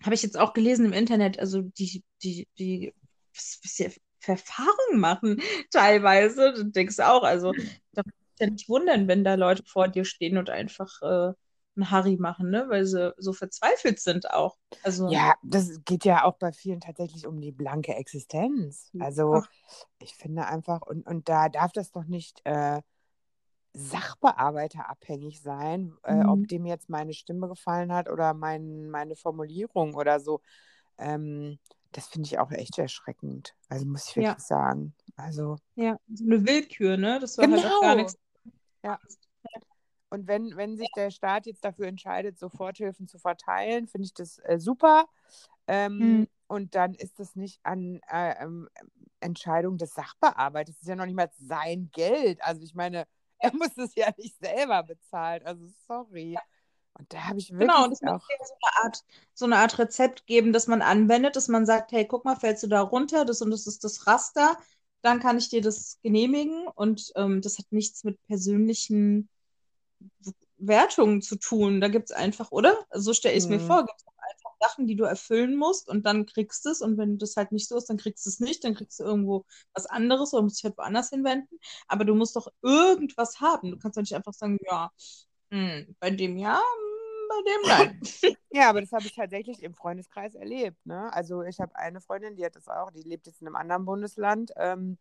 habe 0.03 0.15
ich 0.15 0.23
jetzt 0.23 0.39
auch 0.39 0.53
gelesen 0.53 0.87
im 0.87 0.93
Internet, 0.93 1.39
also 1.39 1.63
die, 1.63 2.03
die, 2.23 2.47
die, 2.59 2.95
was, 3.35 3.59
was 3.63 3.75
die 3.75 3.85
Verfahren 4.25 4.99
machen 4.99 5.41
teilweise. 5.71 6.53
Du 6.55 6.65
denkst 6.65 6.99
auch, 7.01 7.23
also 7.23 7.53
da 7.93 8.03
muss 8.05 8.15
ich 8.35 8.41
ja 8.41 8.47
nicht 8.51 8.69
wundern, 8.69 9.09
wenn 9.09 9.25
da 9.25 9.35
Leute 9.35 9.63
vor 9.67 9.89
dir 9.89 10.05
stehen 10.05 10.39
und 10.39 10.51
einfach 10.51 11.03
äh, 11.03 11.33
ein 11.77 11.91
Harry 11.91 12.17
machen, 12.17 12.51
ne? 12.51 12.67
weil 12.69 12.87
sie 12.87 13.13
so 13.19 13.33
verzweifelt 13.33 14.01
sind 14.01 14.31
auch. 14.31 14.57
Also, 14.83 15.11
ja, 15.11 15.35
das 15.43 15.81
geht 15.85 16.05
ja 16.05 16.25
auch 16.25 16.37
bei 16.39 16.53
vielen 16.53 16.81
tatsächlich 16.81 17.27
um 17.27 17.41
die 17.41 17.53
blanke 17.53 17.95
Existenz. 17.95 18.91
Also 19.01 19.43
Ach. 19.43 19.49
ich 19.99 20.15
finde 20.15 20.47
einfach, 20.47 20.83
und, 20.83 21.07
und 21.07 21.29
da 21.29 21.49
darf 21.49 21.73
das 21.73 21.91
doch 21.91 22.05
nicht 22.05 22.41
äh, 22.45 22.81
Sachbearbeiter 23.73 24.89
abhängig 24.89 25.43
sein, 25.43 25.97
äh, 26.05 26.15
mhm. 26.15 26.29
ob 26.29 26.49
dem 26.49 26.65
jetzt 26.65 26.89
meine 26.89 27.13
Stimme 27.13 27.49
gefallen 27.49 27.93
hat 27.93 28.09
oder 28.09 28.33
mein, 28.35 28.89
meine 28.89 29.17
Formulierung 29.17 29.95
oder 29.95 30.21
so. 30.21 30.41
Ähm, 30.97 31.59
das 31.97 32.09
finde 32.09 32.27
ich 32.27 32.39
auch 32.39 32.51
echt 32.51 32.79
erschreckend. 32.79 33.55
Also 33.69 33.87
muss 33.87 34.09
ich 34.09 34.17
wirklich 34.17 34.35
ja. 34.35 34.39
sagen. 34.39 34.95
Also. 35.17 35.57
Ja, 35.77 35.97
so 36.13 36.25
eine 36.25 36.45
Willkür, 36.45 36.97
ne? 36.97 37.19
Das 37.21 37.39
war 37.39 37.47
genau. 37.47 37.63
halt 37.63 37.67
auch 37.67 37.81
gar 37.81 37.91
genau. 37.93 38.03
nichts. 38.03 38.19
Ja. 38.83 38.99
Und 40.11 40.27
wenn, 40.27 40.57
wenn 40.57 40.77
sich 40.77 40.89
der 40.97 41.11
Staat 41.11 41.47
jetzt 41.47 41.65
dafür 41.65 41.87
entscheidet, 41.87 42.39
Soforthilfen 42.39 43.09
zu 43.09 43.19
verteilen, 43.19 43.89
finde 43.89 44.07
ich 44.07 44.15
das 44.15 44.39
äh, 44.39 44.59
super. 44.59 45.07
Ähm, 45.67 45.99
mhm. 45.99 46.29
Und 46.47 46.75
dann 46.75 46.95
ist 46.95 47.19
das 47.19 47.35
nicht 47.37 47.61
an 47.65 48.01
äh, 48.09 48.45
ähm, 48.45 48.69
Entscheidung 49.21 49.79
des 49.79 49.95
Sachbearbeiters. 49.95 50.75
Das 50.75 50.83
ist 50.83 50.89
ja 50.89 50.97
noch 50.97 51.07
nicht 51.07 51.17
mal 51.17 51.31
sein 51.39 51.91
Geld. 51.93 52.43
Also 52.43 52.63
ich 52.63 52.75
meine, 52.75 53.07
er 53.39 53.55
muss 53.55 53.77
es 53.77 53.95
ja 53.95 54.11
nicht 54.17 54.37
selber 54.39 54.83
bezahlen. 54.83 55.43
Also 55.45 55.67
sorry. 55.87 56.37
Und 56.97 57.13
da 57.13 57.25
habe 57.25 57.39
ich 57.39 57.51
wirklich 57.51 57.69
genau, 57.69 57.85
und 57.85 57.91
das 57.91 58.03
auch... 58.03 58.21
so 58.21 58.55
eine, 58.55 58.85
Art, 58.85 59.05
so 59.35 59.45
eine 59.45 59.57
Art 59.57 59.79
Rezept 59.79 60.27
geben, 60.27 60.53
das 60.53 60.67
man 60.67 60.83
anwendet, 60.83 61.37
dass 61.37 61.49
man 61.49 61.67
sagt, 61.67 61.93
hey, 61.93 62.07
guck 62.07 62.25
mal, 62.25 62.37
fällst 62.37 62.63
du 62.63 62.69
da 62.69 62.81
runter, 62.81 63.25
das 63.25 63.43
und 63.43 63.51
das 63.51 63.67
ist 63.67 63.83
das 63.83 64.07
Raster, 64.07 64.57
dann 65.03 65.21
kann 65.21 65.37
ich 65.37 65.49
dir 65.51 65.61
das 65.61 65.99
genehmigen 66.03 66.67
und 66.69 67.13
ähm, 67.17 67.43
das 67.43 67.59
hat 67.59 67.67
nichts 67.71 68.05
mit 68.05 68.23
persönlichen 68.27 69.29
Wertungen 70.57 71.21
zu 71.21 71.37
tun. 71.37 71.81
Da 71.81 71.89
gibt 71.89 72.11
es 72.11 72.17
einfach, 72.17 72.53
oder? 72.53 72.87
So 72.93 73.13
stelle 73.13 73.35
ich 73.35 73.45
es 73.45 73.49
mhm. 73.49 73.57
mir 73.57 73.61
vor, 73.61 73.85
gibt 73.85 74.01
es 74.01 74.07
einfach 74.07 74.57
Sachen, 74.61 74.87
die 74.87 74.97
du 74.97 75.05
erfüllen 75.05 75.57
musst 75.57 75.89
und 75.89 76.07
dann 76.07 76.27
kriegst 76.27 76.65
du 76.65 76.71
es. 76.71 76.81
Und 76.81 76.97
wenn 76.97 77.19
das 77.19 77.37
halt 77.37 77.53
nicht 77.53 77.69
so 77.69 77.77
ist, 77.77 77.91
dann 77.91 77.99
kriegst 77.99 78.25
du 78.25 78.31
es 78.31 78.41
nicht, 78.41 78.65
dann 78.65 78.75
kriegst 78.75 78.99
du 78.99 79.05
irgendwo 79.05 79.45
was 79.75 79.87
anderes 79.87 80.33
oder 80.33 80.43
musst 80.43 80.59
dich 80.59 80.65
halt 80.65 80.79
woanders 80.79 81.11
hinwenden. 81.11 81.59
Aber 81.87 82.05
du 82.05 82.15
musst 82.15 82.37
doch 82.37 82.49
irgendwas 82.63 83.41
haben. 83.41 83.73
Du 83.73 83.79
kannst 83.79 83.97
doch 83.97 84.03
nicht 84.03 84.15
einfach 84.15 84.33
sagen, 84.33 84.59
ja, 84.65 84.91
hm, 85.51 85.97
bei 86.01 86.11
dem 86.11 86.37
ja, 86.37 86.59
hm, 86.59 87.29
bei 87.29 87.43
dem 87.51 87.69
nein. 87.69 88.01
ja, 88.53 88.71
aber 88.71 88.81
das 88.81 88.93
habe 88.93 89.05
ich 89.07 89.15
tatsächlich 89.15 89.63
im 89.63 89.75
Freundeskreis 89.75 90.35
erlebt. 90.35 90.85
Ne? 90.87 91.13
Also 91.13 91.43
ich 91.43 91.61
habe 91.61 91.75
eine 91.77 92.01
Freundin, 92.01 92.37
die 92.37 92.45
hat 92.45 92.57
das 92.57 92.69
auch, 92.69 92.91
die 92.91 93.03
lebt 93.03 93.27
jetzt 93.27 93.41
in 93.41 93.47
einem 93.47 93.57
anderen 93.57 93.85
Bundesland. 93.85 94.53
Ähm, 94.57 94.99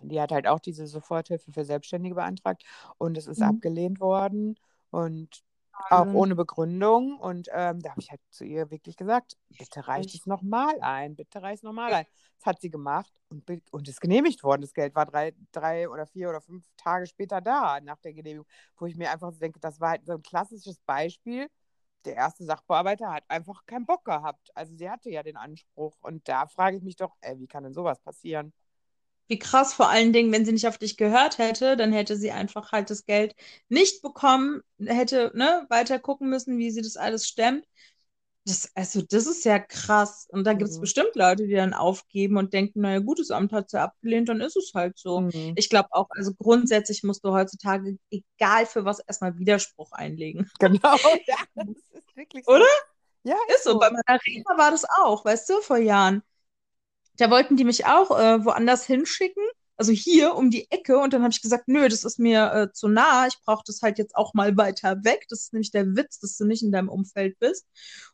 die 0.00 0.20
hat 0.20 0.32
halt 0.32 0.46
auch 0.46 0.60
diese 0.60 0.86
Soforthilfe 0.86 1.52
für 1.52 1.64
Selbstständige 1.64 2.14
beantragt 2.14 2.64
und 2.98 3.16
es 3.16 3.26
ist 3.26 3.40
mhm. 3.40 3.46
abgelehnt 3.46 4.00
worden 4.00 4.58
und 4.90 5.44
auch 5.88 6.08
ohne 6.12 6.34
Begründung. 6.34 7.18
Und 7.18 7.48
ähm, 7.52 7.80
da 7.80 7.90
habe 7.90 8.00
ich 8.00 8.10
halt 8.10 8.20
zu 8.30 8.44
ihr 8.44 8.70
wirklich 8.70 8.96
gesagt, 8.96 9.36
bitte 9.50 9.86
reicht 9.88 10.14
es 10.14 10.26
nochmal 10.26 10.76
ein, 10.80 11.16
bitte 11.16 11.42
reicht 11.42 11.58
es 11.58 11.62
nochmal 11.62 11.92
ein. 11.92 12.06
Das 12.38 12.54
hat 12.56 12.60
sie 12.60 12.70
gemacht 12.70 13.12
und, 13.28 13.48
und 13.70 13.86
ist 13.88 14.00
genehmigt 14.00 14.42
worden. 14.42 14.62
Das 14.62 14.74
Geld 14.74 14.96
war 14.96 15.06
drei, 15.06 15.32
drei 15.52 15.88
oder 15.88 16.06
vier 16.08 16.28
oder 16.28 16.40
fünf 16.40 16.66
Tage 16.76 17.06
später 17.06 17.40
da, 17.40 17.80
nach 17.80 18.00
der 18.00 18.14
Genehmigung, 18.14 18.48
wo 18.78 18.86
ich 18.86 18.96
mir 18.96 19.12
einfach 19.12 19.30
so 19.32 19.38
denke, 19.38 19.60
das 19.60 19.78
war 19.78 19.90
halt 19.90 20.04
so 20.06 20.12
ein 20.14 20.22
klassisches 20.22 20.80
Beispiel. 20.80 21.48
Der 22.04 22.16
erste 22.16 22.44
Sachbearbeiter 22.44 23.12
hat 23.12 23.24
einfach 23.28 23.64
keinen 23.66 23.86
Bock 23.86 24.04
gehabt. 24.04 24.50
Also 24.56 24.74
sie 24.74 24.90
hatte 24.90 25.08
ja 25.10 25.22
den 25.22 25.36
Anspruch. 25.36 25.96
Und 26.00 26.28
da 26.28 26.46
frage 26.48 26.78
ich 26.78 26.82
mich 26.82 26.96
doch, 26.96 27.16
ey, 27.20 27.38
wie 27.38 27.46
kann 27.46 27.62
denn 27.62 27.74
sowas 27.74 28.00
passieren? 28.00 28.52
Wie 29.32 29.38
krass, 29.38 29.72
vor 29.72 29.88
allen 29.88 30.12
Dingen, 30.12 30.30
wenn 30.30 30.44
sie 30.44 30.52
nicht 30.52 30.68
auf 30.68 30.76
dich 30.76 30.98
gehört 30.98 31.38
hätte, 31.38 31.74
dann 31.78 31.90
hätte 31.90 32.18
sie 32.18 32.32
einfach 32.32 32.70
halt 32.70 32.90
das 32.90 33.06
Geld 33.06 33.34
nicht 33.70 34.02
bekommen, 34.02 34.60
hätte 34.78 35.32
ne, 35.34 35.64
weiter 35.70 35.98
gucken 35.98 36.28
müssen, 36.28 36.58
wie 36.58 36.70
sie 36.70 36.82
das 36.82 36.98
alles 36.98 37.26
stemmt. 37.26 37.64
Das, 38.44 38.70
also, 38.74 39.00
das 39.00 39.26
ist 39.26 39.46
ja 39.46 39.58
krass. 39.58 40.28
Und 40.30 40.44
da 40.44 40.52
gibt 40.52 40.68
es 40.68 40.76
mhm. 40.76 40.82
bestimmt 40.82 41.14
Leute, 41.14 41.46
die 41.46 41.54
dann 41.54 41.72
aufgeben 41.72 42.36
und 42.36 42.52
denken, 42.52 42.82
naja, 42.82 42.98
gut, 42.98 43.20
das 43.20 43.30
Amt 43.30 43.52
hat 43.52 43.70
sie 43.70 43.80
abgelehnt, 43.80 44.28
dann 44.28 44.42
ist 44.42 44.58
es 44.58 44.72
halt 44.74 44.98
so. 44.98 45.22
Mhm. 45.22 45.54
Ich 45.56 45.70
glaube 45.70 45.88
auch, 45.92 46.08
also 46.10 46.34
grundsätzlich 46.34 47.02
musst 47.02 47.24
du 47.24 47.32
heutzutage, 47.32 47.96
egal 48.10 48.66
für 48.66 48.84
was, 48.84 48.98
erstmal 48.98 49.38
Widerspruch 49.38 49.92
einlegen. 49.92 50.50
Genau, 50.58 50.78
ja, 51.26 51.36
das 51.54 51.68
ist 51.68 52.16
wirklich 52.16 52.44
so. 52.44 52.52
Oder? 52.52 52.66
Ja, 53.24 53.36
ist, 53.48 53.54
ist 53.54 53.64
so. 53.64 53.72
so. 53.72 53.78
Bei 53.78 53.88
meiner 53.88 54.20
Rena 54.26 54.58
war 54.58 54.72
das 54.72 54.84
auch, 54.84 55.24
weißt 55.24 55.48
du, 55.48 55.62
vor 55.62 55.78
Jahren. 55.78 56.22
Da 57.16 57.30
wollten 57.30 57.56
die 57.56 57.64
mich 57.64 57.86
auch 57.86 58.10
äh, 58.18 58.44
woanders 58.44 58.84
hinschicken, 58.86 59.44
also 59.76 59.92
hier 59.92 60.34
um 60.34 60.50
die 60.50 60.70
Ecke. 60.70 60.98
Und 60.98 61.12
dann 61.12 61.22
habe 61.22 61.32
ich 61.32 61.42
gesagt, 61.42 61.68
nö, 61.68 61.88
das 61.88 62.04
ist 62.04 62.18
mir 62.18 62.52
äh, 62.52 62.72
zu 62.72 62.88
nah. 62.88 63.26
Ich 63.26 63.38
brauche 63.44 63.64
das 63.66 63.82
halt 63.82 63.98
jetzt 63.98 64.16
auch 64.16 64.34
mal 64.34 64.56
weiter 64.56 65.04
weg. 65.04 65.26
Das 65.28 65.40
ist 65.40 65.52
nämlich 65.52 65.70
der 65.70 65.86
Witz, 65.96 66.20
dass 66.20 66.36
du 66.36 66.44
nicht 66.44 66.62
in 66.62 66.72
deinem 66.72 66.88
Umfeld 66.88 67.38
bist. 67.38 67.66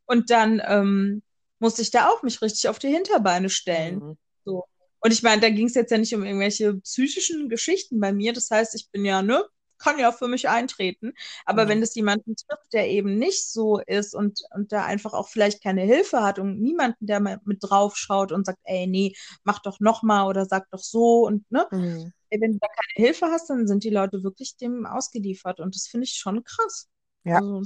Und 0.07 0.31
dann 0.31 0.63
ähm, 0.65 1.23
musste 1.59 1.83
ich 1.83 1.91
da 1.91 2.09
auch 2.09 2.23
mich 2.23 2.41
richtig 2.43 2.69
auf 2.69 2.79
die 2.79 2.89
Hinterbeine 2.89 3.51
stellen. 3.51 3.99
Mhm. 3.99 4.19
So. 4.45 4.65
Und 5.01 5.13
ich 5.13 5.23
meine, 5.23 5.41
da 5.41 5.51
ging 5.51 5.67
es 5.67 5.75
jetzt 5.75 5.91
ja 5.91 5.99
nicht 5.99 6.15
um 6.15 6.25
irgendwelche 6.25 6.75
psychischen 6.75 7.49
Geschichten 7.49 8.01
bei 8.01 8.13
mir. 8.13 8.33
Das 8.33 8.51
heißt, 8.51 8.75
ich 8.75 8.91
bin 8.91 9.05
ja, 9.05 9.23
ne, 9.23 9.45
kann 9.79 9.99
ja 9.99 10.13
für 10.13 10.29
mich 10.29 10.49
eintreten. 10.49 11.13
Aber 11.45 11.65
mhm. 11.65 11.69
wenn 11.69 11.83
es 11.83 11.95
jemanden 11.95 12.37
trifft, 12.37 12.73
der 12.73 12.89
eben 12.89 13.17
nicht 13.17 13.51
so 13.51 13.79
ist 13.79 14.15
und, 14.15 14.41
und 14.55 14.73
da 14.73 14.85
einfach 14.85 15.13
auch 15.13 15.29
vielleicht 15.29 15.63
keine 15.63 15.83
Hilfe 15.83 16.23
hat 16.23 16.39
und 16.39 16.61
niemanden, 16.61 17.07
der 17.07 17.21
mal 17.21 17.41
mit 17.45 17.59
drauf 17.61 17.97
schaut 17.97 18.33
und 18.33 18.47
sagt, 18.47 18.59
ey, 18.65 18.87
nee, 18.87 19.15
mach 19.45 19.61
doch 19.61 19.81
nochmal 19.81 20.27
oder 20.27 20.47
sag 20.47 20.69
doch 20.71 20.83
so 20.83 21.27
und 21.27 21.51
ne, 21.51 21.67
mhm. 21.71 22.13
wenn 22.31 22.53
du 22.53 22.59
da 22.59 22.69
keine 22.69 23.07
Hilfe 23.07 23.27
hast, 23.27 23.51
dann 23.51 23.67
sind 23.67 23.85
die 23.85 23.91
Leute 23.91 24.23
wirklich 24.23 24.57
dem 24.57 24.87
ausgeliefert 24.87 25.61
und 25.61 25.75
das 25.75 25.87
finde 25.87 26.05
ich 26.05 26.15
schon 26.15 26.45
krass. 26.45 26.89
Ja. 27.25 27.37
Also, 27.37 27.63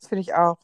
das 0.00 0.08
finde 0.08 0.22
ich 0.22 0.34
auch. 0.34 0.58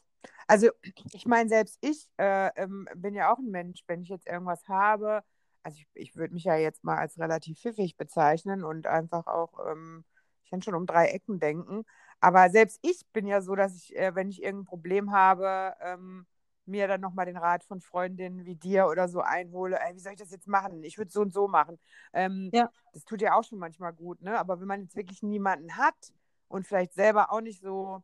Also, 0.47 0.69
ich 1.13 1.25
meine, 1.25 1.47
selbst 1.47 1.77
ich 1.81 2.07
äh, 2.17 2.49
ähm, 2.55 2.87
bin 2.95 3.13
ja 3.13 3.31
auch 3.31 3.37
ein 3.37 3.51
Mensch, 3.51 3.83
wenn 3.87 4.01
ich 4.01 4.09
jetzt 4.09 4.27
irgendwas 4.27 4.67
habe, 4.67 5.23
also 5.63 5.77
ich, 5.77 5.87
ich 5.93 6.15
würde 6.15 6.33
mich 6.33 6.45
ja 6.45 6.55
jetzt 6.55 6.83
mal 6.83 6.97
als 6.97 7.19
relativ 7.19 7.59
pfiffig 7.59 7.97
bezeichnen 7.97 8.63
und 8.63 8.87
einfach 8.87 9.27
auch 9.27 9.59
ähm, 9.69 10.05
ich 10.49 10.51
kann 10.51 10.63
schon 10.63 10.73
um 10.73 10.87
drei 10.87 11.09
Ecken 11.09 11.39
denken. 11.39 11.85
Aber 12.19 12.49
selbst 12.49 12.79
ich 12.81 13.05
bin 13.13 13.27
ja 13.27 13.39
so, 13.39 13.55
dass 13.55 13.75
ich, 13.75 13.95
äh, 13.95 14.15
wenn 14.15 14.29
ich 14.29 14.41
irgendein 14.41 14.65
Problem 14.65 15.11
habe, 15.11 15.75
ähm, 15.79 16.25
mir 16.65 16.87
dann 16.87 17.01
nochmal 17.01 17.27
den 17.27 17.37
Rat 17.37 17.63
von 17.63 17.81
Freundinnen 17.81 18.45
wie 18.45 18.55
dir 18.55 18.87
oder 18.87 19.07
so 19.07 19.21
einhole, 19.21 19.79
ey, 19.79 19.95
wie 19.95 19.99
soll 19.99 20.13
ich 20.13 20.19
das 20.19 20.31
jetzt 20.31 20.47
machen? 20.47 20.83
Ich 20.83 20.97
würde 20.97 21.11
so 21.11 21.21
und 21.21 21.31
so 21.31 21.47
machen. 21.47 21.77
Ähm, 22.13 22.49
ja. 22.51 22.71
Das 22.93 23.05
tut 23.05 23.21
ja 23.21 23.35
auch 23.35 23.43
schon 23.43 23.59
manchmal 23.59 23.93
gut, 23.93 24.21
ne? 24.23 24.39
Aber 24.39 24.59
wenn 24.59 24.67
man 24.67 24.81
jetzt 24.81 24.95
wirklich 24.95 25.21
niemanden 25.21 25.77
hat 25.77 26.13
und 26.47 26.65
vielleicht 26.65 26.93
selber 26.93 27.31
auch 27.31 27.41
nicht 27.41 27.61
so 27.61 28.01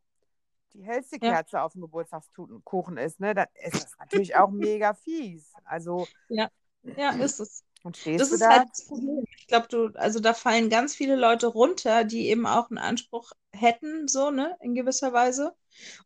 die 0.73 0.84
hellste 0.84 1.17
Kerze 1.17 1.58
ja. 1.58 1.63
auf 1.63 1.73
dem 1.73 1.81
Geburtstagskuchen 1.81 2.97
ist, 2.97 3.19
ne, 3.19 3.34
dann 3.34 3.47
ist 3.55 3.86
das 3.86 3.97
natürlich 3.97 4.36
auch 4.36 4.49
mega 4.51 4.93
fies. 4.93 5.51
Also 5.63 6.08
ja, 6.29 6.49
ja, 6.84 7.10
ist 7.12 7.39
es. 7.39 7.63
Und 7.86 7.98
stehst 7.98 8.19
das 8.19 8.30
du 8.30 8.36
ist 8.36 8.41
da? 8.41 8.50
halt 8.50 8.67
das 8.71 8.88
Problem. 8.88 9.24
Ich 9.38 9.45
glaube, 9.45 9.67
du, 9.69 9.88
also 9.93 10.19
da 10.19 10.34
fallen 10.34 10.71
ganz 10.71 10.95
viele 10.95 11.15
Leute 11.15 11.45
runter, 11.45 12.04
die 12.04 12.30
eben 12.30 12.48
auch 12.48 12.71
einen 12.71 12.80
Anspruch 12.80 13.32
hätten, 13.51 14.07
so, 14.07 14.32
ne, 14.32 14.57
in 14.62 14.74
gewisser 14.74 15.14
Weise. 15.14 15.53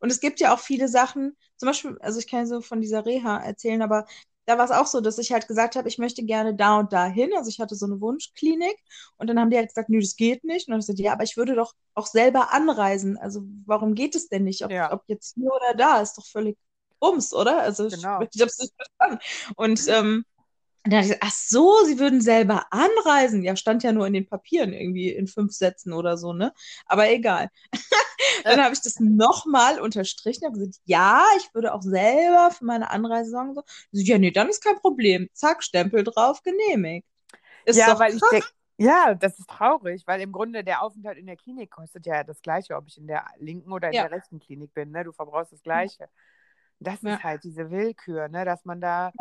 Und 0.01 0.11
es 0.11 0.19
gibt 0.19 0.41
ja 0.41 0.53
auch 0.53 0.59
viele 0.59 0.89
Sachen, 0.89 1.37
zum 1.55 1.67
Beispiel, 1.67 1.97
also 2.01 2.19
ich 2.19 2.27
kann 2.27 2.45
so 2.47 2.59
von 2.59 2.81
dieser 2.81 3.05
Reha 3.05 3.37
erzählen, 3.37 3.81
aber 3.81 4.05
da 4.45 4.57
war 4.57 4.65
es 4.65 4.71
auch 4.71 4.87
so, 4.87 4.99
dass 4.99 5.19
ich 5.19 5.31
halt 5.31 5.47
gesagt 5.47 5.77
habe, 5.77 5.87
ich 5.87 5.99
möchte 5.99 6.23
gerne 6.23 6.53
da 6.53 6.79
und 6.79 6.91
da 6.91 7.05
hin. 7.05 7.29
Also 7.37 7.49
ich 7.49 7.61
hatte 7.61 7.75
so 7.75 7.85
eine 7.85 8.01
Wunschklinik 8.01 8.75
und 9.15 9.27
dann 9.27 9.39
haben 9.39 9.49
die 9.49 9.55
halt 9.55 9.69
gesagt, 9.69 9.89
nö, 9.89 10.01
das 10.01 10.17
geht 10.17 10.43
nicht. 10.43 10.67
Und 10.67 10.71
dann 10.71 10.73
habe 10.73 10.81
ich 10.81 10.87
gesagt, 10.87 10.99
ja, 10.99 11.13
aber 11.13 11.23
ich 11.23 11.37
würde 11.37 11.55
doch 11.55 11.75
auch 11.93 12.07
selber 12.07 12.51
anreisen. 12.51 13.17
Also 13.17 13.43
warum 13.65 13.95
geht 13.95 14.15
es 14.15 14.27
denn 14.27 14.43
nicht? 14.43 14.65
Ob, 14.65 14.71
ja. 14.71 14.91
ob 14.91 15.03
jetzt 15.07 15.35
hier 15.35 15.49
oder 15.49 15.75
da, 15.77 16.01
ist 16.01 16.17
doch 16.17 16.25
völlig 16.25 16.57
Bums, 16.99 17.33
oder? 17.33 17.61
Also 17.61 17.87
genau. 17.87 18.21
ich, 18.21 18.29
ich 18.33 18.41
habe 18.41 18.49
es 18.49 18.59
nicht 18.59 18.73
verstanden. 18.75 19.23
Und 19.55 19.87
ähm, 19.87 20.25
und 20.85 20.93
dann 20.93 20.99
habe 20.99 21.05
ich 21.07 21.11
gesagt, 21.13 21.23
ach 21.23 21.31
so, 21.31 21.83
sie 21.85 21.99
würden 21.99 22.21
selber 22.21 22.65
anreisen. 22.71 23.43
Ja, 23.43 23.55
stand 23.55 23.83
ja 23.83 23.91
nur 23.91 24.07
in 24.07 24.13
den 24.13 24.27
Papieren 24.27 24.73
irgendwie 24.73 25.09
in 25.09 25.27
fünf 25.27 25.53
Sätzen 25.53 25.93
oder 25.93 26.17
so, 26.17 26.33
ne? 26.33 26.53
Aber 26.85 27.09
egal. 27.11 27.49
dann 28.45 28.61
habe 28.63 28.73
ich 28.73 28.81
das 28.81 28.99
nochmal 28.99 29.79
unterstrichen, 29.79 30.45
habe 30.45 30.57
gesagt, 30.57 30.79
ja, 30.85 31.23
ich 31.37 31.53
würde 31.53 31.73
auch 31.73 31.81
selber 31.81 32.51
für 32.51 32.65
meine 32.65 32.89
Anreise 32.91 33.31
sagen. 33.31 33.55
So. 33.55 33.63
Ja, 33.91 34.17
nee, 34.17 34.31
dann 34.31 34.49
ist 34.49 34.63
kein 34.63 34.77
Problem. 34.79 35.29
Zack, 35.33 35.63
Stempel 35.63 36.03
drauf, 36.03 36.41
genehmigt. 36.43 37.05
Ist 37.65 37.79
ja, 37.79 37.87
doch 37.93 37.99
weil 37.99 38.13
ich 38.15 38.21
krass. 38.21 38.31
denke, 38.31 38.47
ja, 38.77 39.13
das 39.13 39.37
ist 39.39 39.49
traurig, 39.49 40.03
weil 40.07 40.21
im 40.21 40.31
Grunde 40.31 40.63
der 40.63 40.81
Aufenthalt 40.81 41.17
in 41.17 41.25
der 41.25 41.35
Klinik 41.35 41.71
kostet 41.71 42.05
ja 42.05 42.23
das 42.23 42.41
Gleiche, 42.41 42.75
ob 42.75 42.87
ich 42.87 42.97
in 42.97 43.07
der 43.07 43.25
linken 43.37 43.71
oder 43.73 43.89
in 43.89 43.95
Ja. 43.95 44.03
der 44.03 44.11
rechten 44.11 44.39
Klinik 44.39 44.73
bin. 44.73 44.91
Ne? 44.91 45.03
Du 45.03 45.11
verbrauchst 45.11 45.51
das 45.51 45.61
Gleiche. 45.61 46.07
Das 46.79 47.03
Ja. 47.03 47.15
ist 47.15 47.23
halt 47.23 47.43
diese 47.43 47.69
Willkür, 47.71 48.29
ne? 48.29 48.45
dass 48.45 48.63
man 48.65 48.79
da. 48.79 49.11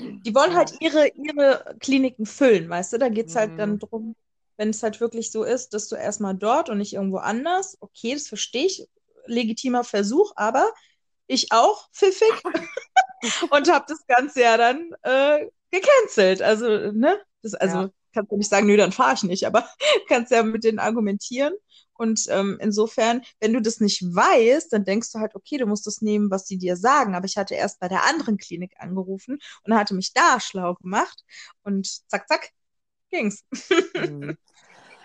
Die 0.00 0.34
wollen 0.34 0.54
halt 0.54 0.74
ihre, 0.80 1.08
ihre 1.08 1.76
Kliniken 1.80 2.26
füllen, 2.26 2.68
weißt 2.68 2.92
du? 2.94 2.98
Da 2.98 3.08
geht 3.08 3.28
es 3.28 3.34
halt 3.36 3.52
Mhm. 3.52 3.58
dann 3.58 3.78
drum, 3.78 4.16
wenn 4.56 4.70
es 4.70 4.82
halt 4.82 5.00
wirklich 5.00 5.30
so 5.30 5.44
ist, 5.44 5.74
dass 5.74 5.88
du 5.88 5.96
erstmal 5.96 6.34
dort 6.34 6.68
und 6.68 6.78
nicht 6.78 6.94
irgendwo 6.94 7.18
anders. 7.18 7.76
Okay, 7.80 8.14
das 8.14 8.28
verstehe 8.28 8.66
ich. 8.66 8.88
Legitimer 9.26 9.82
Versuch, 9.84 10.32
aber 10.36 10.70
ich 11.28 11.52
auch 11.52 11.90
pfiffig 11.92 12.46
und 13.50 13.70
habe 13.70 13.86
das 13.88 14.06
Ganze 14.06 14.42
ja 14.42 14.56
dann 14.56 14.90
äh, 15.02 15.46
gecancelt. 15.70 16.42
Also, 16.42 16.92
ne? 16.92 17.18
Das, 17.42 17.54
also 17.54 17.84
Ja. 17.84 17.90
kannst 18.14 18.32
du 18.32 18.36
nicht 18.36 18.50
sagen, 18.50 18.66
nö, 18.66 18.76
dann 18.76 18.92
fahre 18.92 19.14
ich 19.14 19.22
nicht, 19.24 19.46
aber 19.46 19.68
kannst 20.08 20.32
ja 20.32 20.42
mit 20.42 20.64
denen 20.64 20.78
argumentieren. 20.78 21.54
Und 21.98 22.26
ähm, 22.28 22.58
insofern, 22.60 23.22
wenn 23.40 23.52
du 23.52 23.60
das 23.60 23.80
nicht 23.80 24.02
weißt, 24.02 24.72
dann 24.72 24.84
denkst 24.84 25.12
du 25.12 25.18
halt, 25.18 25.34
okay, 25.34 25.56
du 25.58 25.66
musst 25.66 25.86
das 25.86 26.02
nehmen, 26.02 26.30
was 26.30 26.46
sie 26.46 26.58
dir 26.58 26.76
sagen. 26.76 27.14
Aber 27.14 27.26
ich 27.26 27.36
hatte 27.36 27.54
erst 27.54 27.80
bei 27.80 27.88
der 27.88 28.04
anderen 28.04 28.36
Klinik 28.36 28.74
angerufen 28.78 29.38
und 29.64 29.74
hatte 29.74 29.94
mich 29.94 30.12
da 30.12 30.40
schlau 30.40 30.74
gemacht 30.74 31.24
und 31.62 31.86
zack, 32.08 32.28
zack, 32.28 32.50
ging's. 33.10 33.44
Mhm. 33.94 34.36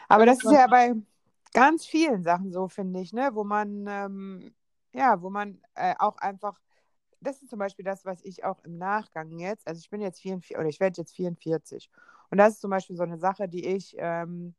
Aber 0.08 0.26
das 0.26 0.44
ist 0.44 0.52
ja 0.52 0.68
bei 0.68 0.94
ganz 1.54 1.86
vielen 1.86 2.24
Sachen 2.24 2.52
so, 2.52 2.68
finde 2.68 3.00
ich, 3.00 3.14
ne? 3.14 3.30
wo 3.34 3.44
man, 3.44 3.86
ähm, 3.88 4.54
ja, 4.94 5.22
wo 5.22 5.30
man 5.30 5.62
äh, 5.76 5.96
auch 6.00 6.18
einfach, 6.18 6.60
das 7.22 7.42
ist 7.42 7.50
zum 7.50 7.60
Beispiel 7.60 7.86
das, 7.86 8.04
was 8.04 8.22
ich 8.24 8.44
auch 8.44 8.62
im 8.64 8.78
Nachgang 8.78 9.40
jetzt, 9.40 9.66
also 9.68 9.80
ich 9.80 9.90
bin 9.90 10.02
jetzt 10.02 10.20
44, 10.20 10.58
oder 10.58 10.68
ich 10.68 10.80
werde 10.80 11.00
jetzt 11.00 11.16
44. 11.16 11.90
Und 12.30 12.38
das 12.38 12.54
ist 12.54 12.62
zum 12.62 12.72
Beispiel 12.72 12.96
so 12.96 13.04
eine 13.04 13.18
Sache, 13.18 13.48
die 13.48 13.66
ich 13.66 13.96
ähm, 13.98 14.56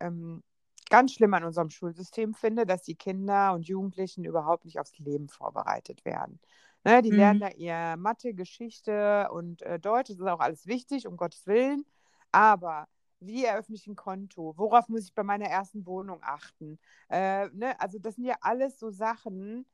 ähm, 0.00 0.42
ganz 0.90 1.12
schlimm 1.14 1.34
an 1.34 1.44
unserem 1.44 1.70
Schulsystem 1.70 2.34
finde, 2.34 2.66
dass 2.66 2.82
die 2.82 2.94
Kinder 2.94 3.52
und 3.54 3.66
Jugendlichen 3.68 4.24
überhaupt 4.24 4.64
nicht 4.64 4.78
aufs 4.80 4.98
Leben 4.98 5.28
vorbereitet 5.28 6.04
werden. 6.04 6.40
Ne, 6.84 7.02
die 7.02 7.10
Mhm. 7.10 7.12
lernen 7.12 7.40
da 7.40 7.48
ihr 7.48 7.96
Mathe, 7.96 8.34
Geschichte 8.34 9.28
und 9.32 9.62
äh, 9.62 9.78
Deutsch, 9.80 10.08
das 10.10 10.18
ist 10.18 10.26
auch 10.26 10.40
alles 10.40 10.66
wichtig, 10.66 11.06
um 11.06 11.16
Gottes 11.16 11.46
Willen. 11.46 11.84
Aber 12.32 12.86
wie 13.20 13.44
eröffne 13.44 13.74
ich 13.76 13.86
ein 13.86 13.96
Konto? 13.96 14.54
Worauf 14.56 14.88
muss 14.88 15.04
ich 15.04 15.14
bei 15.14 15.22
meiner 15.24 15.46
ersten 15.46 15.86
Wohnung 15.86 16.20
achten? 16.22 16.78
Äh, 17.10 17.48
ne, 17.48 17.78
also 17.80 17.98
das 17.98 18.14
sind 18.16 18.24
ja 18.24 18.36
alles 18.40 18.78
so 18.78 18.90
Sachen, 18.90 19.66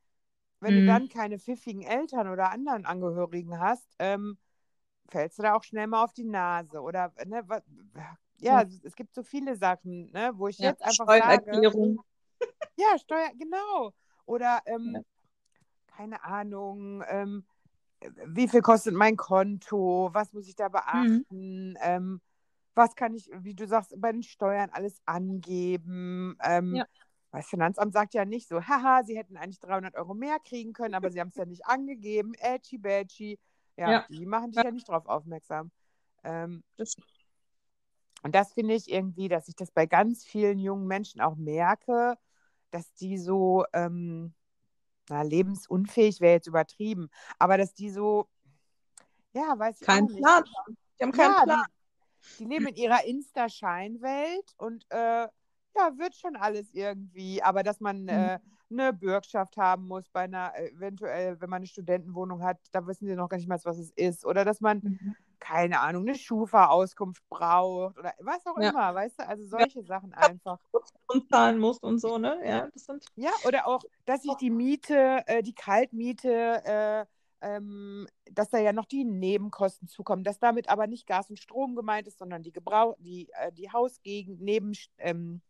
wenn 0.61 0.75
du 0.77 0.83
Mhm. 0.83 0.85
dann 0.85 1.09
keine 1.09 1.39
pfiffigen 1.39 1.83
Eltern 1.83 2.29
oder 2.29 2.51
anderen 2.53 2.87
Angehörigen 2.87 3.59
hast, 3.61 3.89
ähm, 3.99 4.39
fällst 5.09 5.39
du 5.39 5.43
da 5.45 5.55
auch 5.55 5.65
schnell 5.65 5.87
mal 5.89 6.05
auf 6.05 6.13
die 6.15 6.25
Nase. 6.25 6.81
Oder 6.83 7.13
ne, 7.27 7.45
ja, 8.43 8.63
Ja. 8.63 8.69
es, 8.85 8.95
gibt 8.95 9.15
so 9.15 9.23
viele 9.23 9.57
Sachen, 9.57 10.11
ne, 10.11 10.33
wo 10.35 10.49
ich 10.49 10.59
Ja, 10.59 10.71
jetzt 10.71 10.83
einfach 10.83 11.07
sage, 11.07 11.25
Steuererklärung. 11.25 12.05
ja, 12.77 12.99
Steuer, 12.99 13.31
genau. 13.39 13.93
Oder 14.27 14.63
ähm, 14.67 14.95
Ja. 14.95 15.01
keine 15.87 16.25
Ahnung, 16.25 17.05
ähm, 17.09 17.45
wie 18.27 18.49
viel 18.49 18.63
kostet 18.63 18.95
mein 18.95 19.17
Konto? 19.17 20.11
Was 20.13 20.33
muss 20.33 20.49
ich 20.49 20.57
da 20.57 20.69
Mhm. 20.69 20.73
beachten? 20.73 21.79
Ähm, 21.81 22.21
was 22.75 22.97
kann 22.97 23.15
ich, 23.15 23.31
wie 23.33 23.55
du 23.55 23.67
sagst, 23.67 23.95
bei 24.01 24.11
den 24.13 24.23
Steuern 24.23 24.71
alles 24.71 25.01
angeben? 25.07 26.37
Ähm, 26.43 26.77
Ja. 26.77 26.87
weil 27.31 27.43
Das 27.43 27.49
Finanzamt 27.51 27.93
sagt 27.93 28.15
ja 28.15 28.25
nicht 28.25 28.49
so, 28.49 28.61
haha, 28.61 29.03
sie 29.05 29.17
hätten 29.17 29.37
eigentlich 29.37 29.61
300 29.61 29.95
Euro 29.95 30.15
mehr 30.15 30.39
kriegen 30.41 30.73
können, 30.73 30.95
aber 30.95 31.11
sie 31.11 31.21
haben 31.21 31.29
es 31.29 31.37
ja 31.37 31.45
nicht 31.45 31.67
angegeben. 31.67 32.35
Ätschi, 32.35 32.79
bätschi. 32.79 33.39
Ja, 33.77 33.93
Ja. 33.93 34.07
die 34.09 34.27
machen 34.27 34.51
dich 34.53 34.63
ja 34.63 34.71
nicht 34.71 34.89
drauf 34.89 35.07
aufmerksam. 35.07 35.71
Ähm, 36.25 36.63
Das, 36.77 36.97
und 38.23 38.35
das 38.35 38.53
finde 38.53 38.75
ich 38.75 38.91
irgendwie, 38.91 39.29
dass 39.29 39.49
ich 39.49 39.57
das 39.57 39.71
bei 39.71 39.87
ganz 39.87 40.25
vielen 40.25 40.59
jungen 40.59 40.87
Menschen 40.87 41.21
auch 41.21 41.37
merke, 41.37 42.17
dass 42.71 42.93
die 42.95 43.19
so, 43.19 43.65
ähm, 43.73 44.35
na, 45.09 45.23
lebensunfähig 45.23 46.21
wäre 46.21 46.35
jetzt 46.35 46.47
übertrieben, 46.47 47.11
aber 47.39 47.59
dass 47.59 47.75
die 47.75 47.91
so, 47.91 48.29
ja, 49.35 49.59
weiß 49.59 49.81
ich 49.81 49.87
kein 49.87 50.05
nicht. 50.05 50.19
Plan. 50.19 50.45
haben. 50.45 50.77
Die 50.99 51.03
haben 51.05 51.13
keinen 51.13 51.35
Ja, 51.35 51.45
Plan. 51.45 51.65
die, 52.39 52.45
die 52.45 52.45
leben 52.51 52.67
in 52.69 52.77
ihrer 52.77 53.05
Insta-Scheinwelt 53.05 54.55
und 54.57 54.87
äh, 54.91 55.29
ja, 55.75 55.99
wird 55.99 56.15
schon 56.15 56.37
alles 56.37 56.73
irgendwie, 56.73 57.43
aber 57.43 57.63
dass 57.63 57.81
man 57.81 58.09
äh, 58.09 58.39
eine 58.71 58.93
Bürgschaft 58.93 59.57
haben 59.57 59.87
muss 59.87 60.09
bei 60.11 60.23
einer, 60.23 60.53
äh, 60.55 60.69
eventuell, 60.71 61.41
wenn 61.41 61.51
man 61.51 61.59
eine 61.59 61.67
Studentenwohnung 61.67 62.43
hat, 62.43 62.59
da 62.73 62.87
wissen 62.87 63.07
sie 63.07 63.15
noch 63.15 63.29
gar 63.29 63.37
nicht 63.39 63.49
mal, 63.49 63.59
was 63.65 63.79
es 63.79 63.91
ist. 63.93 64.25
Oder 64.25 64.45
dass 64.45 64.61
man, 64.61 64.81
Mhm. 64.83 65.17
Keine 65.43 65.81
Ahnung, 65.81 66.03
eine 66.07 66.17
Schufa-Auskunft 66.17 67.23
braucht 67.29 67.99
oder 67.99 68.15
was 68.21 68.47
auch 68.47 68.59
Ja. 68.59 68.71
immer, 68.71 68.95
weißt 68.95 69.19
du? 69.19 69.27
Also 69.29 69.45
solche 69.45 69.83
Sachen 69.83 70.15
einfach. 70.15 70.59
Und 71.09 71.29
zahlen 71.29 71.59
musst 71.59 71.83
und 71.83 71.99
so, 71.99 72.17
ne? 72.17 72.41
Ja, 72.45 72.69
das 72.73 72.85
sind. 72.85 73.05
Ja, 73.17 73.33
oder 73.47 73.67
auch, 73.67 73.83
dass 74.05 74.25
ich 74.25 74.35
die 74.37 74.51
Miete, 74.51 75.23
äh, 75.27 75.43
die 75.43 75.55
Kaltmiete, 75.55 76.65
äh, 76.65 77.07
ähm, 77.41 78.07
dass 78.31 78.51
da 78.51 78.59
ja 78.59 78.73
noch 78.73 78.87
die 78.87 79.05
Nebenkosten 79.05 79.89
zukommen, 79.89 80.23
dass 80.23 80.39
damit 80.39 80.69
aber 80.69 80.87
nicht 80.87 81.07
Gas 81.09 81.29
und 81.29 81.39
Strom 81.41 81.75
gemeint 81.75 82.07
ist, 82.07 82.19
sondern 82.19 82.43
die 82.45 82.53
Gebrauch, 82.53 82.95
die, 83.01 83.29
äh, 83.33 83.51
die 83.53 83.71
Hausgegend 83.71 84.41
neben, 84.41 84.73
ähm, 84.99 85.43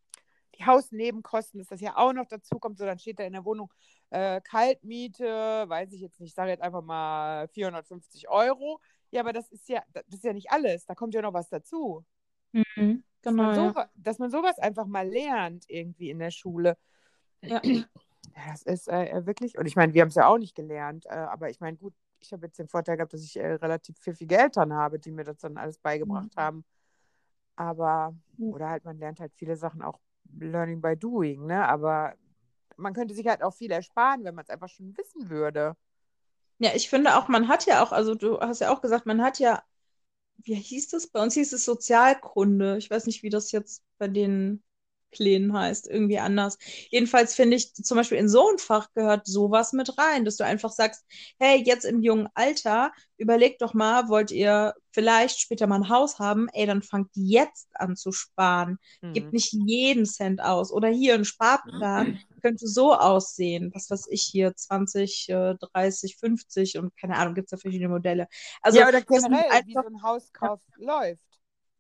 die 0.59 0.65
Hausnebenkosten, 0.65 1.59
dass 1.59 1.69
das 1.69 1.81
ja 1.83 1.97
auch 1.97 2.15
noch 2.15 2.27
dazu 2.27 2.59
kommt, 2.59 2.79
so 2.79 2.87
dann 2.87 2.99
steht 2.99 3.19
da 3.19 3.25
in 3.25 3.35
der 3.35 3.45
Wohnung 3.45 3.71
äh, 4.11 4.41
Kaltmiete, 4.41 5.25
weiß 5.69 5.93
ich 5.93 6.01
jetzt 6.01 6.19
nicht, 6.19 6.31
ich 6.31 6.35
sage 6.35 6.51
jetzt 6.51 6.63
einfach 6.63 6.83
mal 6.83 7.47
450 7.49 8.29
Euro. 8.31 8.81
Ja, 9.13 9.21
aber 9.21 9.33
das 9.33 9.49
ist 9.51 9.69
ja, 9.69 9.83
das 9.93 10.05
ist 10.09 10.25
ja 10.25 10.33
nicht 10.33 10.51
alles, 10.51 10.87
da 10.87 10.95
kommt 10.95 11.15
ja 11.15 11.23
noch 11.23 11.35
was 11.35 11.49
dazu. 11.49 12.05
Mhm. 12.53 13.05
Dass, 13.21 13.33
Genau. 13.35 13.43
man 13.45 13.55
Ja. 13.55 13.73
so, 13.73 13.81
dass 13.95 14.19
man 14.19 14.31
sowas 14.31 14.59
einfach 14.59 14.87
mal 14.87 15.07
lernt 15.07 15.65
irgendwie 15.69 16.11
in 16.11 16.19
der 16.19 16.31
Schule. 16.33 16.77
Ja. 17.43 17.61
Das 18.51 18.63
ist 18.63 18.89
äh, 18.89 19.27
wirklich, 19.27 19.59
und 19.59 19.67
ich 19.67 19.77
meine, 19.77 19.93
wir 19.93 20.01
haben 20.01 20.09
es 20.09 20.15
ja 20.15 20.27
auch 20.27 20.39
nicht 20.39 20.55
gelernt, 20.55 21.05
äh, 21.05 21.11
aber 21.11 21.51
ich 21.51 21.61
meine, 21.61 21.77
gut, 21.77 21.93
ich 22.19 22.33
habe 22.33 22.47
jetzt 22.47 22.59
den 22.59 22.67
Vorteil 22.67 22.97
gehabt, 22.97 23.13
dass 23.13 23.23
ich 23.23 23.37
äh, 23.37 23.47
relativ 23.55 23.99
pfiffige 23.99 24.39
Eltern 24.39 24.73
habe, 24.73 24.99
die 24.99 25.11
mir 25.11 25.25
das 25.25 25.37
dann 25.39 25.59
alles 25.59 25.77
beigebracht 25.79 26.35
Mhm. 26.35 26.41
haben. 26.41 26.65
Aber, 27.57 28.15
oder 28.39 28.71
halt, 28.71 28.85
man 28.87 28.97
lernt 28.99 29.21
halt 29.21 29.35
viele 29.35 29.57
Sachen 29.57 29.83
auch 29.83 30.01
learning 30.39 30.81
by 30.81 30.97
doing, 30.97 31.45
ne? 31.47 31.69
Aber 31.69 32.15
man 32.77 32.95
könnte 32.95 33.13
sich 33.15 33.27
halt 33.27 33.43
auch 33.43 33.53
viel 33.53 33.71
ersparen, 33.71 34.25
wenn 34.25 34.35
man 34.35 34.45
es 34.45 34.51
einfach 34.51 34.71
schon 34.71 34.97
wissen 34.97 35.29
würde. 35.29 35.77
Ja, 36.59 36.71
ich 36.75 36.89
finde 36.89 37.17
auch, 37.17 37.29
man 37.29 37.49
hat 37.49 37.67
ja 37.67 37.83
auch, 37.83 37.93
also 37.93 38.15
du 38.15 38.39
hast 38.41 38.61
ja 38.61 38.73
auch 38.73 38.81
gesagt, 38.83 39.07
man 39.07 39.23
hat 39.23 39.39
ja, 39.39 39.63
wie 40.45 40.55
hieß 40.55 40.89
das? 40.91 41.09
Bei 41.09 41.23
uns 41.23 41.35
hieß 41.35 41.53
es 41.55 41.65
Sozialkunde. 41.65 42.79
Ich 42.79 42.91
weiß 42.91 43.07
nicht, 43.07 43.23
wie 43.23 43.31
das 43.31 43.53
jetzt 43.53 43.85
bei 43.99 44.09
den 44.09 44.63
Kleinen 45.13 45.53
heißt, 45.55 45.89
irgendwie 45.89 46.19
anders. 46.19 46.59
Jedenfalls 46.91 47.35
finde 47.35 47.57
ich, 47.57 47.75
zum 47.75 47.97
Beispiel 47.99 48.19
in 48.19 48.29
so 48.29 48.49
ein 48.51 48.59
Fach 48.59 48.89
gehört 48.95 49.27
sowas 49.27 49.73
mit 49.73 49.99
rein, 49.99 50.25
dass 50.25 50.37
du 50.39 50.45
einfach 50.45 50.73
sagst, 50.73 51.05
hey, 51.39 51.63
jetzt 51.65 51.85
im 51.85 52.03
jungen 52.03 52.29
Alter, 52.35 52.93
überlegt 53.19 53.63
doch 53.63 53.75
mal, 53.75 54.09
wollt 54.09 54.31
ihr 54.33 54.75
vielleicht 54.93 55.41
später 55.41 55.67
mal 55.67 55.77
ein 55.77 55.89
Haus 55.91 56.19
haben? 56.19 56.49
Ey, 56.53 56.67
dann 56.67 56.83
fangt 56.83 57.11
jetzt 57.15 57.69
an 57.75 57.97
zu 57.97 58.13
sparen. 58.13 58.79
Gebt 59.13 59.33
Hm. 59.33 59.35
nicht 59.35 59.53
jeden 59.53 60.07
Cent 60.07 60.43
aus. 60.43 60.73
Oder 60.73 60.89
hier 60.89 61.15
ein 61.15 61.25
Sparplan 61.27 62.17
könnte 62.43 62.67
so 62.67 62.95
aussehen. 62.95 63.71
Was 63.75 63.91
weiß 63.91 64.09
ich 64.11 64.23
hier, 64.23 64.55
20, 64.55 65.29
äh, 65.31 65.55
30, 65.55 66.17
50 66.17 66.79
und 66.79 66.97
keine 66.97 67.17
Ahnung, 67.17 67.35
gibt 67.35 67.47
es 67.47 67.51
da 67.51 67.57
verschiedene 67.57 67.89
Modelle. 67.89 68.29
Also 68.61 68.81
ja, 68.81 68.89
oder 68.89 69.01
generell, 69.01 69.45
wie 69.45 69.51
einfach, 69.51 69.83
so 69.83 69.89
ein 69.89 70.03
Hauskauf 70.03 70.61
läuft. 70.77 71.23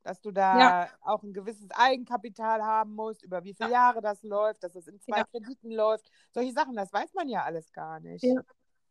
Dass 0.04 0.20
du 0.20 0.32
da 0.32 0.58
ja, 0.58 0.88
auch 1.02 1.22
ein 1.22 1.32
gewisses 1.32 1.70
Eigenkapital 1.70 2.60
haben 2.62 2.94
musst, 2.94 3.22
über 3.22 3.44
wie 3.44 3.54
viele 3.54 3.70
Jahre 3.70 4.00
das 4.00 4.20
läuft, 4.24 4.64
dass 4.64 4.74
es 4.74 4.88
in 4.88 5.00
zwei 5.00 5.18
ja, 5.18 5.24
Krediten 5.24 5.70
läuft. 5.70 6.10
Solche 6.32 6.52
Sachen, 6.52 6.74
das 6.74 6.92
weiß 6.92 7.14
man 7.14 7.28
ja 7.28 7.44
alles 7.44 7.72
gar 7.72 8.00
nicht. 8.00 8.24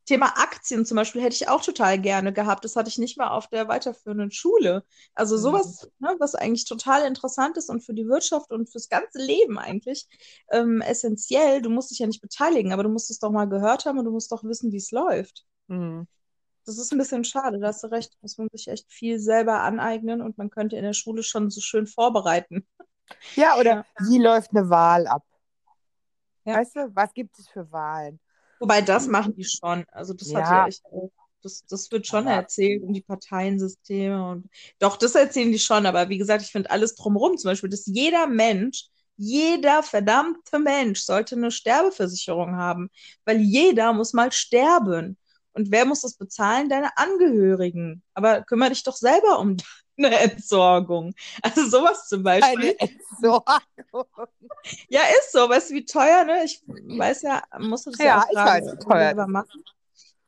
Thema 0.06 0.28
Aktien 0.38 0.86
zum 0.86 0.96
Beispiel 0.98 1.22
hätte 1.22 1.36
ich 1.36 1.48
auch 1.50 1.62
total 1.64 2.00
gerne 2.00 2.34
gehabt. 2.34 2.66
Das 2.66 2.76
hatte 2.76 2.90
ich 2.90 2.98
nicht 2.98 3.18
mal 3.18 3.30
auf 3.30 3.48
der 3.48 3.68
weiterführenden 3.68 4.32
Schule. 4.32 4.84
Also 5.16 5.38
Hm. 5.38 5.38
sowas, 5.38 5.90
ne, 6.00 6.16
was 6.20 6.36
eigentlich 6.36 6.66
total 6.66 7.06
interessant 7.08 7.58
ist 7.58 7.70
und 7.70 7.82
für 7.86 7.94
die 7.94 8.08
Wirtschaft 8.08 8.52
und 8.52 8.70
fürs 8.72 8.90
ganze 8.90 9.20
Leben 9.20 9.58
eigentlich 9.60 10.08
ähm, 10.52 10.82
essentiell. 10.82 11.62
Du 11.62 11.70
musst 11.70 11.92
dich 11.92 12.00
ja 12.00 12.08
nicht 12.08 12.22
beteiligen, 12.22 12.74
aber 12.74 12.84
du 12.84 12.90
musst 12.90 13.12
es 13.12 13.20
doch 13.20 13.32
mal 13.32 13.46
gehört 13.50 13.86
haben 13.86 14.00
und 14.00 14.06
du 14.06 14.12
musst 14.12 14.32
doch 14.32 14.44
wissen, 14.44 14.72
wie 14.72 14.78
es 14.78 14.92
läuft. 14.92 15.46
Hm. 15.70 16.04
Das 16.66 16.78
ist 16.80 16.92
ein 16.92 16.98
bisschen 16.98 17.24
schade, 17.24 17.60
da 17.60 17.68
hast 17.68 17.84
du 17.84 17.88
recht. 17.88 18.18
Muss 18.22 18.38
man 18.38 18.48
sich 18.52 18.68
echt 18.68 18.92
viel 18.92 19.20
selber 19.20 19.62
aneignen 19.62 20.22
und 20.22 20.38
man 20.40 20.50
könnte 20.50 20.76
in 20.76 20.84
der 20.84 20.94
Schule 20.94 21.24
schon 21.24 21.50
so 21.52 21.62
schön 21.62 21.88
vorbereiten. 21.88 22.68
Ja, 23.36 23.58
oder 23.58 23.76
Ja, 23.76 23.86
wie 23.98 24.20
läuft 24.20 24.52
eine 24.52 24.70
Wahl 24.70 25.08
ab? 25.08 25.24
ja. 26.46 26.60
Weißt 26.60 26.76
du, 26.76 26.96
was 26.96 27.14
gibt 27.14 27.38
es 27.40 27.48
für 27.50 27.72
Wahlen? 27.72 28.20
Wobei 28.62 28.82
das 28.82 29.08
machen 29.10 29.36
die 29.36 29.46
schon. 29.46 29.86
Also 29.92 30.14
das 30.14 30.34
hat 30.36 30.50
ja 30.50 30.60
Ja, 30.60 30.68
echt, 30.68 30.84
äh, 30.94 31.10
das, 31.44 31.66
das 31.68 31.92
wird 31.92 32.08
schon 32.08 32.28
aber 32.28 32.30
erzählt 32.30 32.84
und 32.84 32.94
die 32.94 33.02
Parteiensysteme 33.02 34.32
und 34.32 34.50
doch, 34.80 34.98
das 34.98 35.16
erzählen 35.16 35.52
die 35.52 35.60
schon, 35.60 35.86
aber 35.88 36.10
wie 36.10 36.20
gesagt, 36.20 36.44
ich 36.44 36.52
finde 36.52 36.72
alles 36.72 36.96
drumherum, 36.96 37.38
zum 37.38 37.52
Beispiel, 37.52 37.70
dass 37.72 37.88
jeder 37.88 38.28
Mensch, 38.28 38.86
jeder 39.18 39.84
verdammte 39.84 40.60
Mensch 40.60 41.02
sollte 41.02 41.36
eine 41.36 41.52
Sterbeversicherung 41.52 42.58
haben, 42.58 42.90
weil 43.26 43.42
jeder 43.42 43.94
muss 43.94 44.14
mal 44.14 44.32
sterben. 44.34 45.18
Und 45.54 45.72
wer 45.72 45.86
muss 45.86 46.02
das 46.02 46.16
bezahlen? 46.16 46.70
Deine 46.70 46.98
Angehörigen. 46.98 48.04
Aber 48.16 48.44
kümmere 48.44 48.70
dich 48.72 48.84
doch 48.84 48.96
selber 48.96 49.40
um 49.40 49.58
eine 50.06 50.20
Entsorgung. 50.20 51.14
Also 51.42 51.68
sowas 51.68 52.08
zum 52.08 52.24
Beispiel. 52.24 52.76
Eine 52.80 52.80
Entsorgung. 52.80 54.06
Ja, 54.90 55.02
ist 55.20 55.32
so. 55.32 55.50
Weißt 55.50 55.70
du, 55.70 55.76
wie 55.76 55.86
teuer, 55.86 56.24
ne? 56.24 56.44
Ich 56.46 56.64
weiß 56.66 57.24
ja, 57.24 57.44
musst 57.60 57.86
du 57.86 57.92
das 57.92 58.00
ja, 58.00 58.06
Ja, 58.06 58.20
auch 58.20 58.26
ich 58.30 58.36
gerade 58.36 58.66
weiß, 58.66 58.74
wie 58.74 58.80
teuer 58.80 59.28
machen. 59.28 59.64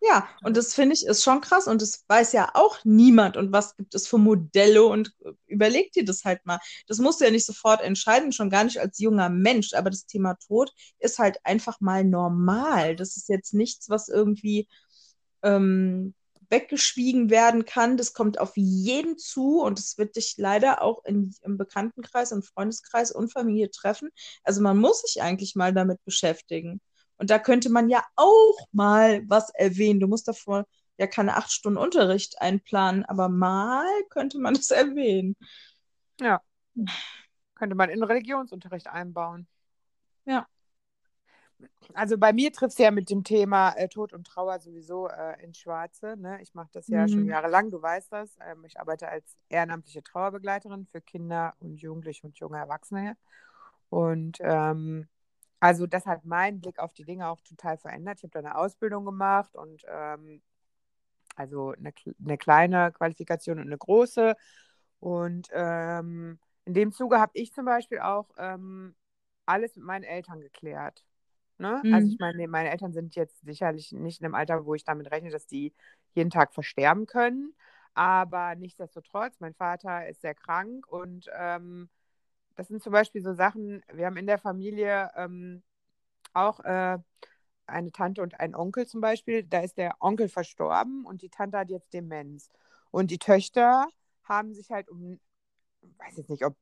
Ja, 0.05 0.27
und 0.43 0.57
das 0.57 0.73
finde 0.73 0.95
ich 0.95 1.05
ist 1.05 1.23
schon 1.23 1.39
krass 1.39 1.65
und 1.65 1.81
das 1.81 2.03
weiß 2.09 2.33
ja 2.33 2.51
auch 2.55 2.77
niemand. 2.83 3.37
Und 3.37 3.53
was 3.53 3.77
gibt 3.77 3.95
es 3.95 4.05
für 4.05 4.17
Modelle 4.17 4.83
und 4.83 5.13
äh, 5.23 5.31
überleg 5.47 5.93
dir 5.93 6.03
das 6.03 6.25
halt 6.25 6.45
mal. 6.45 6.59
Das 6.87 6.97
musst 6.97 7.21
du 7.21 7.25
ja 7.25 7.31
nicht 7.31 7.45
sofort 7.45 7.81
entscheiden, 7.81 8.33
schon 8.33 8.49
gar 8.49 8.65
nicht 8.65 8.79
als 8.81 8.99
junger 8.99 9.29
Mensch, 9.29 9.73
aber 9.73 9.89
das 9.89 10.05
Thema 10.05 10.33
Tod 10.45 10.73
ist 10.99 11.19
halt 11.19 11.37
einfach 11.45 11.79
mal 11.79 12.03
normal. 12.03 12.97
Das 12.97 13.15
ist 13.15 13.29
jetzt 13.29 13.53
nichts, 13.53 13.89
was 13.89 14.09
irgendwie 14.09 14.67
ähm, 15.41 16.13
weggeschwiegen 16.53 17.31
werden 17.31 17.65
kann. 17.65 17.97
Das 17.97 18.13
kommt 18.13 18.39
auf 18.39 18.51
jeden 18.55 19.17
zu 19.17 19.61
und 19.61 19.79
es 19.79 19.97
wird 19.97 20.15
dich 20.15 20.35
leider 20.37 20.83
auch 20.83 21.03
in, 21.03 21.35
im 21.41 21.57
Bekanntenkreis, 21.57 22.31
im 22.31 22.43
Freundeskreis 22.43 23.11
und 23.11 23.33
Familie 23.33 23.71
treffen. 23.71 24.09
Also 24.43 24.61
man 24.61 24.77
muss 24.77 25.01
sich 25.01 25.21
eigentlich 25.21 25.55
mal 25.55 25.73
damit 25.73 26.03
beschäftigen. 26.05 26.79
Und 27.17 27.31
da 27.31 27.39
könnte 27.39 27.69
man 27.69 27.89
ja 27.89 28.03
auch 28.15 28.67
mal 28.71 29.23
was 29.27 29.49
erwähnen. 29.49 29.99
Du 29.99 30.07
musst 30.07 30.27
davor 30.27 30.65
ja 30.97 31.07
keine 31.07 31.35
acht 31.37 31.51
Stunden 31.51 31.79
Unterricht 31.79 32.39
einplanen, 32.39 33.03
aber 33.03 33.29
mal 33.29 33.87
könnte 34.09 34.37
man 34.37 34.55
es 34.55 34.69
erwähnen. 34.71 35.35
Ja. 36.19 36.39
Könnte 37.55 37.75
man 37.75 37.89
in 37.89 38.03
Religionsunterricht 38.03 38.87
einbauen. 38.87 39.47
Ja. 40.25 40.47
Also 41.93 42.17
bei 42.17 42.33
mir 42.33 42.51
trifft 42.51 42.73
es 42.73 42.77
ja 42.79 42.91
mit 42.91 43.09
dem 43.09 43.23
Thema 43.23 43.71
äh, 43.73 43.87
Tod 43.89 44.13
und 44.13 44.25
Trauer 44.25 44.59
sowieso 44.59 45.07
äh, 45.09 45.41
ins 45.43 45.59
Schwarze. 45.59 46.15
Ne? 46.17 46.41
Ich 46.41 46.53
mache 46.55 46.69
das 46.73 46.89
ja 46.89 47.07
Mhm. 47.07 47.07
schon 47.07 47.25
jahrelang, 47.27 47.71
du 47.71 47.81
weißt 47.81 48.11
das. 48.11 48.35
Ähm, 48.41 48.63
ich 48.65 48.79
arbeite 48.79 49.09
als 49.09 49.37
ehrenamtliche 49.49 50.03
Trauerbegleiterin 50.03 50.87
für 50.91 51.01
Kinder 51.01 51.53
und 51.59 51.77
Jugendliche 51.81 52.25
und 52.27 52.37
junge 52.39 52.57
Erwachsene. 52.57 53.17
Und 53.89 54.39
ähm, 54.41 55.07
also 55.59 55.87
das 55.87 56.05
hat 56.05 56.25
meinen 56.25 56.61
Blick 56.61 56.79
auf 56.79 56.93
die 56.93 57.05
Dinge 57.05 57.29
auch 57.29 57.41
total 57.41 57.77
verändert. 57.77 58.19
Ich 58.19 58.23
habe 58.23 58.31
da 58.31 58.39
eine 58.39 58.57
Ausbildung 58.57 59.05
gemacht 59.05 59.55
und 59.55 59.83
ähm, 59.87 60.41
also 61.35 61.71
eine, 61.71 61.93
eine 62.23 62.37
kleine 62.37 62.91
Qualifikation 62.91 63.59
und 63.59 63.67
eine 63.67 63.77
große. 63.77 64.35
Und 64.99 65.49
ähm, 65.53 66.39
in 66.65 66.73
dem 66.73 66.91
Zuge 66.91 67.19
habe 67.19 67.31
ich 67.35 67.53
zum 67.53 67.65
Beispiel 67.65 67.99
auch 67.99 68.29
ähm, 68.37 68.95
alles 69.45 69.75
mit 69.75 69.85
meinen 69.85 70.03
Eltern 70.03 70.39
geklärt. 70.41 71.03
Ne? 71.57 71.85
Also 71.89 72.07
ich 72.09 72.15
Mhm. 72.15 72.19
meine, 72.19 72.47
meine 72.47 72.71
Eltern 72.71 72.93
sind 72.93 73.15
jetzt 73.15 73.41
sicherlich 73.45 73.91
nicht 73.91 74.19
in 74.21 74.25
einem 74.25 74.35
Alter, 74.35 74.65
wo 74.65 74.75
ich 74.75 74.83
damit 74.83 75.11
rechne, 75.11 75.29
dass 75.31 75.47
die 75.47 75.73
jeden 76.13 76.29
Tag 76.29 76.53
versterben 76.53 77.05
können. 77.05 77.55
Aber 77.93 78.55
nichtsdestotrotz, 78.55 79.39
mein 79.39 79.53
Vater 79.53 80.07
ist 80.07 80.21
sehr 80.21 80.35
krank 80.35 80.87
und 80.87 81.29
ähm, 81.37 81.89
das 82.55 82.67
sind 82.67 82.83
zum 82.83 82.93
Beispiel 82.93 83.21
so 83.23 83.33
Sachen, 83.33 83.83
wir 83.93 84.05
haben 84.05 84.17
in 84.17 84.27
der 84.27 84.39
Familie 84.39 85.11
ähm, 85.15 85.63
auch 86.33 86.59
äh, 86.61 86.97
eine 87.67 87.91
Tante 87.91 88.21
und 88.21 88.39
einen 88.39 88.55
Onkel 88.55 88.87
zum 88.87 89.01
Beispiel. 89.01 89.43
Da 89.43 89.61
ist 89.61 89.77
der 89.77 89.95
Onkel 89.99 90.29
verstorben 90.29 91.05
und 91.05 91.21
die 91.21 91.29
Tante 91.29 91.57
hat 91.59 91.69
jetzt 91.69 91.93
Demenz. 91.93 92.49
Und 92.91 93.11
die 93.11 93.19
Töchter 93.19 93.87
haben 94.23 94.53
sich 94.53 94.69
halt 94.71 94.89
um, 94.89 95.19
weiß 95.97 96.17
jetzt 96.17 96.29
nicht, 96.29 96.45
ob, 96.45 96.55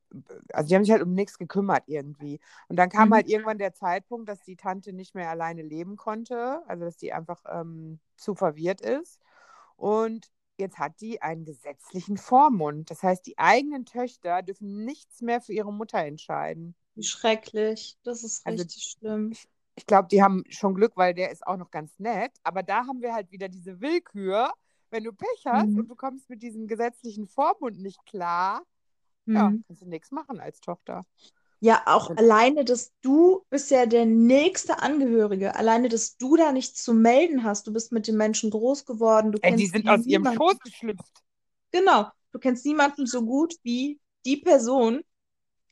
also 0.52 0.68
die 0.68 0.74
haben 0.74 0.84
sich 0.84 0.92
halt 0.92 1.02
um 1.02 1.14
nichts 1.14 1.38
gekümmert 1.38 1.84
irgendwie. 1.86 2.40
Und 2.68 2.76
dann 2.76 2.88
kam 2.90 3.10
Mhm. 3.10 3.14
halt 3.14 3.28
irgendwann 3.28 3.58
der 3.58 3.74
Zeitpunkt, 3.74 4.28
dass 4.28 4.42
die 4.42 4.56
Tante 4.56 4.92
nicht 4.92 5.14
mehr 5.14 5.30
alleine 5.30 5.62
leben 5.62 5.96
konnte, 5.96 6.62
also 6.68 6.84
dass 6.84 6.96
die 6.96 7.12
einfach 7.12 7.42
ähm, 7.48 8.00
zu 8.16 8.34
verwirrt 8.34 8.80
ist. 8.80 9.20
Und 9.76 10.30
jetzt 10.58 10.78
hat 10.78 11.00
die 11.00 11.22
einen 11.22 11.44
gesetzlichen 11.44 12.16
Vormund. 12.18 12.90
Das 12.90 13.02
heißt, 13.02 13.26
die 13.26 13.38
eigenen 13.38 13.84
Töchter 13.86 14.42
dürfen 14.42 14.84
nichts 14.84 15.20
mehr 15.22 15.40
für 15.40 15.52
ihre 15.52 15.72
Mutter 15.72 15.98
entscheiden. 15.98 16.74
Wie 16.94 17.02
schrecklich. 17.02 17.98
Das 18.02 18.24
ist 18.24 18.46
Also 18.46 18.64
richtig 18.64 18.84
schlimm. 18.84 19.36
ich 19.76 19.86
glaube, 19.86 20.08
die 20.08 20.22
haben 20.22 20.44
schon 20.48 20.74
Glück, 20.74 20.96
weil 20.96 21.14
der 21.14 21.30
ist 21.30 21.46
auch 21.46 21.56
noch 21.56 21.70
ganz 21.70 21.98
nett. 21.98 22.32
Aber 22.42 22.62
da 22.62 22.86
haben 22.86 23.00
wir 23.02 23.14
halt 23.14 23.30
wieder 23.30 23.48
diese 23.48 23.80
Willkür. 23.80 24.52
Wenn 24.90 25.04
du 25.04 25.12
Pech 25.12 25.44
hast 25.46 25.74
Mhm. 25.74 25.78
und 25.78 25.88
du 25.88 25.94
kommst 25.96 26.28
mit 26.28 26.42
diesem 26.42 26.66
gesetzlichen 26.66 27.26
Vormund 27.26 27.78
nicht 27.80 28.04
klar, 28.04 28.62
ja, 29.26 29.50
Mhm. 29.50 29.64
kannst 29.66 29.82
du 29.82 29.86
nichts 29.86 30.10
machen 30.10 30.40
als 30.40 30.60
Tochter. 30.60 31.04
Ja, 31.60 31.82
auch 31.86 32.10
Und 32.10 32.18
alleine, 32.18 32.64
dass 32.64 32.92
du 33.02 33.44
bist 33.48 33.70
ja 33.70 33.86
der 33.86 34.04
nächste 34.04 34.80
Angehörige. 34.82 35.54
Alleine, 35.54 35.88
dass 35.88 36.16
du 36.16 36.36
da 36.36 36.50
nichts 36.50 36.82
zu 36.82 36.92
melden 36.92 37.44
hast. 37.44 37.66
Du 37.68 37.72
bist 37.72 37.92
mit 37.92 38.08
den 38.08 38.16
Menschen 38.16 38.50
groß 38.50 38.84
geworden. 38.84 39.30
Du 39.32 39.38
ey, 39.42 39.56
die 39.56 39.66
sind 39.66 39.88
aus 39.88 40.04
ihrem 40.06 40.22
niemanden. 40.22 40.42
Schoß 40.42 40.58
geschlüpft. 40.60 41.22
Genau. 41.70 42.06
Du 42.32 42.38
kennst 42.38 42.64
niemanden 42.66 43.06
so 43.06 43.24
gut 43.24 43.54
wie 43.62 44.00
die 44.24 44.38
Person. 44.38 45.02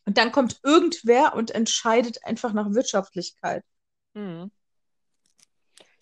Und 0.07 0.19
dann 0.19 0.33
kommt 0.33 0.61
irgendwer 0.65 1.35
und 1.35 1.53
entscheidet 1.53 2.25
einfach 2.25 2.53
nach 2.53 2.73
Wirtschaftlichkeit. 2.73 3.65
Mhm. 4.15 4.51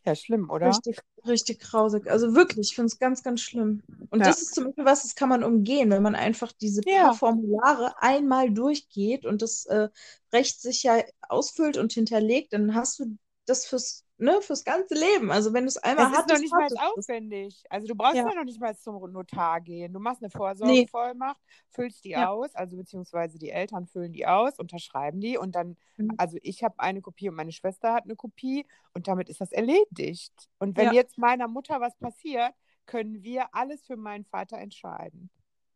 Ja, 0.05 0.15
schlimm, 0.17 0.51
oder? 0.51 0.83
Richtig, 0.83 0.99
richtig 1.27 1.61
grausig. 1.61 2.09
Also 2.11 2.35
wirklich, 2.35 2.71
ich 2.71 2.75
finde 2.75 2.87
es 2.89 2.99
ganz, 2.99 3.23
ganz 3.23 3.41
schlimm. 3.41 3.83
Und 4.11 4.27
Ja. 4.27 4.27
das 4.27 4.41
ist 4.43 4.55
zum 4.55 4.65
Beispiel 4.67 4.85
was, 4.85 5.03
das 5.03 5.15
kann 5.15 5.29
man 5.29 5.45
umgehen, 5.45 5.91
wenn 5.91 6.03
man 6.03 6.15
einfach 6.15 6.51
diese 6.53 6.83
paar 6.85 7.13
Ja. 7.13 7.13
Formulare 7.13 7.95
einmal 8.03 8.51
durchgeht 8.51 9.25
und 9.27 9.43
das 9.43 9.67
äh, 9.67 9.89
Recht 10.33 10.61
sicher 10.61 11.05
ausfüllt 11.29 11.77
und 11.77 11.93
hinterlegt, 11.93 12.53
dann 12.53 12.75
hast 12.75 12.99
du 12.99 13.17
das 13.47 13.67
fürs, 13.67 14.05
ne, 14.19 14.41
fürs 14.43 14.65
ganze 14.65 14.95
Leben. 14.95 15.31
Also 15.31 15.53
wenn 15.53 15.65
du 15.65 15.69
es 15.69 15.77
einmal 15.79 16.07
Es 16.07 16.13
ist 16.13 16.27
noch 16.29 16.37
hattest, 16.37 16.43
nicht 16.43 16.53
mal 16.53 16.65
hattest 16.65 16.81
aufwendig. 16.81 17.65
Also 17.71 17.87
du 17.87 17.95
brauchst 17.95 18.17
Ja. 18.17 18.25
ja 18.25 18.35
noch 18.35 18.45
nicht 18.45 18.61
mal 18.61 18.77
zum 18.77 19.13
Notar 19.13 19.61
gehen. 19.61 19.93
Du 19.93 20.01
machst 20.01 20.23
eine 20.23 20.31
Nee. 20.61 20.87
Vorsorgevollmacht, 20.89 21.41
füllst 21.71 22.05
die 22.05 22.11
Ja. 22.11 22.29
aus, 22.31 22.55
also 22.55 22.77
beziehungsweise 22.77 23.39
die 23.39 23.51
Eltern 23.51 23.87
füllen 23.87 24.13
die 24.13 24.27
aus, 24.27 24.59
unterschreiben 24.59 25.21
die 25.21 25.39
und 25.39 25.55
dann, 25.55 25.77
Mhm. 25.97 26.15
also 26.19 26.39
ich 26.43 26.63
habe 26.65 26.79
eine 26.81 27.01
Kopie 27.01 27.29
und 27.29 27.37
meine 27.37 27.53
Schwester 27.53 27.95
hat 27.95 28.05
eine 28.05 28.17
Kopie 28.17 28.67
und 28.95 29.09
damit 29.09 29.29
ist 29.29 29.41
das 29.41 29.53
erledigt. 29.53 30.49
Und 30.59 30.77
wenn 30.77 30.87
Ja. 30.87 30.93
jetzt 30.93 31.19
meiner 31.19 31.49
Mutter 31.49 31.81
was 31.81 31.97
passiert, 31.97 32.55
können 32.87 33.23
wir 33.23 33.55
alles 33.55 33.85
für 33.87 33.97
meinen 33.97 34.25
Vater 34.25 34.59
entscheiden. 34.59 35.31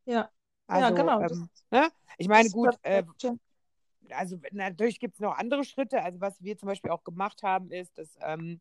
Ja. 0.06 0.14
Ja, 0.14 0.30
Also, 0.66 0.94
genau. 0.94 1.20
Das, 1.20 1.32
ähm, 1.32 1.48
ne? 1.70 1.88
Ich 2.18 2.26
das 2.28 2.28
meine, 2.28 2.50
gut, 2.50 2.78
äh. 2.82 3.02
Ja. 3.22 3.34
Also 4.14 4.38
natürlich 4.52 5.00
gibt 5.00 5.14
es 5.14 5.20
noch 5.20 5.36
andere 5.38 5.64
Schritte. 5.64 6.02
Also 6.02 6.20
was 6.20 6.42
wir 6.42 6.56
zum 6.58 6.68
Beispiel 6.68 6.90
auch 6.90 7.04
gemacht 7.04 7.42
haben, 7.42 7.70
ist, 7.70 7.98
dass 7.98 8.16
ähm, 8.22 8.60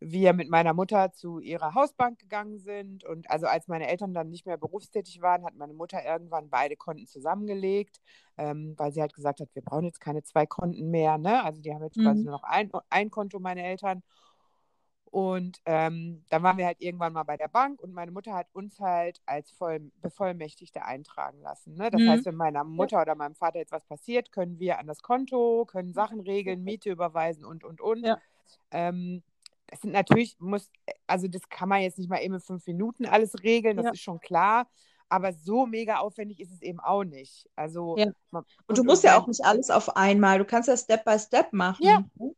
wir 0.00 0.32
mit 0.32 0.48
meiner 0.48 0.74
Mutter 0.74 1.12
zu 1.12 1.40
ihrer 1.40 1.74
Hausbank 1.74 2.18
gegangen 2.20 2.58
sind. 2.58 3.04
Und 3.04 3.30
also 3.30 3.46
als 3.46 3.66
meine 3.68 3.88
Eltern 3.88 4.14
dann 4.14 4.30
nicht 4.30 4.46
mehr 4.46 4.56
berufstätig 4.58 5.20
waren, 5.22 5.44
hat 5.44 5.54
meine 5.56 5.74
Mutter 5.74 6.04
irgendwann 6.04 6.50
beide 6.50 6.76
Konten 6.76 7.06
zusammengelegt, 7.06 8.00
ähm, 8.36 8.74
weil 8.76 8.92
sie 8.92 9.00
halt 9.00 9.14
gesagt 9.14 9.40
hat, 9.40 9.48
wir 9.54 9.62
brauchen 9.62 9.84
jetzt 9.86 10.00
keine 10.00 10.22
zwei 10.22 10.46
Konten 10.46 10.90
mehr. 10.90 11.18
Ne? 11.18 11.42
Also 11.44 11.60
die 11.62 11.74
haben 11.74 11.82
jetzt 11.82 11.98
quasi 11.98 12.22
Mhm. 12.22 12.24
nur 12.24 12.32
noch 12.34 12.44
ein, 12.44 12.70
ein 12.90 13.10
Konto, 13.10 13.40
meine 13.40 13.64
Eltern. 13.64 14.02
Und 15.10 15.58
ähm, 15.64 16.22
dann 16.28 16.42
waren 16.42 16.58
wir 16.58 16.66
halt 16.66 16.80
irgendwann 16.80 17.12
mal 17.14 17.22
bei 17.22 17.36
der 17.36 17.48
Bank 17.48 17.80
und 17.80 17.92
meine 17.92 18.10
Mutter 18.10 18.34
hat 18.34 18.48
uns 18.52 18.78
halt 18.78 19.20
als 19.26 19.50
Voll 19.52 19.90
Bevollmächtigte 20.02 20.84
eintragen 20.84 21.40
lassen. 21.40 21.74
Ne? 21.76 21.90
Das 21.90 22.02
Mhm. 22.02 22.08
heißt, 22.08 22.26
wenn 22.26 22.34
meiner 22.36 22.64
Mutter 22.64 23.00
oder 23.00 23.14
meinem 23.14 23.34
Vater 23.34 23.58
jetzt 23.58 23.72
was 23.72 23.84
passiert, 23.86 24.32
können 24.32 24.58
wir 24.58 24.78
an 24.78 24.86
das 24.86 25.00
Konto, 25.02 25.64
können 25.66 25.92
Sachen 25.94 26.20
regeln, 26.20 26.62
Miete 26.62 26.90
überweisen 26.90 27.44
und, 27.44 27.64
und, 27.64 27.80
und. 27.80 28.04
Ja. 28.04 28.18
Ähm, 28.70 29.22
das 29.66 29.80
sind 29.82 29.92
natürlich, 29.92 30.36
muss, 30.40 30.70
also 31.06 31.28
das 31.28 31.48
kann 31.48 31.68
man 31.68 31.82
jetzt 31.82 31.98
nicht 31.98 32.08
mal 32.08 32.22
eben 32.22 32.34
in 32.34 32.40
fünf 32.40 32.66
Minuten 32.66 33.04
alles 33.06 33.34
regeln, 33.42 33.76
das 33.76 33.86
Ja. 33.86 33.92
ist 33.92 34.00
schon 34.02 34.20
klar. 34.20 34.68
Aber 35.10 35.32
so 35.32 35.64
mega 35.64 35.98
aufwendig 35.98 36.38
ist 36.40 36.52
es 36.52 36.60
eben 36.60 36.80
auch 36.80 37.04
nicht. 37.04 37.48
Also, 37.56 37.96
Ja. 37.96 38.06
man, 38.30 38.44
Und 38.66 38.76
du 38.76 38.82
und, 38.82 38.86
musst 38.88 39.04
und 39.04 39.10
ja 39.10 39.18
auch 39.18 39.26
nicht 39.26 39.42
alles 39.44 39.70
auf 39.70 39.96
einmal. 39.96 40.38
Du 40.38 40.44
kannst 40.44 40.68
ja 40.68 40.76
Step 40.76 41.04
by 41.04 41.18
Step 41.18 41.52
machen. 41.54 41.84
ja, 41.84 42.02
ne? 42.16 42.34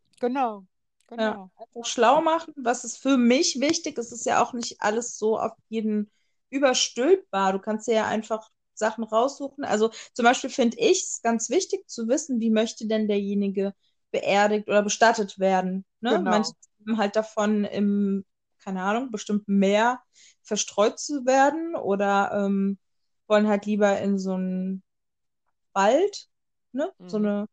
Genau, 1.11 1.35
Ja, 1.35 1.51
einfach 1.57 1.85
schlau 1.87 2.21
machen. 2.23 2.55
Was 2.57 2.85
ist 2.85 2.99
für 2.99 3.17
mich 3.17 3.61
wichtig? 3.61 3.99
Es 3.99 4.13
ist 4.13 4.27
ja 4.27 4.43
auch 4.43 4.53
nicht 4.53 4.81
alles 4.83 5.19
so 5.19 5.39
auf 5.39 5.53
jeden 5.69 6.11
überstülpbar. 6.51 7.53
Du 7.53 7.59
kannst 7.61 7.89
ja 7.89 8.07
einfach 8.07 8.51
Sachen 8.75 9.05
raussuchen. 9.05 9.65
Also 9.65 9.91
zum 10.15 10.25
Beispiel 10.25 10.51
finde 10.51 10.79
ich 10.79 11.03
es 11.05 11.23
ganz 11.23 11.51
wichtig 11.51 11.89
zu 11.89 12.09
wissen, 12.09 12.41
wie 12.41 12.51
möchte 12.51 12.87
denn 12.87 13.09
derjenige 13.09 13.75
beerdigt 14.11 14.69
oder 14.69 14.83
bestattet 14.83 15.39
werden. 15.39 15.85
Ne? 16.01 16.19
Genau. 16.19 16.25
Manche 16.25 16.53
haben 16.87 16.99
halt 16.99 17.17
davon 17.17 17.65
im, 17.65 18.25
keine 18.59 18.83
Ahnung, 18.83 19.11
bestimmten 19.11 19.59
Meer 19.59 20.01
verstreut 20.43 20.99
zu 20.99 21.27
werden 21.27 21.77
oder 21.77 22.33
ähm, 22.47 22.79
wollen 23.29 23.47
halt 23.49 23.67
lieber 23.67 24.01
in 24.01 24.19
so 24.19 24.33
einen 24.35 24.83
Wald, 25.75 26.29
ne? 26.73 26.93
So 27.07 27.17
Mhm. 27.17 27.19
eine 27.19 27.47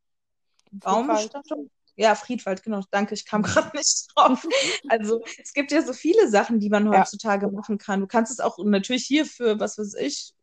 Friedwald. 0.84 1.34
Baumbestattung. 1.42 1.70
Ja, 1.98 2.16
Friedwald, 2.16 2.64
genau. 2.64 2.82
Danke, 2.92 3.16
ich 3.16 3.26
kam 3.26 3.42
gerade 3.44 3.76
nicht 3.76 4.08
drauf. 4.16 4.48
Also 4.88 5.24
es 5.44 5.54
gibt 5.54 5.72
ja 5.72 5.82
so 5.82 5.94
viele 5.94 6.30
Sachen, 6.30 6.60
die 6.60 6.70
man 6.70 6.90
Ja. 6.92 6.92
heutzutage 7.00 7.50
machen 7.50 7.78
kann. 7.80 8.00
Du 8.02 8.08
kannst 8.08 8.32
es 8.32 8.40
auch 8.40 8.58
natürlich 8.64 9.06
hier 9.06 9.26
für, 9.26 9.60
was 9.60 9.78
weiß 9.78 9.96
ich, 9.96 10.34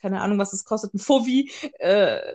keine 0.00 0.20
Ahnung, 0.22 0.38
was 0.38 0.52
es 0.52 0.64
kostet, 0.64 0.94
ein 0.94 0.98
Fovi 0.98 1.50
äh, 1.78 2.34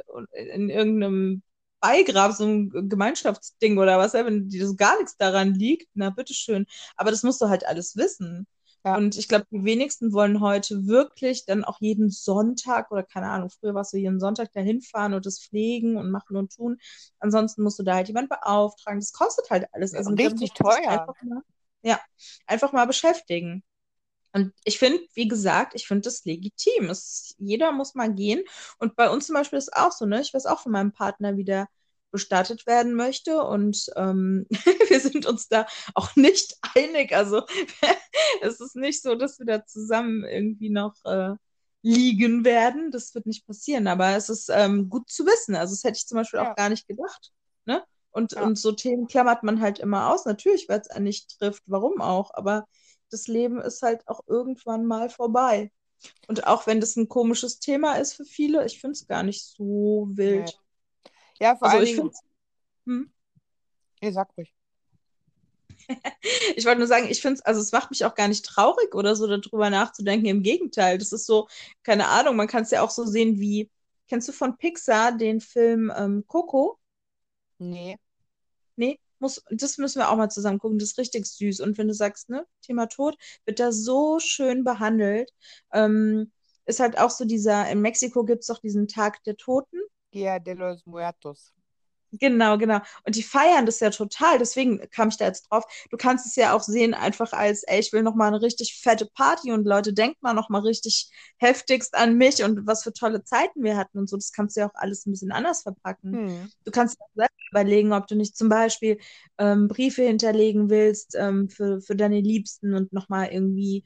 in 0.53 0.69
irgendeinem 0.69 1.43
Beigrab, 1.79 2.33
so 2.33 2.45
ein 2.45 2.89
Gemeinschaftsding 2.89 3.77
oder 3.79 3.97
was, 3.99 4.13
wenn 4.13 4.49
dir 4.49 4.67
so 4.67 4.75
gar 4.75 4.97
nichts 4.99 5.17
daran 5.17 5.53
liegt, 5.55 5.89
na 5.93 6.09
bitteschön. 6.11 6.65
Aber 6.97 7.11
das 7.11 7.23
musst 7.23 7.41
du 7.41 7.49
halt 7.49 7.65
alles 7.67 7.95
wissen. 7.95 8.47
Ja. 8.83 8.97
Und 8.97 9.15
ich 9.17 9.27
glaube, 9.27 9.45
die 9.51 9.63
wenigsten 9.63 10.11
wollen 10.11 10.41
heute 10.41 10.87
wirklich 10.87 11.45
dann 11.45 11.63
auch 11.63 11.79
jeden 11.79 12.09
Sonntag 12.09 12.91
oder 12.91 13.03
keine 13.03 13.29
Ahnung, 13.29 13.49
früher 13.49 13.75
warst 13.75 13.93
du 13.93 13.97
jeden 13.97 14.19
Sonntag 14.19 14.51
dahin 14.53 14.81
fahren 14.81 15.13
und 15.13 15.25
das 15.25 15.39
pflegen 15.39 15.97
und 15.97 16.09
machen 16.09 16.35
und 16.35 16.55
tun. 16.55 16.79
Ansonsten 17.19 17.61
musst 17.61 17.77
du 17.77 17.83
da 17.83 17.95
halt 17.95 18.07
jemand 18.07 18.29
beauftragen. 18.29 18.99
Das 18.99 19.13
kostet 19.13 19.49
halt 19.49 19.67
alles. 19.71 19.93
Also 19.93 20.11
richtig 20.11 20.53
teuer. 20.53 20.87
Einfach 20.87 21.21
mal, 21.21 21.41
ja, 21.83 21.99
einfach 22.47 22.71
mal 22.73 22.85
beschäftigen. 22.87 23.63
Und 24.33 24.53
ich 24.63 24.79
finde, 24.79 25.01
wie 25.13 25.27
gesagt, 25.27 25.75
ich 25.75 25.87
finde 25.87 26.03
das 26.03 26.23
legitim. 26.25 26.89
Es, 26.89 27.35
jeder 27.37 27.71
muss 27.71 27.95
mal 27.95 28.13
gehen. 28.13 28.43
Und 28.79 28.95
bei 28.95 29.09
uns 29.09 29.27
zum 29.27 29.35
Beispiel 29.35 29.59
ist 29.59 29.75
auch 29.75 29.91
so, 29.91 30.05
ne? 30.05 30.21
Ich 30.21 30.33
weiß 30.33 30.45
auch 30.45 30.61
von 30.61 30.71
meinem 30.71 30.93
Partner, 30.93 31.35
wie 31.37 31.43
der 31.43 31.67
bestattet 32.11 32.67
werden 32.67 32.93
möchte. 32.93 33.43
Und 33.43 33.87
ähm, 33.95 34.45
wir 34.89 34.99
sind 34.99 35.25
uns 35.25 35.47
da 35.47 35.65
auch 35.93 36.15
nicht 36.15 36.57
einig. 36.75 37.13
Also 37.15 37.43
es 38.41 38.59
ist 38.59 38.75
nicht 38.75 39.01
so, 39.01 39.15
dass 39.15 39.39
wir 39.39 39.45
da 39.45 39.65
zusammen 39.65 40.23
irgendwie 40.23 40.69
noch 40.69 40.95
äh, 41.05 41.35
liegen 41.81 42.45
werden. 42.45 42.91
Das 42.91 43.15
wird 43.15 43.25
nicht 43.25 43.47
passieren. 43.47 43.87
Aber 43.87 44.15
es 44.15 44.29
ist 44.29 44.49
ähm, 44.49 44.89
gut 44.89 45.09
zu 45.09 45.25
wissen. 45.25 45.55
Also 45.55 45.73
das 45.73 45.83
hätte 45.83 45.97
ich 45.97 46.07
zum 46.07 46.17
Beispiel 46.17 46.39
ja. 46.39 46.51
auch 46.51 46.55
gar 46.55 46.69
nicht 46.69 46.87
gedacht. 46.87 47.31
Ne? 47.65 47.83
Und, 48.11 48.33
ja. 48.33 48.43
und 48.43 48.57
so 48.57 48.71
Themen 48.71 49.07
klammert 49.07 49.43
man 49.43 49.61
halt 49.61 49.79
immer 49.79 50.13
aus. 50.13 50.25
Natürlich, 50.25 50.69
weil 50.69 50.81
es 50.81 50.89
einen 50.89 51.05
nicht 51.05 51.39
trifft. 51.39 51.63
Warum 51.65 52.01
auch? 52.01 52.31
Aber 52.33 52.67
das 53.09 53.27
Leben 53.27 53.59
ist 53.61 53.81
halt 53.81 54.07
auch 54.07 54.21
irgendwann 54.27 54.85
mal 54.85 55.09
vorbei. 55.09 55.71
Und 56.27 56.47
auch 56.47 56.67
wenn 56.67 56.79
das 56.79 56.95
ein 56.95 57.09
komisches 57.09 57.59
Thema 57.59 57.95
ist 57.95 58.13
für 58.13 58.25
viele, 58.25 58.65
ich 58.65 58.79
finde 58.79 58.93
es 58.93 59.07
gar 59.07 59.23
nicht 59.23 59.43
so 59.43 60.07
wild. 60.11 60.49
Ja, 60.49 60.60
vor 61.55 61.67
also 61.67 61.77
allem. 61.77 61.87
Ich 61.87 61.95
finde 61.95 62.13
hm? 62.85 63.11
Ihr 64.01 64.13
sagt 64.13 64.37
ruhig. 64.37 64.53
ich 66.55 66.65
wollte 66.65 66.79
nur 66.79 66.87
sagen, 66.87 67.07
ich 67.09 67.21
finde 67.21 67.35
es, 67.35 67.41
also 67.41 67.59
es 67.61 67.71
macht 67.71 67.89
mich 67.89 68.05
auch 68.05 68.15
gar 68.15 68.27
nicht 68.27 68.45
traurig 68.45 68.93
oder 68.95 69.15
so, 69.15 69.27
darüber 69.27 69.69
nachzudenken. 69.69 70.27
Im 70.27 70.43
Gegenteil, 70.43 70.97
das 70.97 71.11
ist 71.11 71.25
so, 71.25 71.47
keine 71.83 72.07
Ahnung, 72.07 72.35
man 72.35 72.47
kann 72.47 72.63
es 72.63 72.71
ja 72.71 72.81
auch 72.81 72.91
so 72.91 73.05
sehen 73.05 73.39
wie, 73.39 73.69
kennst 74.07 74.27
du 74.27 74.31
von 74.31 74.57
Pixar 74.57 75.17
den 75.17 75.41
Film 75.41 75.91
ähm, 75.95 76.23
Coco? 76.27 76.79
Nee. 77.57 77.97
Nee, 78.75 78.99
muss, 79.19 79.43
das 79.49 79.77
müssen 79.77 79.99
wir 79.99 80.09
auch 80.09 80.17
mal 80.17 80.29
zusammen 80.29 80.59
gucken. 80.59 80.79
Das 80.79 80.91
ist 80.91 80.97
richtig 80.97 81.25
süß. 81.25 81.59
Und 81.61 81.77
wenn 81.77 81.87
du 81.87 81.93
sagst, 81.93 82.29
ne, 82.29 82.45
Thema 82.61 82.87
Tod, 82.87 83.17
wird 83.45 83.59
da 83.59 83.71
so 83.71 84.19
schön 84.19 84.63
behandelt. 84.63 85.31
Ähm, 85.71 86.31
ist 86.65 86.79
halt 86.79 86.97
auch 86.97 87.09
so 87.09 87.25
dieser, 87.25 87.69
in 87.69 87.81
Mexiko 87.81 88.23
gibt 88.23 88.41
es 88.41 88.47
doch 88.47 88.59
diesen 88.59 88.87
Tag 88.87 89.23
der 89.23 89.37
Toten. 89.37 89.77
Dia 90.13 90.39
de 90.39 90.53
los 90.53 90.85
Muertos. 90.85 91.53
Genau, 92.19 92.57
genau. 92.57 92.79
Und 93.05 93.15
die 93.15 93.23
feiern 93.23 93.65
das 93.65 93.79
ja 93.79 93.89
total. 93.89 94.37
Deswegen 94.37 94.81
kam 94.89 95.09
ich 95.09 95.17
da 95.17 95.25
jetzt 95.25 95.49
drauf. 95.49 95.63
Du 95.89 95.97
kannst 95.97 96.25
es 96.25 96.35
ja 96.35 96.53
auch 96.53 96.61
sehen, 96.61 96.93
einfach 96.93 97.31
als, 97.31 97.63
ey, 97.63 97.79
ich 97.79 97.93
will 97.93 98.03
noch 98.03 98.15
mal 98.15 98.27
eine 98.27 98.41
richtig 98.41 98.79
fette 98.81 99.05
Party 99.05 99.51
und 99.51 99.65
Leute, 99.65 99.93
denkt 99.93 100.21
mal 100.21 100.33
noch 100.33 100.49
mal 100.49 100.61
richtig 100.61 101.09
heftigst 101.37 101.95
an 101.95 102.17
mich 102.17 102.43
und 102.43 102.67
was 102.67 102.83
für 102.83 102.91
tolle 102.91 103.23
Zeiten 103.23 103.63
wir 103.63 103.77
hatten 103.77 103.97
und 103.97 104.09
so. 104.09 104.17
Das 104.17 104.33
kannst 104.33 104.57
du 104.57 104.61
ja 104.61 104.67
auch 104.67 104.75
alles 104.75 105.05
ein 105.05 105.11
bisschen 105.11 105.31
anders 105.31 105.61
verpacken. 105.63 106.13
Hm. 106.13 106.51
Du 106.65 106.71
kannst 106.71 106.99
dir 106.99 107.05
selber 107.15 107.31
überlegen, 107.51 107.93
ob 107.93 108.07
du 108.07 108.15
nicht 108.15 108.35
zum 108.35 108.49
Beispiel 108.49 108.97
ähm, 109.37 109.69
Briefe 109.69 110.03
hinterlegen 110.03 110.69
willst 110.69 111.15
ähm, 111.17 111.49
für, 111.49 111.79
für 111.81 111.95
deine 111.95 112.19
Liebsten 112.19 112.73
und 112.73 112.91
noch 112.91 113.07
mal 113.07 113.27
irgendwie 113.31 113.85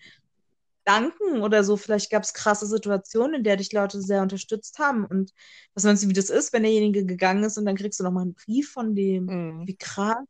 danken 0.85 1.41
oder 1.41 1.63
so. 1.63 1.77
Vielleicht 1.77 2.11
gab 2.11 2.23
es 2.23 2.33
krasse 2.33 2.65
Situationen, 2.67 3.35
in 3.35 3.43
der 3.43 3.57
dich 3.57 3.73
Leute 3.73 4.01
sehr 4.01 4.21
unterstützt 4.21 4.79
haben. 4.79 5.05
Und 5.05 5.33
was 5.73 5.83
meinst 5.83 6.03
du, 6.03 6.09
wie 6.09 6.13
das 6.13 6.29
ist, 6.29 6.53
wenn 6.53 6.63
derjenige 6.63 7.05
gegangen 7.05 7.43
ist 7.43 7.57
und 7.57 7.65
dann 7.65 7.75
kriegst 7.75 7.99
du 7.99 8.03
nochmal 8.03 8.23
einen 8.23 8.35
Brief 8.35 8.71
von 8.71 8.95
dem? 8.95 9.25
Mhm. 9.25 9.67
Wie 9.67 9.75
krass, 9.75 10.25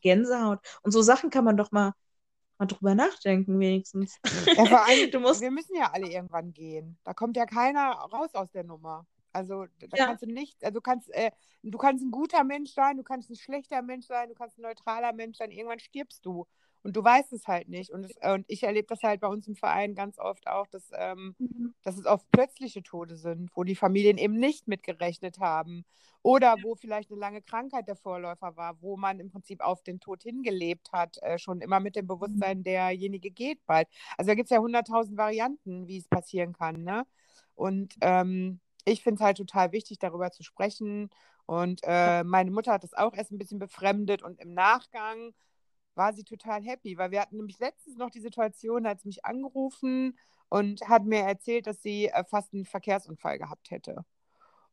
Gänsehaut. 0.00 0.60
Und 0.82 0.92
so 0.92 1.02
Sachen 1.02 1.30
kann 1.30 1.44
man 1.44 1.56
doch 1.56 1.72
mal, 1.72 1.92
mal 2.58 2.66
drüber 2.66 2.94
nachdenken, 2.94 3.58
wenigstens. 3.58 4.18
Ja, 4.46 4.64
vor 4.64 4.86
allem, 4.86 5.10
du 5.10 5.20
musst... 5.20 5.40
wir 5.40 5.50
müssen 5.50 5.76
ja 5.76 5.92
alle 5.92 6.10
irgendwann 6.10 6.52
gehen. 6.52 6.98
Da 7.04 7.12
kommt 7.12 7.36
ja 7.36 7.44
keiner 7.44 7.90
raus 7.92 8.34
aus 8.34 8.50
der 8.52 8.64
Nummer. 8.64 9.06
Also 9.32 9.66
da 9.80 9.96
ja. 9.98 10.06
kannst 10.06 10.22
du 10.22 10.26
nicht, 10.26 10.64
also 10.64 10.76
du 10.76 10.80
kannst, 10.80 11.10
äh, 11.12 11.30
du 11.62 11.76
kannst 11.76 12.02
ein 12.02 12.10
guter 12.10 12.42
Mensch 12.42 12.72
sein, 12.72 12.96
du 12.96 13.02
kannst 13.02 13.28
ein 13.28 13.36
schlechter 13.36 13.82
Mensch 13.82 14.06
sein, 14.06 14.30
du 14.30 14.34
kannst 14.34 14.56
ein 14.56 14.62
neutraler 14.62 15.12
Mensch 15.12 15.36
sein, 15.36 15.50
irgendwann 15.50 15.78
stirbst 15.78 16.24
du. 16.24 16.46
Und 16.86 16.94
du 16.94 17.02
weißt 17.02 17.32
es 17.32 17.48
halt 17.48 17.68
nicht. 17.68 17.90
Und, 17.90 18.04
es, 18.04 18.12
und 18.22 18.44
ich 18.46 18.62
erlebe 18.62 18.86
das 18.86 19.02
halt 19.02 19.20
bei 19.20 19.26
uns 19.26 19.48
im 19.48 19.56
Verein 19.56 19.96
ganz 19.96 20.20
oft 20.20 20.46
auch, 20.46 20.68
dass, 20.68 20.88
ähm, 20.94 21.34
mhm. 21.40 21.74
dass 21.82 21.98
es 21.98 22.06
oft 22.06 22.30
plötzliche 22.30 22.84
Tode 22.84 23.16
sind, 23.16 23.50
wo 23.56 23.64
die 23.64 23.74
Familien 23.74 24.18
eben 24.18 24.38
nicht 24.38 24.68
mitgerechnet 24.68 25.40
haben. 25.40 25.84
Oder 26.22 26.54
wo 26.62 26.76
vielleicht 26.76 27.10
eine 27.10 27.18
lange 27.18 27.42
Krankheit 27.42 27.88
der 27.88 27.96
Vorläufer 27.96 28.56
war, 28.56 28.80
wo 28.82 28.96
man 28.96 29.18
im 29.18 29.30
Prinzip 29.30 29.62
auf 29.62 29.82
den 29.82 29.98
Tod 29.98 30.22
hingelebt 30.22 30.92
hat, 30.92 31.18
äh, 31.22 31.38
schon 31.38 31.60
immer 31.60 31.80
mit 31.80 31.96
dem 31.96 32.04
mhm. 32.04 32.08
Bewusstsein, 32.08 32.62
derjenige 32.62 33.32
geht 33.32 33.66
bald. 33.66 33.88
Also 34.16 34.28
da 34.28 34.36
gibt 34.36 34.46
es 34.46 34.54
ja 34.54 34.60
hunderttausend 34.60 35.18
Varianten, 35.18 35.88
wie 35.88 35.98
es 35.98 36.06
passieren 36.06 36.52
kann. 36.52 36.84
Ne? 36.84 37.04
Und 37.56 37.96
ähm, 38.00 38.60
ich 38.84 39.02
finde 39.02 39.16
es 39.16 39.24
halt 39.24 39.38
total 39.38 39.72
wichtig, 39.72 39.98
darüber 39.98 40.30
zu 40.30 40.44
sprechen. 40.44 41.10
Und 41.46 41.80
äh, 41.82 42.22
meine 42.22 42.52
Mutter 42.52 42.74
hat 42.74 42.84
das 42.84 42.94
auch 42.94 43.14
erst 43.14 43.32
ein 43.32 43.38
bisschen 43.38 43.58
befremdet 43.58 44.22
und 44.22 44.38
im 44.40 44.54
Nachgang 44.54 45.32
war 45.96 46.12
sie 46.12 46.24
total 46.24 46.62
happy, 46.62 46.98
weil 46.98 47.10
wir 47.10 47.20
hatten 47.20 47.36
nämlich 47.36 47.58
letztens 47.58 47.96
noch 47.96 48.10
die 48.10 48.20
Situation, 48.20 48.86
hat 48.86 49.00
sie 49.00 49.08
mich 49.08 49.24
angerufen 49.24 50.18
und 50.48 50.82
hat 50.88 51.04
mir 51.04 51.20
erzählt, 51.20 51.66
dass 51.66 51.82
sie 51.82 52.08
äh, 52.08 52.24
fast 52.24 52.52
einen 52.52 52.64
Verkehrsunfall 52.64 53.38
gehabt 53.38 53.70
hätte, 53.70 54.04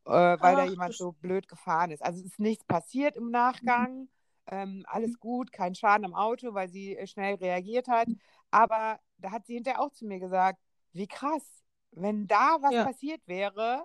äh, 0.06 0.10
weil 0.10 0.38
Ach, 0.38 0.56
da 0.56 0.64
jemand 0.64 0.94
so 0.94 1.12
blöd 1.12 1.48
gefahren 1.48 1.90
ist. 1.90 2.02
Also 2.02 2.20
es 2.20 2.26
ist 2.26 2.40
nichts 2.40 2.64
passiert 2.64 3.16
im 3.16 3.30
Nachgang, 3.30 4.00
mhm. 4.00 4.08
ähm, 4.46 4.86
alles 4.86 5.18
gut, 5.18 5.52
kein 5.52 5.74
Schaden 5.74 6.04
am 6.04 6.14
Auto, 6.14 6.54
weil 6.54 6.68
sie 6.68 6.96
äh, 6.96 7.06
schnell 7.06 7.34
reagiert 7.36 7.88
hat. 7.88 8.08
Aber 8.50 9.00
da 9.18 9.30
hat 9.30 9.46
sie 9.46 9.54
hinterher 9.54 9.80
auch 9.80 9.90
zu 9.90 10.06
mir 10.06 10.20
gesagt, 10.20 10.60
wie 10.92 11.08
krass, 11.08 11.64
wenn 11.90 12.26
da 12.26 12.58
was 12.60 12.72
ja. 12.72 12.84
passiert 12.84 13.20
wäre, 13.26 13.84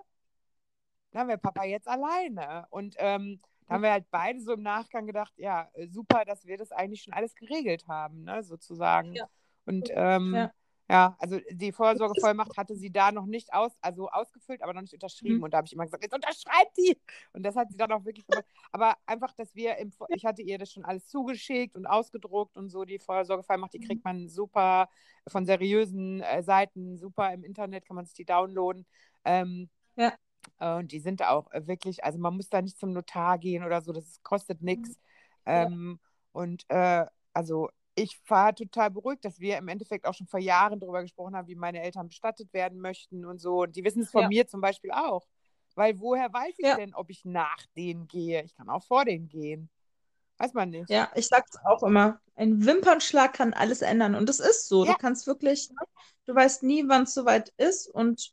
dann 1.12 1.28
wäre 1.28 1.38
Papa 1.38 1.64
jetzt 1.64 1.88
alleine. 1.88 2.66
Und 2.70 2.94
ähm, 2.98 3.40
da 3.70 3.76
haben 3.76 3.82
wir 3.82 3.92
halt 3.92 4.10
beide 4.10 4.40
so 4.40 4.52
im 4.54 4.62
Nachgang 4.62 5.06
gedacht, 5.06 5.32
ja, 5.36 5.68
äh, 5.74 5.86
super, 5.86 6.24
dass 6.24 6.44
wir 6.44 6.56
das 6.56 6.72
eigentlich 6.72 7.02
schon 7.02 7.14
alles 7.14 7.36
geregelt 7.36 7.86
haben, 7.86 8.24
ne, 8.24 8.42
sozusagen. 8.42 9.14
Ja. 9.14 9.28
Und 9.64 9.88
ähm, 9.92 10.34
ja. 10.34 10.52
ja. 10.88 11.16
also 11.20 11.38
die 11.52 11.70
Vorsorgevollmacht 11.70 12.56
hatte 12.58 12.74
sie 12.74 12.90
da 12.90 13.12
noch 13.12 13.26
nicht 13.26 13.54
aus, 13.54 13.70
also 13.80 14.08
ausgefüllt, 14.08 14.60
aber 14.64 14.74
noch 14.74 14.80
nicht 14.80 14.94
unterschrieben. 14.94 15.36
Mhm. 15.36 15.44
Und 15.44 15.54
da 15.54 15.58
habe 15.58 15.66
ich 15.66 15.72
immer 15.72 15.84
gesagt, 15.84 16.02
jetzt 16.02 16.12
unterschreibt 16.12 16.76
die! 16.78 16.98
Und 17.32 17.44
das 17.44 17.54
hat 17.54 17.70
sie 17.70 17.76
dann 17.76 17.92
auch 17.92 18.04
wirklich 18.04 18.26
gemacht. 18.26 18.44
aber 18.72 18.96
einfach, 19.06 19.32
dass 19.34 19.54
wir, 19.54 19.76
im, 19.76 19.92
ich 20.08 20.24
hatte 20.24 20.42
ihr 20.42 20.58
das 20.58 20.72
schon 20.72 20.84
alles 20.84 21.06
zugeschickt 21.06 21.76
und 21.76 21.86
ausgedruckt 21.86 22.56
und 22.56 22.70
so, 22.70 22.84
die 22.84 22.98
Vorsorgevollmacht, 22.98 23.72
die 23.72 23.78
mhm. 23.78 23.84
kriegt 23.84 24.04
man 24.04 24.28
super 24.28 24.88
von 25.28 25.46
seriösen 25.46 26.22
äh, 26.22 26.42
Seiten, 26.42 26.98
super 26.98 27.32
im 27.32 27.44
Internet, 27.44 27.86
kann 27.86 27.94
man 27.94 28.04
sich 28.04 28.14
die 28.14 28.24
downloaden. 28.24 28.84
Ähm, 29.24 29.70
ja. 29.94 30.12
Und 30.58 30.92
die 30.92 31.00
sind 31.00 31.22
auch 31.22 31.50
äh, 31.52 31.66
wirklich, 31.66 32.04
also 32.04 32.18
man 32.18 32.36
muss 32.36 32.48
da 32.48 32.60
nicht 32.62 32.78
zum 32.78 32.92
Notar 32.92 33.38
gehen 33.38 33.64
oder 33.64 33.80
so, 33.80 33.92
das 33.92 34.22
kostet 34.22 34.62
nichts. 34.62 34.90
Mhm. 34.90 34.94
Ähm, 35.46 36.00
und 36.32 36.64
äh, 36.68 37.06
also 37.32 37.70
ich 37.94 38.20
war 38.28 38.54
total 38.54 38.90
beruhigt, 38.90 39.24
dass 39.24 39.40
wir 39.40 39.58
im 39.58 39.68
Endeffekt 39.68 40.06
auch 40.06 40.14
schon 40.14 40.26
vor 40.26 40.40
Jahren 40.40 40.80
darüber 40.80 41.02
gesprochen 41.02 41.36
haben, 41.36 41.48
wie 41.48 41.54
meine 41.54 41.82
Eltern 41.82 42.08
bestattet 42.08 42.52
werden 42.52 42.80
möchten 42.80 43.24
und 43.24 43.38
so. 43.40 43.62
Und 43.62 43.76
die 43.76 43.84
wissen 43.84 44.02
es 44.02 44.10
von 44.10 44.22
ja. 44.22 44.28
mir 44.28 44.46
zum 44.46 44.60
Beispiel 44.60 44.92
auch. 44.92 45.26
Weil 45.74 46.00
woher 46.00 46.32
weiß 46.32 46.54
ich 46.58 46.66
ja. 46.66 46.76
denn, 46.76 46.94
ob 46.94 47.10
ich 47.10 47.24
nach 47.24 47.64
denen 47.76 48.06
gehe? 48.08 48.42
Ich 48.42 48.56
kann 48.56 48.68
auch 48.68 48.82
vor 48.84 49.04
denen 49.04 49.28
gehen. 49.28 49.70
Weiß 50.38 50.54
man 50.54 50.70
nicht. 50.70 50.88
Ja, 50.88 51.10
ich 51.14 51.28
sag's 51.28 51.56
auch 51.64 51.82
immer. 51.82 52.20
Ein 52.34 52.64
Wimpernschlag 52.64 53.34
kann 53.34 53.52
alles 53.52 53.82
ändern. 53.82 54.14
Und 54.14 54.28
das 54.28 54.40
ist 54.40 54.68
so. 54.68 54.84
Ja. 54.84 54.92
Du 54.92 54.98
kannst 54.98 55.26
wirklich, 55.26 55.68
ne, 55.70 55.84
du 56.24 56.34
weißt 56.34 56.62
nie, 56.62 56.88
wann 56.88 57.02
es 57.02 57.14
soweit 57.14 57.52
ist. 57.56 57.86
Und 57.88 58.32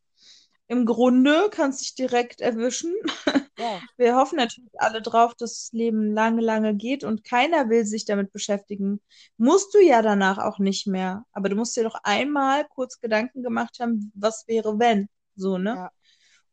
im 0.67 0.85
Grunde 0.85 1.49
kannst 1.51 1.81
dich 1.81 1.95
direkt 1.95 2.41
erwischen. 2.41 2.93
Ja. 3.59 3.81
Wir 3.97 4.15
hoffen 4.15 4.35
natürlich 4.35 4.69
alle 4.77 5.01
drauf, 5.01 5.33
dass 5.33 5.53
das 5.53 5.69
Leben 5.71 6.13
lange, 6.13 6.41
lange 6.41 6.75
geht 6.75 7.03
und 7.03 7.23
keiner 7.23 7.69
will 7.69 7.87
sich 7.87 8.05
damit 8.05 8.31
beschäftigen. 8.31 9.01
Musst 9.37 9.73
du 9.73 9.79
ja 9.79 10.03
danach 10.03 10.37
auch 10.37 10.59
nicht 10.59 10.85
mehr. 10.85 11.25
Aber 11.31 11.49
du 11.49 11.55
musst 11.55 11.75
dir 11.75 11.83
doch 11.83 11.99
einmal 12.03 12.67
kurz 12.67 12.99
Gedanken 12.99 13.41
gemacht 13.41 13.79
haben, 13.79 14.11
was 14.13 14.47
wäre, 14.47 14.77
wenn. 14.77 15.09
So, 15.35 15.57
ne? 15.57 15.71
Ja. 15.71 15.91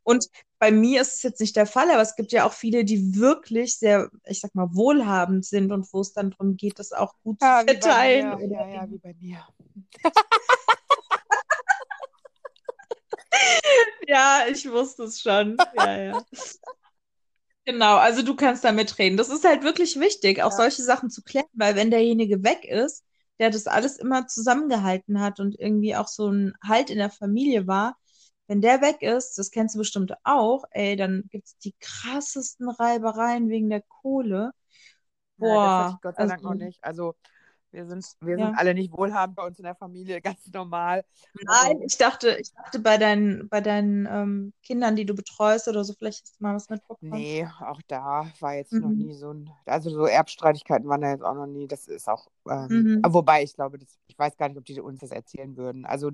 Und 0.02 0.30
bei 0.58 0.70
mir 0.70 1.02
ist 1.02 1.16
es 1.16 1.22
jetzt 1.22 1.40
nicht 1.40 1.56
der 1.56 1.66
Fall, 1.66 1.90
aber 1.90 2.00
es 2.00 2.16
gibt 2.16 2.32
ja 2.32 2.46
auch 2.46 2.54
viele, 2.54 2.86
die 2.86 3.16
wirklich 3.16 3.78
sehr, 3.78 4.08
ich 4.24 4.40
sag 4.40 4.54
mal, 4.54 4.68
wohlhabend 4.72 5.44
sind 5.44 5.72
und 5.72 5.92
wo 5.92 6.00
es 6.00 6.14
dann 6.14 6.30
darum 6.30 6.56
geht, 6.56 6.78
das 6.78 6.92
auch 6.92 7.12
gut 7.22 7.36
ja, 7.42 7.60
zu 7.60 7.66
verteilen. 7.66 8.50
Ja, 8.50 8.66
ja, 8.66 8.90
wie 8.90 8.98
bei 8.98 9.14
mir. 9.20 9.46
ja, 14.08 14.44
ich 14.50 14.70
wusste 14.70 15.04
es 15.04 15.20
schon. 15.20 15.56
Ja, 15.74 15.96
ja. 15.96 16.24
Genau, 17.64 17.96
also 17.96 18.22
du 18.22 18.36
kannst 18.36 18.64
da 18.64 18.72
mitreden. 18.72 19.16
Das 19.16 19.30
ist 19.30 19.44
halt 19.44 19.62
wirklich 19.62 19.98
wichtig, 19.98 20.42
auch 20.42 20.50
ja. 20.50 20.56
solche 20.56 20.82
Sachen 20.82 21.08
zu 21.08 21.22
klären, 21.22 21.46
weil 21.54 21.76
wenn 21.76 21.90
derjenige 21.90 22.44
weg 22.44 22.64
ist, 22.64 23.04
der 23.38 23.50
das 23.50 23.66
alles 23.66 23.98
immer 23.98 24.26
zusammengehalten 24.26 25.20
hat 25.20 25.40
und 25.40 25.58
irgendwie 25.58 25.96
auch 25.96 26.08
so 26.08 26.28
ein 26.28 26.52
Halt 26.62 26.90
in 26.90 26.98
der 26.98 27.10
Familie 27.10 27.66
war, 27.66 27.96
wenn 28.46 28.60
der 28.60 28.82
weg 28.82 29.00
ist, 29.00 29.38
das 29.38 29.50
kennst 29.50 29.74
du 29.74 29.78
bestimmt 29.78 30.12
auch, 30.22 30.64
ey, 30.70 30.96
dann 30.96 31.24
gibt 31.30 31.46
es 31.46 31.58
die 31.58 31.74
krassesten 31.80 32.68
Reibereien 32.68 33.48
wegen 33.48 33.70
der 33.70 33.82
Kohle. 33.82 34.52
Boah. 35.38 35.48
Ja, 35.48 35.62
das 35.62 35.86
hatte 35.86 35.94
ich 35.96 36.02
Gott 36.02 36.16
sei 36.16 36.26
Dank 36.26 36.32
also, 36.32 36.48
noch 36.48 36.54
nicht. 36.54 36.84
Also 36.84 37.14
Wir 37.74 37.86
sind, 37.86 38.06
wir 38.20 38.38
Ja. 38.38 38.46
sind 38.46 38.54
alle 38.56 38.72
nicht 38.72 38.92
wohlhabend 38.92 39.36
bei 39.36 39.44
uns 39.44 39.58
in 39.58 39.64
der 39.64 39.74
Familie, 39.74 40.20
ganz 40.20 40.46
normal. 40.52 41.04
Nein, 41.42 41.82
ich 41.82 41.96
dachte, 41.98 42.36
ich 42.40 42.52
dachte 42.52 42.78
bei 42.78 42.98
deinen, 42.98 43.48
bei 43.48 43.60
deinen 43.60 44.06
ähm, 44.06 44.52
Kindern, 44.62 44.94
die 44.94 45.04
du 45.04 45.14
betreust 45.14 45.66
oder 45.66 45.82
so, 45.84 45.92
vielleicht 45.92 46.22
hast 46.22 46.38
du 46.38 46.44
mal 46.44 46.54
was 46.54 46.68
mitbekommen. 46.68 47.26
nee, 47.26 47.46
auch 47.60 47.80
da 47.86 48.30
war 48.40 48.54
jetzt 48.54 48.80
noch 48.80 48.90
Mhm. 48.90 49.08
nie 49.08 49.14
so 49.14 49.32
ein, 49.32 49.50
also 49.66 49.90
so 49.90 50.06
Erbstreitigkeiten 50.06 50.88
waren 50.88 51.00
da 51.00 51.10
jetzt 51.10 51.22
auch 51.24 51.34
noch 51.34 51.46
nie. 51.46 51.66
Das 51.68 51.86
ist 51.88 52.08
auch, 52.08 52.28
ähm, 52.48 52.70
Mhm. 52.70 53.02
wobei 53.02 53.42
ich 53.42 53.54
glaube, 53.54 53.78
das, 53.78 53.98
ich 54.06 54.18
weiß 54.18 54.36
gar 54.36 54.48
nicht, 54.48 54.58
ob 54.58 54.64
die 54.64 54.80
uns 54.80 55.00
das 55.00 55.10
erzählen 55.10 55.56
würden. 55.56 55.84
Also 55.86 56.10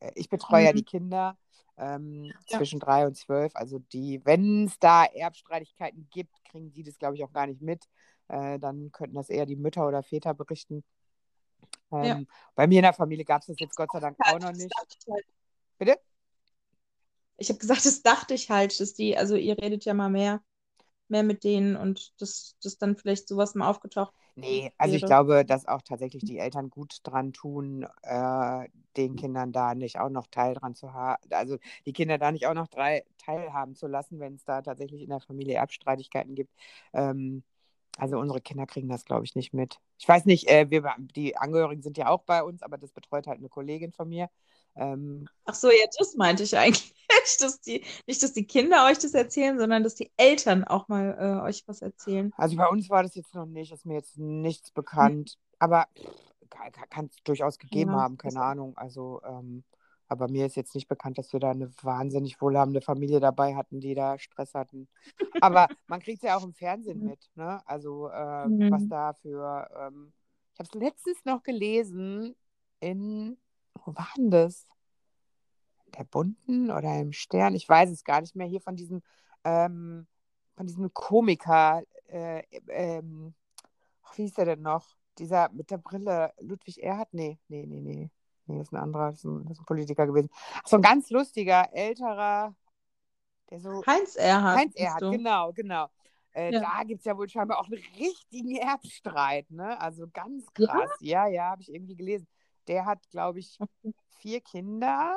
äh, 0.00 0.12
ich 0.14 0.28
betreue 0.28 0.64
ja 0.64 0.72
Mhm. 0.72 0.76
die 0.76 0.84
Kinder 0.84 1.36
ähm, 1.76 2.32
Ja. 2.48 2.58
zwischen 2.58 2.80
drei 2.80 3.06
und 3.06 3.16
zwölf. 3.16 3.54
Also 3.56 3.78
die, 3.92 4.20
wenn 4.24 4.66
es 4.66 4.78
da 4.78 5.04
Erbstreitigkeiten 5.04 6.08
gibt, 6.10 6.42
kriegen 6.44 6.72
die 6.72 6.82
das, 6.84 6.98
glaube 6.98 7.16
ich, 7.16 7.24
auch 7.24 7.32
gar 7.32 7.46
nicht 7.46 7.60
mit. 7.62 7.84
Äh, 8.28 8.58
dann 8.58 8.92
könnten 8.92 9.16
das 9.16 9.28
eher 9.30 9.46
die 9.46 9.56
Mütter 9.56 9.86
oder 9.86 10.02
Väter 10.02 10.34
berichten. 10.34 10.84
Ja. 12.02 12.14
Ähm, 12.14 12.26
Bei 12.54 12.66
mir 12.66 12.78
in 12.78 12.82
der 12.84 12.92
Familie 12.92 13.24
gab 13.24 13.40
es 13.42 13.46
das 13.48 13.58
jetzt 13.58 13.76
Gott 13.76 13.90
sei 13.92 14.00
Dank 14.00 14.16
auch 14.24 14.38
noch 14.38 14.52
Das 14.52 14.58
nicht. 14.58 14.74
ich 14.98 15.06
halt. 15.12 15.24
Bitte? 15.78 15.98
Ich 17.38 17.48
habe 17.48 17.58
gesagt, 17.58 17.86
das 17.86 18.02
dachte 18.02 18.34
ich 18.34 18.50
halt, 18.50 18.78
dass 18.80 18.94
die, 18.94 19.16
also 19.16 19.34
ihr 19.34 19.56
redet 19.58 19.84
ja 19.84 19.94
mal 19.94 20.10
mehr, 20.10 20.42
mehr 21.08 21.22
mit 21.22 21.44
denen 21.44 21.76
und 21.76 22.12
dass, 22.20 22.56
dass 22.62 22.78
dann 22.78 22.96
vielleicht 22.96 23.28
sowas 23.28 23.54
mal 23.54 23.68
aufgetaucht 23.68 24.14
Nee, 24.36 24.72
also 24.78 24.94
ich 24.96 25.04
glaube, 25.04 25.44
dass 25.44 25.66
auch 25.66 25.82
tatsächlich 25.82 26.24
die 26.24 26.38
Eltern 26.38 26.70
gut 26.70 26.98
dran 27.02 27.32
tun, 27.32 27.86
äh, 28.02 28.68
den 28.96 29.16
Kindern 29.16 29.52
da 29.52 29.74
nicht 29.74 29.98
auch 29.98 30.08
noch 30.08 30.26
Teil 30.28 30.54
dran 30.54 30.74
zu 30.74 30.92
haben, 30.94 31.22
also 31.30 31.58
die 31.84 31.92
Kinder 31.92 32.16
da 32.16 32.32
nicht 32.32 32.46
auch 32.46 32.54
noch 32.54 32.68
drei 32.68 33.04
teilhaben 33.18 33.74
zu 33.74 33.86
lassen, 33.86 34.18
wenn 34.20 34.34
es 34.34 34.44
da 34.44 34.62
tatsächlich 34.62 35.02
in 35.02 35.10
der 35.10 35.20
Familie 35.20 35.56
Erbstreitigkeiten 35.56 36.34
gibt. 36.34 36.54
Ähm, 36.94 37.42
also 38.00 38.18
unsere 38.18 38.40
Kinder 38.40 38.66
kriegen 38.66 38.88
das, 38.88 39.04
glaube 39.04 39.24
ich, 39.24 39.34
nicht 39.34 39.52
mit. 39.52 39.78
Ich 39.98 40.08
weiß 40.08 40.24
nicht, 40.24 40.48
äh, 40.48 40.70
wir, 40.70 40.82
die 41.14 41.36
Angehörigen 41.36 41.82
sind 41.82 41.98
ja 41.98 42.08
auch 42.08 42.22
bei 42.22 42.42
uns, 42.42 42.62
aber 42.62 42.78
das 42.78 42.92
betreut 42.92 43.26
halt 43.26 43.38
eine 43.38 43.48
Kollegin 43.48 43.92
von 43.92 44.08
mir. 44.08 44.28
Ähm, 44.76 45.28
Ach 45.44 45.54
so, 45.54 45.68
ja, 45.68 45.84
das 45.98 46.14
meinte 46.16 46.42
ich 46.42 46.56
eigentlich. 46.56 46.94
Dass 47.40 47.60
die, 47.60 47.84
nicht, 48.06 48.22
dass 48.22 48.32
die 48.32 48.46
Kinder 48.46 48.86
euch 48.86 48.98
das 48.98 49.12
erzählen, 49.14 49.58
sondern 49.58 49.82
dass 49.82 49.94
die 49.94 50.10
Eltern 50.16 50.64
auch 50.64 50.88
mal 50.88 51.16
äh, 51.18 51.44
euch 51.44 51.64
was 51.66 51.82
erzählen. 51.82 52.32
also 52.36 52.56
bei 52.56 52.66
uns 52.66 52.88
war 52.88 53.02
das 53.02 53.14
jetzt 53.14 53.34
noch 53.34 53.46
nicht, 53.46 53.72
ist 53.72 53.84
mir 53.84 53.94
jetzt 53.94 54.16
nichts 54.16 54.70
bekannt, 54.70 55.36
aber 55.58 55.86
kann 56.88 57.06
es 57.06 57.16
durchaus 57.24 57.58
gegeben 57.58 57.90
Ja, 57.90 57.98
haben, 57.98 58.16
keine 58.16 58.40
Ahnung. 58.40 58.76
Also, 58.76 59.20
ähm, 59.24 59.64
aber 60.10 60.28
mir 60.28 60.46
ist 60.46 60.56
jetzt 60.56 60.74
nicht 60.74 60.88
bekannt, 60.88 61.18
dass 61.18 61.32
wir 61.32 61.40
da 61.40 61.50
eine 61.52 61.70
wahnsinnig 61.82 62.40
wohlhabende 62.40 62.80
Familie 62.80 63.20
dabei 63.20 63.54
hatten, 63.54 63.80
die 63.80 63.94
da 63.94 64.18
Stress 64.18 64.54
hatten. 64.54 64.88
Aber 65.40 65.68
man 65.86 66.00
kriegt 66.00 66.22
es 66.22 66.28
ja 66.28 66.36
auch 66.36 66.42
im 66.44 66.52
Fernsehen 66.52 66.98
Mhm. 67.00 67.10
mit, 67.10 67.30
ne? 67.36 67.62
Also, 67.66 68.08
äh, 68.08 68.48
Mhm. 68.48 68.70
was 68.70 68.88
da 68.88 69.12
für, 69.14 69.68
ähm, 69.78 70.12
ich 70.52 70.58
habe 70.58 70.68
es 70.68 70.74
letztens 70.74 71.24
noch 71.24 71.42
gelesen 71.44 72.34
in, 72.80 73.38
wo 73.84 73.94
war 73.94 74.08
denn 74.16 74.30
das? 74.30 74.66
Der 75.96 76.04
Bunten 76.04 76.70
oder 76.70 76.98
im 77.00 77.12
Stern? 77.12 77.54
Ich 77.54 77.68
weiß 77.68 77.90
es 77.90 78.04
gar 78.04 78.20
nicht 78.20 78.34
mehr. 78.36 78.46
Hier 78.46 78.60
von 78.60 78.76
diesem, 78.76 79.02
ähm, 79.44 80.06
von 80.56 80.66
diesem 80.66 80.92
Komiker, 80.92 81.82
äh, 82.08 82.42
ähm, 82.68 83.34
wie 84.14 84.22
hieß 84.22 84.34
der 84.34 84.44
denn 84.44 84.62
noch? 84.62 84.96
Dieser 85.18 85.50
mit 85.50 85.70
der 85.70 85.78
Brille, 85.78 86.32
Ludwig 86.40 86.82
Erhard? 86.82 87.12
Nee, 87.12 87.38
nee, 87.48 87.66
nee, 87.66 87.80
nee. 87.80 88.10
Nee, 88.50 88.58
das 88.58 88.68
ist 88.68 88.72
ein 88.72 88.82
anderer, 88.82 89.10
das 89.10 89.18
ist 89.20 89.24
ein, 89.24 89.44
das 89.44 89.52
ist 89.52 89.60
ein 89.62 89.66
Politiker 89.66 90.06
gewesen. 90.06 90.28
Ach, 90.54 90.66
so 90.66 90.76
ein 90.76 90.82
ganz 90.82 91.10
lustiger, 91.10 91.68
älterer, 91.72 92.54
der 93.50 93.60
so. 93.60 93.84
Heinz 93.86 94.16
Erhardt. 94.16 94.58
Heinz 94.60 94.74
Erhard, 94.76 95.00
genau, 95.12 95.52
genau. 95.52 95.88
Äh, 96.32 96.52
Ja. 96.52 96.60
Da 96.60 96.84
gibt 96.84 97.00
es 97.00 97.04
ja 97.04 97.16
wohl 97.16 97.28
scheinbar 97.28 97.58
auch 97.58 97.66
einen 97.66 97.82
richtigen 97.98 98.56
Erbstreit, 98.56 99.50
ne? 99.50 99.80
Also 99.80 100.06
ganz 100.12 100.46
Ja? 100.58 100.66
krass. 100.66 100.90
Ja, 101.00 101.26
ja, 101.26 101.50
habe 101.50 101.62
ich 101.62 101.72
irgendwie 101.72 101.96
gelesen. 101.96 102.26
Der 102.66 102.86
hat, 102.86 103.08
glaube 103.10 103.38
ich, 103.40 103.58
vier 104.18 104.40
Kinder, 104.40 105.16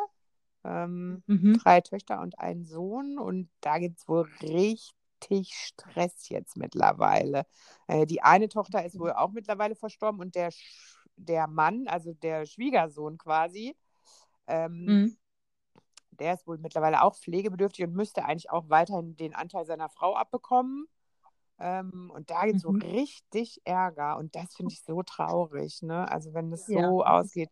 ähm, 0.63 1.23
Mhm. 1.27 1.53
drei 1.61 1.81
Töchter 1.81 2.21
und 2.21 2.39
einen 2.39 2.65
Sohn. 2.65 3.17
Und 3.19 3.49
da 3.61 3.77
gibt 3.79 3.99
es 3.99 4.07
wohl 4.07 4.27
richtig 4.41 5.53
Stress 5.53 6.29
jetzt 6.29 6.57
mittlerweile. 6.57 7.45
Äh, 7.87 8.05
die 8.05 8.21
eine 8.21 8.49
Tochter 8.49 8.83
ist 8.85 8.99
wohl 8.99 9.11
auch 9.11 9.31
mittlerweile 9.31 9.75
verstorben 9.75 10.19
und 10.19 10.35
der, 10.35 10.51
Sch- 10.51 11.02
der 11.17 11.47
Mann, 11.47 11.87
also 11.87 12.13
der 12.13 12.45
Schwiegersohn 12.45 13.17
quasi, 13.17 13.75
ähm, 14.47 15.03
Mhm. 15.03 15.15
der 16.11 16.33
ist 16.35 16.47
wohl 16.47 16.57
mittlerweile 16.57 17.01
auch 17.03 17.15
pflegebedürftig 17.15 17.85
und 17.85 17.93
müsste 17.95 18.25
eigentlich 18.25 18.51
auch 18.51 18.69
weiterhin 18.69 19.15
den 19.15 19.33
Anteil 19.33 19.65
seiner 19.65 19.89
Frau 19.89 20.15
abbekommen. 20.15 20.87
Ähm, 21.59 22.11
und 22.13 22.29
da 22.31 22.45
gibt 22.45 22.57
es 22.57 22.61
Mhm. 22.61 22.63
so 22.63 22.71
richtig 22.71 23.61
Ärger 23.65 24.17
und 24.17 24.35
das 24.35 24.55
finde 24.55 24.73
ich 24.73 24.83
so 24.83 25.03
traurig, 25.03 25.81
ne? 25.83 26.09
Also 26.11 26.33
wenn 26.33 26.51
es 26.53 26.71
so 26.71 27.03
Ja, 27.03 27.03
ausgeht, 27.05 27.51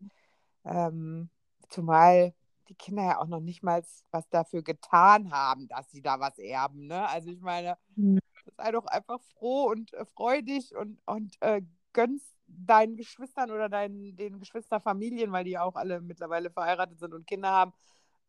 ähm, 0.66 1.30
zumal 1.70 2.34
die 2.70 2.76
Kinder 2.76 3.03
ja 3.03 3.20
auch 3.20 3.28
noch 3.28 3.41
nicht 3.41 3.64
mal 3.64 3.84
was 4.12 4.30
dafür 4.30 4.64
getan 4.64 5.32
haben, 5.32 5.68
dass 5.70 5.91
sie 5.91 6.01
da 6.01 6.20
was 6.20 6.39
erben, 6.39 6.88
ne? 6.88 7.07
Also 7.09 7.30
ich 7.32 7.41
meine, 7.41 7.78
Mhm. 7.97 8.20
sei 8.57 8.72
doch 8.72 8.86
einfach 8.86 9.22
froh 9.22 9.66
und 9.70 9.93
äh, 9.93 10.05
freu 10.05 10.41
dich 10.41 10.76
und, 10.76 10.99
und 11.05 11.38
äh, 11.41 11.62
gönnst 11.93 12.34
deinen 12.51 12.97
Geschwistern 12.97 13.51
oder 13.51 13.69
deinen, 13.69 14.15
den 14.15 14.39
Geschwisterfamilien, 14.39 15.31
weil 15.31 15.43
die 15.45 15.57
auch 15.57 15.75
alle 15.75 16.01
mittlerweile 16.01 16.51
verheiratet 16.51 16.99
sind 16.99 17.13
und 17.13 17.27
Kinder 17.27 17.49
haben. 17.51 17.73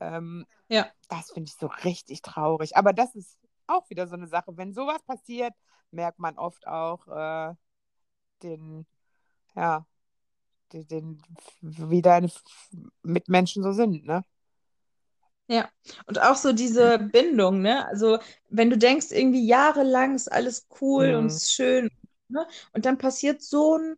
Ähm, 0.00 0.46
Ja. 0.68 0.92
Das 1.08 1.30
finde 1.32 1.48
ich 1.50 1.56
so 1.56 1.66
richtig 1.84 2.22
traurig. 2.22 2.76
Aber 2.76 2.92
das 2.92 3.14
ist 3.14 3.38
auch 3.66 3.88
wieder 3.90 4.06
so 4.08 4.14
eine 4.16 4.28
Sache. 4.28 4.56
Wenn 4.56 4.72
sowas 4.74 5.02
passiert, 5.04 5.54
merkt 5.90 6.18
man 6.18 6.38
oft 6.38 6.66
auch 6.66 7.06
äh, 7.08 7.54
den, 8.42 8.86
ja, 9.56 9.86
den, 10.72 10.88
den, 10.88 11.22
wie 11.62 12.02
deine 12.02 12.30
Mitmenschen 13.02 13.62
so 13.62 13.72
sind, 13.72 14.06
ne? 14.06 14.24
Ja, 15.48 15.68
und 16.06 16.20
auch 16.22 16.36
so 16.36 16.52
diese 16.52 16.98
Bindung, 16.98 17.60
ne? 17.62 17.86
Also, 17.88 18.18
wenn 18.48 18.70
du 18.70 18.78
denkst, 18.78 19.08
irgendwie 19.10 19.46
jahrelang 19.46 20.14
ist 20.14 20.30
alles 20.32 20.66
cool 20.80 21.14
und 21.14 21.26
Mhm. 21.26 21.26
ist 21.26 21.52
schön, 21.52 21.90
ne? 22.28 22.46
Und 22.72 22.86
dann 22.86 22.96
passiert 22.98 23.42
so 23.42 23.76
ein, 23.76 23.96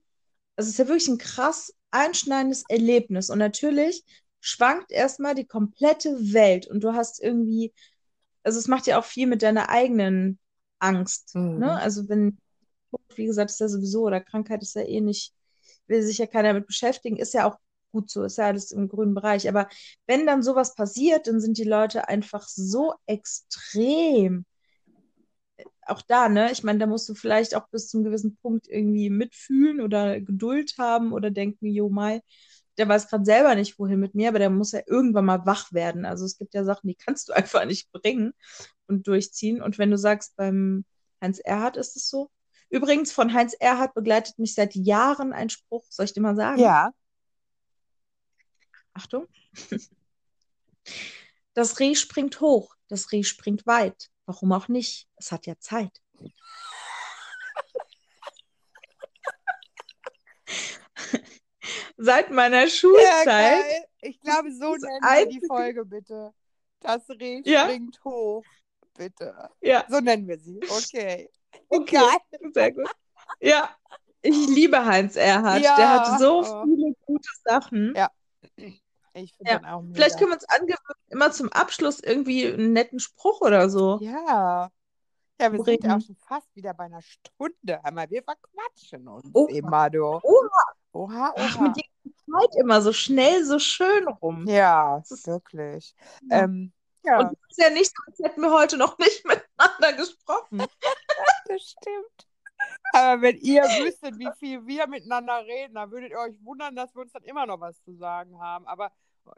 also 0.57 0.69
es 0.69 0.75
ist 0.75 0.79
ja 0.79 0.89
wirklich 0.89 1.09
ein 1.09 1.19
krass 1.19 1.73
einschneidendes 1.91 2.65
Erlebnis. 2.69 3.31
Und 3.31 3.39
natürlich 3.39 4.05
schwankt 4.41 4.93
erstmal 4.93 5.35
die 5.35 5.47
komplette 5.47 6.33
Welt 6.33 6.67
und 6.67 6.83
du 6.85 6.95
hast 6.95 7.23
irgendwie, 7.23 7.73
also 8.43 8.59
es 8.59 8.69
macht 8.69 8.87
ja 8.87 8.99
auch 8.99 9.05
viel 9.05 9.27
mit 9.27 9.43
deiner 9.43 9.69
eigenen 9.69 10.39
Angst, 10.79 11.35
Mhm. 11.35 11.59
ne? 11.61 11.75
Also 11.79 12.09
wenn, 12.09 12.39
wie 13.17 13.27
gesagt, 13.27 13.51
ist 13.51 13.61
ja 13.61 13.69
sowieso, 13.69 14.03
oder 14.05 14.21
Krankheit 14.21 14.63
ist 14.63 14.75
ja 14.75 14.83
eh 14.83 15.01
nicht, 15.01 15.33
will 15.87 16.03
sich 16.03 16.19
ja 16.19 16.27
keiner 16.27 16.49
damit 16.53 16.67
beschäftigen, 16.67 17.17
ist 17.17 17.35
ja 17.35 17.47
auch 17.49 17.59
gut 17.93 18.11
so, 18.11 18.25
ist 18.25 18.39
ja 18.39 18.47
alles 18.47 18.73
im 18.73 18.89
grünen 18.89 19.15
Bereich. 19.15 19.49
Aber 19.49 19.69
wenn 20.07 20.27
dann 20.27 20.43
sowas 20.43 20.75
passiert, 20.75 21.27
dann 21.27 21.41
sind 21.41 21.59
die 21.59 21.65
Leute 21.65 22.09
einfach 22.09 22.47
so 22.49 22.95
extrem. 23.07 24.45
Auch 25.87 26.03
da, 26.03 26.29
ne? 26.29 26.51
Ich 26.53 26.63
meine, 26.63 26.79
da 26.79 26.87
musst 26.87 27.09
du 27.09 27.15
vielleicht 27.15 27.55
auch 27.55 27.69
bis 27.69 27.89
zum 27.89 28.05
gewissen 28.05 28.37
Punkt 28.37 28.69
irgendwie 28.69 29.11
mitfühlen 29.11 29.81
oder 29.81 30.21
Geduld 30.21 30.75
haben 30.79 31.13
oder 31.13 31.31
denken, 31.31 31.67
jo, 31.67 31.89
Mai, 31.89 32.23
der 32.79 32.89
weiß 32.89 33.09
gerade 33.09 33.25
selber 33.25 33.55
nicht, 33.55 33.79
wohin 33.79 34.01
mit 34.01 34.15
mir, 34.15 34.29
aber 34.29 34.39
der 34.39 34.51
muss 34.51 34.73
ja 34.73 34.81
irgendwann 34.87 35.27
mal 35.27 35.47
wach 35.47 35.73
werden. 35.73 36.05
Also 36.05 36.25
es 36.25 36.39
gibt 36.39 36.55
ja 36.55 36.65
Sachen, 36.65 36.89
die 36.89 36.97
kannst 36.97 37.29
du 37.29 37.33
einfach 37.35 37.65
nicht 37.65 37.91
bringen 37.93 38.33
und 38.87 39.07
durchziehen. 39.07 39.63
Und 39.63 39.79
wenn 39.79 39.91
du 39.91 39.99
sagst, 39.99 40.37
beim 40.37 40.85
Heinz 41.21 41.39
Erhardt 41.39 41.77
ist 41.77 41.97
es 41.97 42.09
so. 42.09 42.31
Übrigens, 42.71 43.13
von 43.13 43.33
Heinz 43.33 43.55
Erhardt 43.59 43.95
begleitet 43.95 44.39
mich 44.39 44.55
seit 44.55 44.75
Jahren 44.75 45.33
ein 45.33 45.49
Spruch, 45.51 45.85
soll 45.91 46.07
ich 46.07 46.13
dir 46.13 46.23
mal 46.23 46.37
sagen? 46.37 46.61
Ja. 46.61 46.93
Achtung. 48.95 49.27
Das 51.55 51.79
Reh 51.79 51.95
springt 51.95 52.41
hoch, 52.41 52.75
das 52.89 53.13
Reh 53.13 53.23
springt 53.23 53.65
weit. 53.65 54.11
Warum 54.27 54.53
auch 54.53 54.69
nicht? 54.69 55.09
Es 55.17 55.33
hat 55.33 55.47
ja 55.47 55.59
Zeit. 55.59 56.01
Seit 61.97 62.31
meiner 62.31 62.65
Ja, 62.65 62.69
Schulzeit. 62.71 63.25
geil. 63.27 63.85
Ich 64.03 64.21
glaube, 64.21 64.53
so 64.53 64.75
nennen 64.75 65.01
wir 65.03 65.27
die 65.29 65.41
Folge 65.47 65.85
bitte. 65.85 66.33
Das 66.81 67.09
Reh 67.09 67.41
Ja? 67.45 67.65
springt 67.65 68.03
hoch. 68.05 68.45
Bitte. 68.97 69.51
Ja, 69.61 69.85
So 69.89 70.01
nennen 70.01 70.29
wir 70.29 70.39
sie. 70.39 70.61
Okay. 70.69 71.31
Okay. 71.69 71.97
Geil. 71.97 72.51
sehr 72.53 72.73
gut. 72.73 72.91
Ja, 73.41 73.75
ich 74.23 74.35
liebe 74.49 74.85
Heinz 74.85 75.15
Erhardt. 75.15 75.63
Ja, 75.63 75.77
Der 75.77 75.89
hat 75.91 76.19
so 76.21 76.41
oh. 76.41 76.65
viele 76.65 76.95
gute 77.07 77.29
Sachen. 77.45 77.95
Ja. 77.97 78.11
Ich 79.15 79.35
finde 79.37 79.53
Ja. 79.53 79.59
den 79.59 79.67
auch 79.67 79.83
mega. 79.83 79.95
Vielleicht 79.95 80.19
können 80.19 80.31
wir 80.31 80.35
uns 80.35 80.45
angewöhnen, 80.49 80.79
immer 81.09 81.31
zum 81.33 81.51
Abschluss 81.53 82.01
irgendwie 82.01 82.47
einen 82.47 82.73
netten 82.73 82.99
Spruch 83.01 83.41
oder 83.41 83.69
so. 83.71 83.99
Ja. 84.03 84.71
Ja, 85.41 85.51
wir 85.53 85.59
sind 85.65 85.67
ja 85.67 85.73
Reden. 85.73 85.91
auch 85.93 86.01
schon 86.07 86.17
fast 86.17 86.55
wieder 86.55 86.75
bei 86.75 86.85
einer 86.85 87.03
Stunde. 87.03 87.85
Einmal, 87.85 88.09
wir 88.11 88.23
verquatschen 88.23 89.09
uns 89.09 89.25
Oha. 89.33 89.51
immer, 89.51 89.91
du. 89.91 90.05
Oha. 90.05 90.23
Oha, 90.93 91.35
Ach, 91.37 91.57
oha. 91.57 91.63
mit 91.65 91.77
dir 91.77 91.83
geht 91.83 91.93
die 92.05 92.15
Zeit 92.31 92.55
immer 92.61 92.81
so 92.81 92.93
schnell, 92.93 93.45
so 93.45 93.59
schön 93.59 94.07
rum. 94.07 94.47
Ja, 94.47 95.03
Das 95.09 95.27
wirklich. 95.27 95.95
Ja. 96.31 96.43
Ähm, 96.45 96.73
ja, 97.03 97.19
Und 97.19 97.33
es 97.51 97.59
ist 97.59 97.65
ja 97.65 97.71
nicht 97.71 97.87
so, 97.95 98.03
als 98.07 98.19
hätten 98.21 98.41
wir 98.43 98.53
heute 98.53 98.77
noch 98.77 98.97
nicht 98.99 99.25
miteinander 99.59 99.93
gesprochen. 99.95 100.59
das 101.49 101.63
stimmt. 101.63 102.29
Aber 102.93 103.21
wenn 103.23 103.37
ihr 103.39 103.63
wüsstet, 103.65 104.17
wie 104.19 104.31
viel 104.39 104.65
wir 104.67 104.87
miteinander 104.87 105.45
reden, 105.45 105.75
dann 105.75 105.91
würdet 105.91 106.13
ihr 106.13 106.19
euch 106.19 106.37
wundern, 106.45 106.77
dass 106.77 106.95
wir 106.95 107.03
uns 107.03 107.13
dann 107.13 107.25
immer 107.25 107.45
noch 107.45 107.61
was 107.61 107.83
zu 107.83 107.95
sagen 107.97 108.39
haben. 108.41 108.67
Aber 108.69 108.91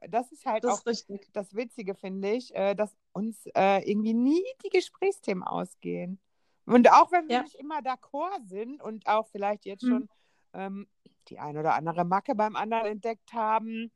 das 0.08 0.30
ist 0.32 0.44
halt 0.46 0.64
Das 0.64 0.74
auch 0.74 0.78
ist 0.78 0.86
richtig. 0.86 1.28
das 1.32 1.54
Witzige, 1.54 1.94
finde 1.94 2.32
ich, 2.32 2.54
äh, 2.54 2.74
dass 2.74 2.96
uns 3.12 3.46
äh, 3.54 3.88
irgendwie 3.90 4.14
nie 4.14 4.44
die 4.64 4.70
Gesprächsthemen 4.70 5.44
ausgehen. 5.44 6.20
Und 6.66 6.90
auch 6.92 7.12
wenn 7.12 7.28
wir 7.28 7.36
Ja. 7.36 7.42
nicht 7.42 7.54
immer 7.54 7.78
d'accord 7.78 8.46
sind 8.48 8.82
und 8.82 9.06
auch 9.06 9.26
vielleicht 9.28 9.64
jetzt 9.64 9.84
Mhm. 9.84 9.88
schon 9.88 10.08
ähm, 10.52 10.88
die 11.28 11.38
ein 11.38 11.56
oder 11.56 11.74
andere 11.74 12.04
Macke 12.04 12.34
beim 12.34 12.56
anderen 12.56 12.86
entdeckt 12.86 13.32
haben, 13.32 13.92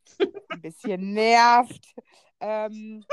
ein 0.50 0.60
bisschen 0.60 1.12
nervt. 1.80 1.94
Ähm, 2.40 3.04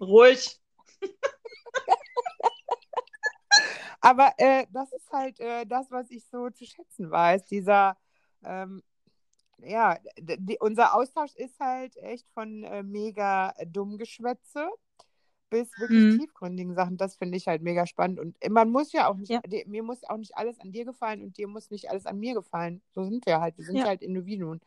Ruhig. 0.00 0.60
aber 4.00 4.32
äh, 4.38 4.66
das 4.70 4.92
ist 4.92 5.10
halt 5.12 5.38
äh, 5.40 5.64
das, 5.66 5.90
was 5.90 6.10
ich 6.10 6.24
so 6.26 6.50
zu 6.50 6.64
schätzen 6.66 7.10
weiß. 7.10 7.44
Dieser, 7.46 7.96
ähm, 8.44 8.82
ja, 9.64 9.98
die, 10.18 10.58
unser 10.60 10.94
Austausch 10.94 11.34
ist 11.36 11.58
halt 11.60 11.96
echt 11.96 12.28
von 12.34 12.64
äh, 12.64 12.82
mega 12.82 13.54
Dummgeschwätze 13.66 14.68
bis 15.50 15.68
wirklich 15.78 16.14
Mhm. 16.14 16.18
tiefgründigen 16.20 16.74
Sachen. 16.74 16.96
Das 16.96 17.16
finde 17.16 17.36
ich 17.36 17.46
halt 17.46 17.62
mega 17.62 17.86
spannend. 17.86 18.18
Und 18.20 18.36
man 18.50 18.70
muss 18.70 18.92
ja 18.92 19.08
auch 19.08 19.16
nicht, 19.16 19.30
Ja. 19.30 19.40
die- 19.46 19.64
mir 19.66 19.82
muss 19.82 20.02
auch 20.04 20.16
nicht 20.16 20.36
alles 20.36 20.58
an 20.60 20.72
dir 20.72 20.84
gefallen 20.84 21.22
und 21.22 21.36
dir 21.36 21.46
muss 21.46 21.70
nicht 21.70 21.90
alles 21.90 22.06
an 22.06 22.18
mir 22.18 22.34
gefallen. 22.34 22.82
So 22.92 23.04
sind 23.04 23.26
wir 23.26 23.40
halt. 23.40 23.58
Wir 23.58 23.64
sind 23.66 23.76
Ja. 23.76 23.82
ja 23.82 23.88
halt 23.88 24.02
Individuen. 24.02 24.60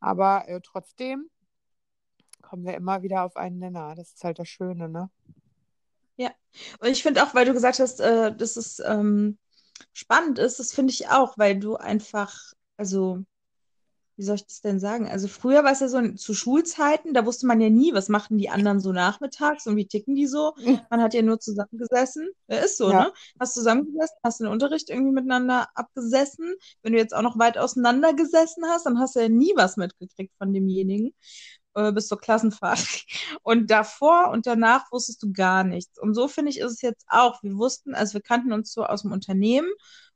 Aber 0.00 0.46
äh, 0.48 0.60
trotzdem 0.62 1.28
kommen 2.40 2.64
wir 2.64 2.74
immer 2.74 3.02
wieder 3.02 3.24
auf 3.24 3.36
einen 3.36 3.58
Nenner. 3.58 3.94
Das 3.96 4.12
ist 4.12 4.22
halt 4.24 4.38
das 4.38 4.48
Schöne, 4.48 4.88
ne? 4.88 5.10
Und 6.80 6.88
ich 6.88 7.02
finde 7.02 7.22
auch, 7.22 7.34
weil 7.34 7.44
du 7.44 7.52
gesagt 7.52 7.78
hast, 7.78 8.00
äh, 8.00 8.34
dass 8.34 8.56
es 8.56 8.80
ähm, 8.80 9.38
spannend 9.92 10.38
ist, 10.38 10.58
das 10.58 10.72
finde 10.72 10.92
ich 10.92 11.08
auch, 11.08 11.38
weil 11.38 11.58
du 11.58 11.76
einfach, 11.76 12.34
also, 12.76 13.22
wie 14.18 14.24
soll 14.24 14.34
ich 14.34 14.46
das 14.46 14.60
denn 14.60 14.80
sagen? 14.80 15.08
Also 15.08 15.28
früher 15.28 15.64
war 15.64 15.72
es 15.72 15.80
ja 15.80 15.88
so 15.88 16.06
zu 16.14 16.34
Schulzeiten, 16.34 17.14
da 17.14 17.24
wusste 17.24 17.46
man 17.46 17.60
ja 17.60 17.70
nie, 17.70 17.94
was 17.94 18.08
machten 18.08 18.36
die 18.36 18.50
anderen 18.50 18.80
so 18.80 18.92
nachmittags 18.92 19.66
und 19.66 19.76
wie 19.76 19.86
ticken 19.86 20.14
die 20.16 20.26
so. 20.26 20.54
Man 20.90 21.00
hat 21.00 21.14
ja 21.14 21.22
nur 21.22 21.38
zusammengesessen. 21.40 22.28
Ja, 22.48 22.58
ist 22.58 22.76
so, 22.78 22.90
Ja. 22.90 23.04
ne? 23.04 23.12
Hast 23.40 23.54
zusammengesessen, 23.54 24.16
hast 24.24 24.40
den 24.40 24.48
Unterricht 24.48 24.90
irgendwie 24.90 25.12
miteinander 25.12 25.68
abgesessen. 25.74 26.54
Wenn 26.82 26.92
du 26.92 26.98
jetzt 26.98 27.14
auch 27.14 27.22
noch 27.22 27.38
weit 27.38 27.58
auseinander 27.58 28.12
gesessen 28.12 28.64
hast, 28.66 28.86
dann 28.86 28.98
hast 28.98 29.16
du 29.16 29.20
ja 29.20 29.28
nie 29.28 29.52
was 29.56 29.76
mitgekriegt 29.76 30.34
von 30.36 30.52
demjenigen 30.52 31.14
äh, 31.74 31.92
bis 31.92 32.08
zur 32.08 32.18
Klassenfahrt. 32.20 32.80
Und 33.42 33.70
davor 33.70 34.30
und 34.30 34.46
danach 34.46 34.90
wusstest 34.92 35.22
du 35.22 35.32
gar 35.32 35.64
nichts. 35.64 35.98
Und 35.98 36.14
so 36.14 36.28
finde 36.28 36.50
ich, 36.50 36.58
ist 36.58 36.72
es 36.72 36.82
jetzt 36.82 37.06
auch. 37.08 37.42
Wir 37.42 37.56
wussten, 37.56 37.94
also 37.94 38.14
wir 38.14 38.20
kannten 38.22 38.52
uns 38.52 38.72
so 38.72 38.84
aus 38.84 39.02
dem 39.02 39.12
Unternehmen 39.12 39.68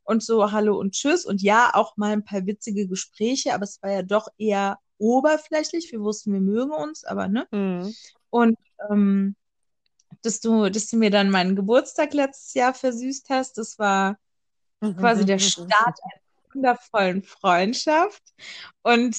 und 0.05 0.23
so 0.23 0.53
Hallo 0.53 0.79
und 0.79 0.93
Tschüss 0.93 1.25
und 1.25 1.43
ja, 1.43 1.71
auch 1.75 1.97
mal 1.97 2.13
ein 2.13 2.25
paar 2.25 2.47
witzige 2.47 2.87
Gespräche, 2.87 3.55
aber 3.55 3.65
es 3.65 3.83
war 3.83 3.91
ja 3.91 4.03
doch 4.03 4.29
eher 4.39 4.79
oberflächlich. 4.99 5.91
Wir 5.93 6.01
wussten, 6.01 6.33
wir 6.33 6.41
mögen 6.41 6.73
uns, 6.73 7.05
aber 7.05 7.29
ne? 7.29 7.47
Mhm. 7.51 7.95
Und 8.31 8.59
ähm, 8.91 9.37
dass 10.23 10.41
du, 10.41 10.71
dass 10.71 10.89
du 10.89 10.97
mir 10.97 11.11
dann 11.11 11.31
meinen 11.31 11.57
Geburtstag 11.57 12.15
letztes 12.15 12.55
Jahr 12.55 12.75
versüßt 12.75 13.29
hast, 13.31 13.59
das 13.59 13.79
war 13.79 14.19
quasi 14.81 15.25
der 15.25 15.39
Start 15.39 15.71
einer 15.71 16.55
wundervollen 16.55 17.23
Freundschaft. 17.23 18.23
Und 18.83 19.17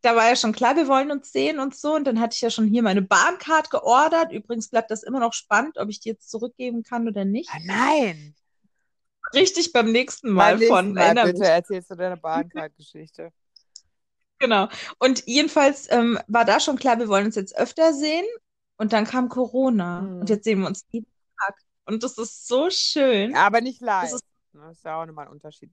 da 0.00 0.16
war 0.16 0.28
ja 0.28 0.36
schon 0.36 0.52
klar, 0.52 0.76
wir 0.76 0.88
wollen 0.88 1.10
uns 1.10 1.32
sehen 1.32 1.58
und 1.58 1.76
so. 1.76 1.94
Und 1.94 2.06
dann 2.06 2.20
hatte 2.20 2.34
ich 2.34 2.40
ja 2.40 2.50
schon 2.50 2.66
hier 2.66 2.82
meine 2.82 3.02
Bahncard 3.02 3.70
geordert. 3.70 4.32
Übrigens 4.32 4.68
bleibt 4.68 4.90
das 4.90 5.02
immer 5.02 5.20
noch 5.20 5.34
spannend, 5.34 5.78
ob 5.78 5.88
ich 5.90 6.00
die 6.00 6.10
jetzt 6.10 6.30
zurückgeben 6.30 6.82
kann 6.82 7.06
oder 7.08 7.24
nicht. 7.24 7.50
Ah, 7.52 7.58
nein! 7.64 8.34
Richtig 9.34 9.72
beim 9.72 9.90
nächsten 9.92 10.30
Mal 10.30 10.52
Beim 10.52 10.58
nächsten 10.58 10.74
von. 10.74 10.92
Mal 10.94 11.14
bitte 11.14 11.38
mich. 11.38 11.48
erzählst 11.48 11.90
du 11.90 11.94
deine 11.96 12.16
Bahncard-Geschichte. 12.16 13.30
Genau. 14.38 14.66
Und 14.98 15.22
jedenfalls 15.26 15.88
ähm, 15.92 16.18
war 16.26 16.44
da 16.44 16.58
schon 16.58 16.76
klar, 16.76 16.98
wir 16.98 17.06
wollen 17.06 17.26
uns 17.26 17.36
jetzt 17.36 17.56
öfter 17.56 17.94
sehen. 17.94 18.24
Und 18.76 18.92
dann 18.92 19.04
kam 19.04 19.28
Corona. 19.28 20.00
Mhm. 20.00 20.20
Und 20.22 20.30
jetzt 20.30 20.42
sehen 20.42 20.58
wir 20.62 20.66
uns 20.66 20.84
jeden 20.90 21.06
Tag. 21.38 21.54
Und 21.84 22.02
das 22.02 22.18
ist 22.18 22.48
so 22.48 22.68
schön. 22.68 23.36
Aber 23.36 23.60
nicht 23.60 23.80
live. 23.80 24.02
Das 24.10 24.14
ist- 24.14 24.24
Das 24.52 24.76
ist 24.78 24.84
ja 24.84 25.00
auch 25.00 25.06
nochmal 25.06 25.26
ein 25.26 25.30
Unterschied. 25.32 25.70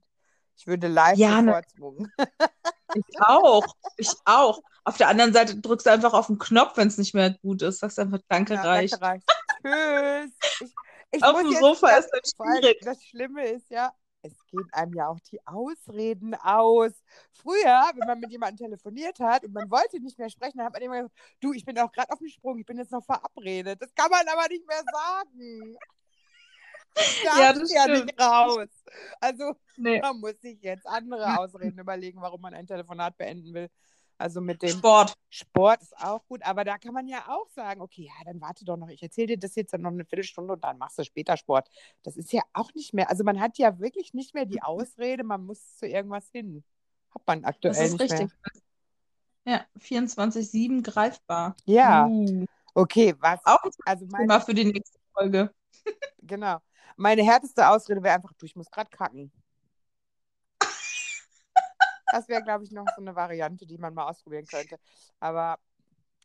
Ich 0.56 0.68
würde 0.68 0.86
live 0.86 1.18
Ja, 1.18 1.42
ne- 1.42 1.50
bevorzugen. 1.52 2.12
Ich 2.94 3.20
auch. 3.20 3.66
Ich 3.96 4.10
auch. 4.24 4.60
Auf 4.84 4.96
der 4.96 5.08
anderen 5.08 5.32
Seite 5.32 5.56
drückst 5.60 5.86
du 5.86 5.90
einfach 5.90 6.12
auf 6.12 6.28
den 6.28 6.38
Knopf, 6.38 6.76
wenn 6.76 6.86
es 6.86 6.96
nicht 6.98 7.12
mehr 7.14 7.30
gut 7.42 7.62
ist. 7.62 7.80
Sagst 7.80 7.98
einfach, 7.98 8.20
danke, 8.28 8.54
Ja, 8.54 8.62
reicht. 8.62 8.94
danke, 9.00 9.04
reicht. 9.04 10.30
Tschüss. 10.30 10.32
Ich, 10.60 10.74
ich 11.12 11.22
Auf 11.22 11.40
dem 11.40 11.52
Sofa 11.52 11.88
ist 11.96 12.10
das 12.10 12.32
schwierig. 12.36 12.80
das 12.82 13.02
Schlimme 13.04 13.46
ist 13.48 13.70
ja, 13.70 13.92
es 14.22 14.34
gehen 14.46 14.68
einem 14.72 14.92
ja 14.94 15.08
auch 15.08 15.18
die 15.20 15.40
Ausreden 15.46 16.34
aus. 16.34 16.92
Früher, 17.32 17.90
wenn 17.94 18.06
man 18.06 18.20
mit 18.20 18.30
jemandem 18.30 18.66
telefoniert 18.66 19.18
hat 19.20 19.44
und 19.44 19.52
man 19.54 19.70
wollte 19.70 19.98
nicht 20.00 20.18
mehr 20.18 20.28
sprechen, 20.30 20.58
dann 20.58 20.66
hat 20.66 20.74
man 20.74 20.82
immer 20.82 20.96
gesagt, 20.96 21.14
du, 21.40 21.52
ich 21.52 21.64
bin 21.64 21.78
auch 21.78 21.90
gerade 21.92 22.10
auf 22.12 22.18
dem 22.18 22.28
Sprung, 22.28 22.58
ich 22.58 22.66
bin 22.66 22.76
jetzt 22.78 22.92
noch 22.92 23.04
verabredet. 23.04 23.80
Das 23.80 23.94
kann 23.94 24.10
man 24.10 24.26
aber 24.28 24.46
nicht 24.48 24.66
mehr 24.66 24.82
sagen. 24.92 25.76
Das 26.94 27.22
Ja, 27.22 27.52
das 27.52 27.72
ja 27.72 27.82
stimmt. 27.84 28.06
nicht 28.06 28.20
raus. 28.20 28.68
Also 29.20 29.54
Nee. 29.76 30.00
man 30.00 30.18
muss 30.18 30.40
sich 30.40 30.60
jetzt 30.60 30.86
andere 30.86 31.24
Ausreden 31.38 31.78
überlegen, 31.78 32.20
warum 32.20 32.40
man 32.40 32.52
ein 32.52 32.66
Telefonat 32.66 33.16
beenden 33.16 33.54
will. 33.54 33.70
Also 34.20 34.42
mit 34.42 34.60
dem 34.60 34.68
Sport. 34.68 35.14
Sport 35.30 35.80
ist 35.80 35.96
auch 35.96 36.26
gut, 36.26 36.42
aber 36.42 36.62
da 36.64 36.76
kann 36.76 36.92
man 36.92 37.08
ja 37.08 37.24
auch 37.28 37.48
sagen, 37.48 37.80
okay, 37.80 38.02
ja, 38.02 38.24
dann 38.26 38.38
warte 38.42 38.66
doch 38.66 38.76
noch, 38.76 38.88
ich 38.88 39.02
erzähle 39.02 39.28
dir 39.28 39.38
das 39.38 39.54
jetzt 39.54 39.72
dann 39.72 39.80
noch 39.80 39.90
eine 39.90 40.04
Viertelstunde 40.04 40.52
und 40.52 40.62
dann 40.62 40.76
machst 40.76 40.98
du 40.98 41.04
später 41.04 41.38
Sport. 41.38 41.70
Das 42.02 42.18
ist 42.18 42.30
ja 42.30 42.42
auch 42.52 42.70
nicht 42.74 42.92
mehr, 42.92 43.08
also 43.08 43.24
man 43.24 43.40
hat 43.40 43.56
ja 43.56 43.78
wirklich 43.80 44.12
nicht 44.12 44.34
mehr 44.34 44.44
die 44.44 44.62
Ausrede, 44.62 45.24
man 45.24 45.46
muss 45.46 45.76
zu 45.78 45.86
irgendwas 45.86 46.28
hin. 46.32 46.62
Hat 47.14 47.22
man 47.26 47.44
aktuell 47.46 47.72
Das 47.72 47.82
ist 47.82 47.92
nicht 47.98 48.12
richtig. 48.12 48.30
Ja, 49.46 49.64
24-7 49.78 50.82
greifbar. 50.82 51.56
mehr. 51.66 51.74
Ja, 51.76 52.06
Uh. 52.06 52.44
okay, 52.74 53.14
was? 53.20 53.40
Auch 53.44 53.58
Also 53.86 54.04
Thema 54.04 54.18
meine, 54.18 54.40
für 54.42 54.52
die 54.52 54.66
nächste 54.66 54.98
Folge. 55.14 55.54
genau. 56.18 56.58
Meine 56.96 57.22
härteste 57.22 57.66
Ausrede 57.66 58.02
wäre 58.02 58.16
einfach, 58.16 58.34
du, 58.34 58.44
ich 58.44 58.54
muss 58.54 58.70
gerade 58.70 58.90
kacken. 58.90 59.32
Das 62.12 62.28
wäre, 62.28 62.42
glaube 62.42 62.64
ich, 62.64 62.70
noch 62.72 62.86
so 62.96 63.00
eine 63.02 63.14
Variante, 63.14 63.66
die 63.66 63.78
man 63.78 63.94
mal 63.94 64.08
ausprobieren 64.08 64.46
könnte. 64.46 64.76
Aber 65.20 65.58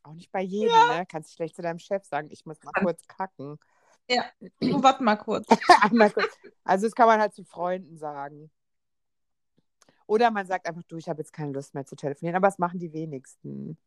auch 0.04 0.14
nicht 0.14 0.32
bei 0.32 0.42
jedem, 0.42 0.74
ne? 0.90 1.06
Kannst 1.08 1.32
du 1.32 1.36
schlecht 1.36 1.56
zu 1.56 1.62
deinem 1.62 1.80
Chef 1.80 2.04
sagen, 2.06 2.30
ich 2.32 2.46
muss 2.46 2.58
mal 2.64 2.72
kurz 2.82 3.06
kacken. 3.08 3.58
Du, 4.60 4.84
warte 4.84 5.04
mal 5.04 5.16
kurz. 5.18 5.48
Also 6.64 6.88
das 6.88 6.94
kann 6.96 7.08
man 7.08 7.20
halt 7.20 7.34
zu 7.34 7.44
Freunden 7.44 7.98
sagen. 7.98 8.52
Oder 10.08 10.30
man 10.30 10.46
sagt 10.46 10.68
einfach, 10.68 10.84
du, 10.88 10.98
ich 10.98 11.10
habe 11.10 11.22
jetzt 11.22 11.34
keine 11.34 11.52
Lust 11.52 11.74
mehr 11.74 11.86
zu 11.86 11.96
telefonieren. 11.96 12.36
Aber 12.36 12.48
das 12.48 12.60
machen 12.60 12.80
die 12.80 12.94
wenigsten. 12.94 13.78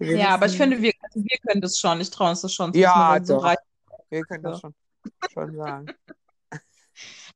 Die 0.00 0.04
Ja, 0.06 0.30
aber 0.30 0.46
ich 0.46 0.58
wenigsten- 0.58 0.58
finde, 0.58 0.82
wir, 0.82 0.92
also 1.02 1.20
wir 1.22 1.38
können 1.46 1.60
das 1.60 1.78
schon. 1.78 2.00
Ich 2.00 2.10
traue 2.10 2.30
uns 2.30 2.40
das 2.40 2.52
schon. 2.52 2.72
zu, 2.72 2.80
Ja, 2.80 3.18
so 3.22 3.36
doch. 3.40 3.54
Wir 4.10 4.22
können 4.22 4.42
das 4.42 4.58
schon, 4.60 4.74
schon 5.32 5.54
sagen. 5.56 5.86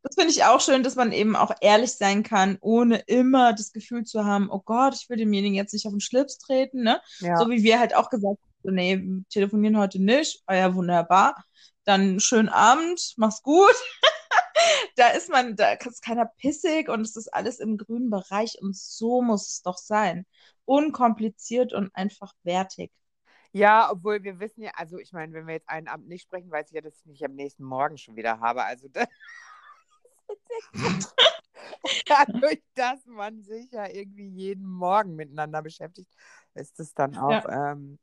Das 0.03 0.15
finde 0.15 0.31
ich 0.31 0.45
auch 0.45 0.61
schön, 0.61 0.83
dass 0.83 0.95
man 0.95 1.13
eben 1.13 1.37
auch 1.37 1.53
ehrlich 1.61 1.93
sein 1.93 2.23
kann, 2.23 2.59
ohne 2.61 2.99
immer 3.07 3.53
das 3.53 3.73
Gefühl 3.73 4.05
zu 4.05 4.25
haben, 4.25 4.51
oh 4.51 4.61
Gott, 4.65 4.95
ich 4.95 5.09
will 5.09 5.17
demjenigen 5.17 5.55
jetzt 5.55 5.73
nicht 5.73 5.87
auf 5.87 5.93
den 5.93 6.01
Schlips 6.01 6.39
treten, 6.39 6.83
ne? 6.83 7.01
Ja. 7.21 7.37
So 7.37 7.51
wie 7.51 7.63
wir 7.63 7.79
halt 7.79 7.95
auch 7.95 8.11
gesagt 8.11 8.41
haben, 8.41 8.53
so, 8.63 8.71
nee, 8.71 8.99
wir 8.99 9.25
telefonieren 9.31 9.79
heute 9.79 10.03
nicht. 10.03 10.43
Ah 10.47 10.55
ja, 10.55 10.75
wunderbar. 10.75 11.45
Dann 11.85 12.21
schönen 12.21 12.49
Abend, 12.49 13.15
mach's 13.17 13.43
gut. 13.43 13.75
Da 14.97 15.09
ist 15.09 15.29
man, 15.29 15.55
da 15.55 15.73
ist 15.73 16.03
keiner 16.03 16.25
pissig 16.25 16.89
und 16.89 17.03
es 17.03 17.15
ist 17.15 17.33
alles 17.33 17.59
im 17.61 17.77
grünen 17.77 18.09
Bereich 18.09 18.57
und 18.61 18.75
so 18.75 19.21
muss 19.21 19.49
es 19.49 19.63
doch 19.63 19.77
sein. 19.77 20.27
Unkompliziert 20.65 21.75
und 21.75 21.95
einfach 21.95 22.33
wertig. 22.43 22.91
Ja, 23.53 23.91
obwohl 23.91 24.23
wir 24.23 24.39
wissen 24.41 24.63
ja, 24.63 24.73
also 24.75 24.99
ich 24.99 25.13
meine, 25.13 25.33
wenn 25.33 25.47
wir 25.47 25.55
jetzt 25.55 25.69
einen 25.69 25.89
Abend 25.89 26.09
nicht 26.09 26.23
sprechen, 26.23 26.51
weiß 26.51 26.69
ich 26.69 26.75
ja, 26.75 26.81
dass 26.81 26.99
ich 26.99 27.07
nicht 27.07 27.25
am 27.25 27.35
nächsten 27.35 27.65
Morgen 27.65 27.99
schon 27.99 28.17
wieder 28.17 28.41
habe. 28.41 28.65
Also 28.65 28.89
das 28.89 29.09
dadurch, 32.07 32.63
dass 32.75 33.05
man 33.07 33.43
sich 33.43 33.71
ja 33.71 33.89
irgendwie 33.89 34.29
jeden 34.29 34.67
Morgen 34.67 35.15
miteinander 35.15 35.63
beschäftigt, 35.63 36.11
ist 36.55 36.79
es 36.81 36.95
dann 36.95 37.17
auch, 37.17 37.45
ähm, 37.49 37.99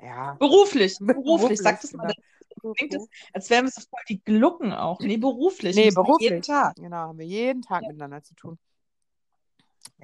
ja, 0.00 0.34
Beruflich, 0.34 0.96
beruflich, 1.00 1.60
sag 1.60 1.80
das 1.80 1.92
mal. 1.92 2.12
genau. 2.60 2.74
Klingt 2.74 2.94
das, 2.94 3.08
als 3.32 3.50
wären 3.50 3.66
wir 3.66 3.70
so 3.70 3.80
voll 3.80 4.00
die 4.08 4.22
Glucken 4.22 4.72
auch. 4.72 5.00
Nee, 5.00 5.16
beruflich. 5.16 5.74
Nee, 5.76 5.90
beruflich. 5.90 6.30
Jeden 6.30 6.42
Tag. 6.42 6.74
Genau, 6.76 6.96
haben 6.96 7.18
wir 7.18 7.26
jeden 7.26 7.62
Tag 7.62 7.82
miteinander 7.82 8.22
zu 8.22 8.34
tun. 8.34 8.58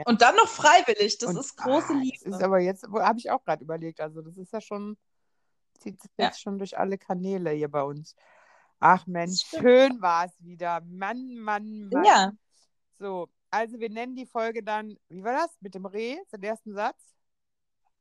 Und 0.04 0.22
dann 0.22 0.36
noch 0.36 0.48
freiwillig. 0.48 1.18
Das 1.18 1.30
Und, 1.30 1.38
ist 1.38 1.56
große 1.56 1.92
ah, 1.92 2.00
Liebe. 2.00 2.18
Das 2.24 2.38
ist 2.38 2.42
aber 2.42 2.60
jetzt, 2.60 2.84
habe 2.88 3.18
ich 3.18 3.30
auch 3.30 3.44
gerade 3.44 3.62
überlegt, 3.64 4.00
also 4.00 4.22
das 4.22 4.36
ist 4.36 4.52
ja 4.52 4.60
schon, 4.60 4.96
zieht 5.80 6.00
sich 6.00 6.10
Ja. 6.18 6.26
jetzt 6.26 6.40
schon 6.40 6.58
durch 6.58 6.78
alle 6.78 6.98
Kanäle 6.98 7.50
hier 7.50 7.68
bei 7.70 7.82
uns. 7.82 8.14
Ach 8.80 9.06
Mensch, 9.06 9.42
schön 9.42 10.00
war 10.00 10.26
es 10.26 10.32
wieder. 10.42 10.80
Mann, 10.82 11.36
Mann, 11.36 11.88
Mann. 11.88 12.04
Ja, 12.04 12.32
So, 12.98 13.28
also 13.50 13.78
wir 13.80 13.90
nennen 13.90 14.14
die 14.14 14.26
Folge 14.26 14.62
dann, 14.62 14.96
wie 15.08 15.22
war 15.24 15.32
das? 15.34 15.56
Mit 15.60 15.74
dem 15.74 15.86
Reh, 15.86 16.16
den 16.32 16.42
ersten 16.42 16.74
Satz? 16.74 17.14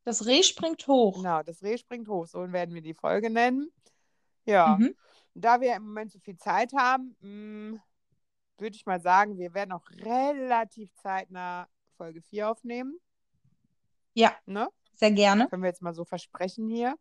das 0.06 0.26
Reh 0.26 0.42
springt 0.44 0.88
hoch. 0.88 1.18
Genau, 1.18 1.44
das 1.44 1.62
Reh 1.64 1.78
springt 1.78 2.08
hoch, 2.08 2.28
so 2.28 2.52
werden 2.52 2.74
wir 2.74 2.82
die 2.82 2.94
Folge 2.94 3.30
nennen. 3.30 3.72
Ja, 4.46 4.78
Mhm. 4.78 4.96
da 5.34 5.60
wir 5.62 5.76
im 5.76 5.84
Moment 5.84 6.12
so 6.12 6.20
viel 6.20 6.38
Zeit 6.38 6.74
haben, 6.74 7.16
mh, 7.20 7.80
würde 8.60 8.76
ich 8.76 8.86
mal 8.86 9.00
sagen, 9.02 9.38
wir 9.38 9.54
werden 9.54 9.72
auch 9.72 9.90
relativ 9.92 10.94
zeitnah 10.96 11.68
Folge 11.98 12.22
4 12.22 12.50
aufnehmen. 12.50 13.00
Ja, 14.14 14.36
Ne? 14.46 14.70
sehr 14.96 15.12
gerne. 15.12 15.48
Können 15.48 15.62
wir 15.62 15.70
jetzt 15.70 15.82
mal 15.84 15.94
so 15.94 16.06
versprechen 16.06 16.68
hier. 16.68 16.96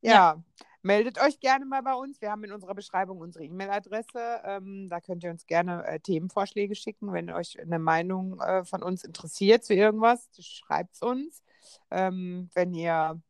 Ja, 0.00 0.12
Ja. 0.12 0.42
meldet 0.82 1.20
euch 1.20 1.40
gerne 1.40 1.66
mal 1.66 1.82
bei 1.82 1.92
uns. 1.94 2.20
Wir 2.22 2.30
haben 2.30 2.42
in 2.44 2.52
unserer 2.52 2.74
Beschreibung 2.74 3.18
unsere 3.20 3.44
E-Mail-Adresse. 3.44 4.40
Ähm, 4.44 4.88
da 4.88 5.00
könnt 5.00 5.22
ihr 5.24 5.30
uns 5.30 5.46
gerne 5.46 5.84
äh, 5.86 6.00
Themenvorschläge 6.00 6.74
schicken, 6.74 7.12
wenn 7.12 7.30
euch 7.30 7.58
eine 7.60 7.78
Meinung 7.78 8.40
äh, 8.40 8.64
von 8.64 8.82
uns 8.82 9.04
interessiert 9.04 9.64
zu 9.64 9.74
irgendwas. 9.74 10.28
Schreibt 10.40 10.94
es 10.94 11.02
uns. 11.02 11.42
Ähm, 11.90 12.48
wenn 12.54 12.72
ihr 12.72 13.20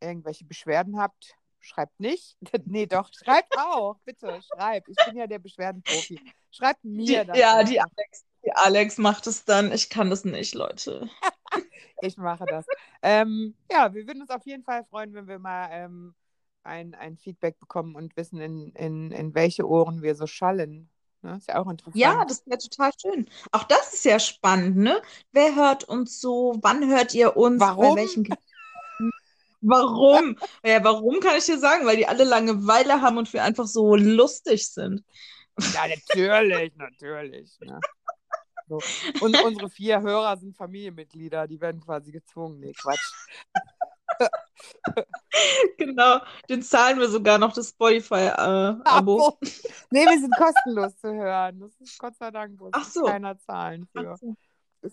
irgendwelche 0.00 0.44
Beschwerden 0.44 0.98
habt, 0.98 1.36
schreibt 1.60 1.98
nicht. 2.00 2.36
nee, 2.66 2.86
doch, 2.86 3.10
schreibt 3.12 3.56
auch. 3.58 3.96
Bitte, 4.04 4.40
schreibt. 4.42 4.88
Ich 4.88 4.96
bin 5.06 5.16
ja 5.16 5.26
der 5.26 5.38
Beschwerdenprofi. 5.38 6.20
Schreibt 6.50 6.82
Die, 6.82 6.88
mir 6.88 7.24
das. 7.24 7.38
ja, 7.38 7.62
die. 7.62 7.80
Alex, 7.80 8.24
die 8.44 8.52
Alex 8.52 8.98
macht 8.98 9.26
es 9.26 9.44
dann. 9.44 9.72
Ich 9.72 9.90
kann 9.90 10.10
das 10.10 10.24
nicht, 10.24 10.54
Leute. 10.54 11.08
Ich 12.00 12.16
mache 12.16 12.44
das. 12.46 12.64
ähm, 13.02 13.56
ja, 13.72 13.92
wir 13.92 14.06
würden 14.06 14.22
uns 14.22 14.30
auf 14.30 14.46
jeden 14.46 14.62
Fall 14.62 14.84
freuen, 14.84 15.12
wenn 15.14 15.26
wir 15.26 15.40
mal 15.40 15.68
ähm, 15.72 16.14
ein, 16.62 16.94
ein 16.94 17.16
Feedback 17.16 17.58
bekommen 17.58 17.96
und 17.96 18.16
wissen, 18.16 18.40
in, 18.40 18.70
in, 18.74 19.10
in 19.10 19.34
welche 19.34 19.68
Ohren 19.68 20.00
wir 20.00 20.14
so 20.14 20.28
schallen. 20.28 20.88
Ne? 21.22 21.36
Ist 21.36 21.48
ja 21.48 21.58
auch 21.60 21.68
interessant. 21.68 21.96
Ja, 21.96 22.24
das 22.24 22.46
wäre 22.46 22.58
total 22.58 22.92
schön. 23.00 23.28
Auch 23.50 23.64
das 23.64 23.94
ist 23.94 24.04
ja 24.04 24.20
spannend, 24.20 24.76
ne? 24.76 25.02
Wer 25.32 25.56
hört 25.56 25.82
uns 25.84 26.20
so? 26.20 26.56
Wann 26.62 26.88
hört 26.88 27.14
ihr 27.14 27.36
uns? 27.36 27.60
Warum? 27.60 27.96
Bei 27.96 28.02
welchen 28.02 28.22
Ge- 28.22 28.36
Warum? 29.60 30.38
Ja, 30.64 30.82
warum 30.84 31.20
kann 31.20 31.36
ich 31.36 31.46
dir 31.46 31.58
sagen? 31.58 31.86
Weil 31.86 31.96
die 31.96 32.06
alle 32.06 32.24
Langeweile 32.24 33.00
haben 33.02 33.18
und 33.18 33.32
wir 33.32 33.42
einfach 33.42 33.66
so 33.66 33.96
lustig 33.96 34.68
sind. 34.68 35.04
Ja, 35.74 35.88
natürlich, 35.88 36.74
natürlich. 36.76 37.58
Ne? 37.60 37.80
So. 38.68 38.78
Und 39.20 39.42
unsere 39.42 39.70
vier 39.70 40.00
Hörer 40.00 40.36
sind 40.36 40.56
Familienmitglieder, 40.56 41.48
die 41.48 41.60
werden 41.60 41.80
quasi 41.80 42.12
gezwungen. 42.12 42.60
Nee, 42.60 42.72
Quatsch. 42.72 43.12
Genau, 45.78 46.20
den 46.48 46.62
zahlen 46.62 46.98
wir 46.98 47.08
sogar 47.08 47.38
noch 47.38 47.52
das 47.52 47.68
Spotify-Abo. 47.70 48.82
Abo. 48.84 49.38
Nee, 49.90 50.04
wir 50.06 50.18
sind 50.18 50.34
kostenlos 50.34 50.96
zu 50.96 51.14
hören. 51.14 51.60
Das 51.60 51.72
ist 51.80 51.98
Gott 51.98 52.16
sei 52.16 52.30
Dank, 52.30 52.58
muss 52.58 52.70
Ach 52.72 52.84
so. 52.84 53.04
keiner 53.04 53.38
zahlen 53.38 53.86
für. 53.92 54.16
So. 54.16 54.34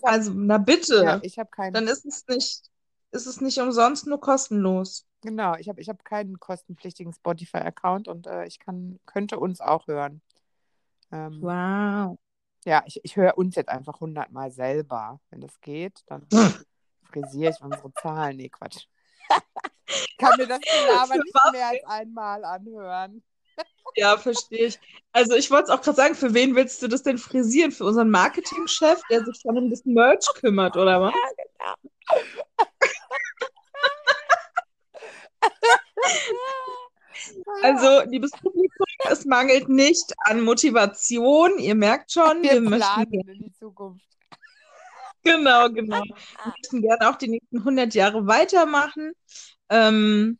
Also, 0.03 0.31
na 0.35 0.57
bitte. 0.57 1.03
ja, 1.03 1.19
ich 1.23 1.39
habe 1.39 1.49
keinen, 1.49 1.73
Dann 1.73 1.87
ist 1.87 2.05
es 2.05 2.25
nicht, 2.27 2.69
ist 3.15 3.25
es 3.25 3.41
nicht 3.41 3.57
umsonst, 3.59 4.07
nur 4.07 4.19
kostenlos. 4.19 5.07
genau, 5.21 5.55
ich 5.55 5.69
habe 5.69 5.81
ich 5.81 5.89
hab 5.89 6.03
keinen 6.05 6.39
kostenpflichtigen 6.39 7.13
Spotify-Account 7.13 8.07
und 8.07 8.27
äh, 8.27 8.45
ich 8.45 8.59
kann, 8.59 8.99
könnte 9.05 9.39
uns 9.39 9.61
auch 9.61 9.87
hören. 9.87 10.21
Ähm, 11.11 11.41
Wow. 11.41 12.19
Ja, 12.65 12.83
ich, 12.85 12.99
ich 13.03 13.15
höre 13.15 13.37
uns 13.37 13.55
jetzt 13.55 13.69
einfach 13.69 13.99
hundertmal 13.99 14.51
selber. 14.51 15.19
Wenn 15.29 15.41
das 15.41 15.61
geht, 15.61 16.03
dann 16.07 16.27
frisiere 17.03 17.51
ich 17.51 17.61
unsere 17.61 17.93
Zahlen. 17.93 18.37
Nee, 18.37 18.49
Quatsch. 18.49 18.85
Ich 19.87 20.17
kann 20.17 20.33
mir 20.37 20.47
das 20.47 20.59
Für 20.63 21.17
nicht 21.17 21.51
mehr 21.51 21.67
als 21.67 21.83
einmal 21.85 22.43
anhören. 22.43 23.21
Ja, 23.95 24.17
verstehe 24.17 24.67
ich. 24.67 24.79
Also 25.11 25.35
ich 25.35 25.49
wollte 25.49 25.65
es 25.65 25.69
auch 25.69 25.81
gerade 25.81 25.95
sagen, 25.95 26.15
für 26.15 26.33
wen 26.33 26.55
willst 26.55 26.81
du 26.81 26.87
das 26.87 27.03
denn 27.03 27.17
frisieren? 27.17 27.71
Für 27.71 27.85
unseren 27.85 28.09
Marketingchef, 28.09 29.01
der 29.09 29.23
sich 29.23 29.37
schon 29.41 29.57
um 29.57 29.69
das 29.69 29.85
Merch 29.85 30.25
kümmert, 30.35 30.75
oder 30.75 31.01
was? 31.01 31.13
Also, 37.61 38.01
liebes 38.09 38.31
Publikum, 38.31 38.85
es 39.09 39.25
mangelt 39.25 39.69
nicht 39.69 40.13
an 40.19 40.41
Motivation. 40.41 41.57
Ihr 41.59 41.75
merkt 41.75 42.11
schon, 42.11 42.43
wir, 42.43 42.53
Wir 42.53 42.61
möchten 42.61 43.13
in 43.13 43.39
die 43.39 43.53
Zukunft. 43.53 44.05
genau, 45.23 45.69
genau. 45.69 46.01
Wir 46.03 46.15
möchten 46.45 46.81
gerne 46.81 47.09
auch 47.09 47.15
die 47.15 47.29
nächsten 47.29 47.59
100 47.59 47.93
Jahre 47.93 48.27
weitermachen. 48.27 49.13
Ähm, 49.69 50.37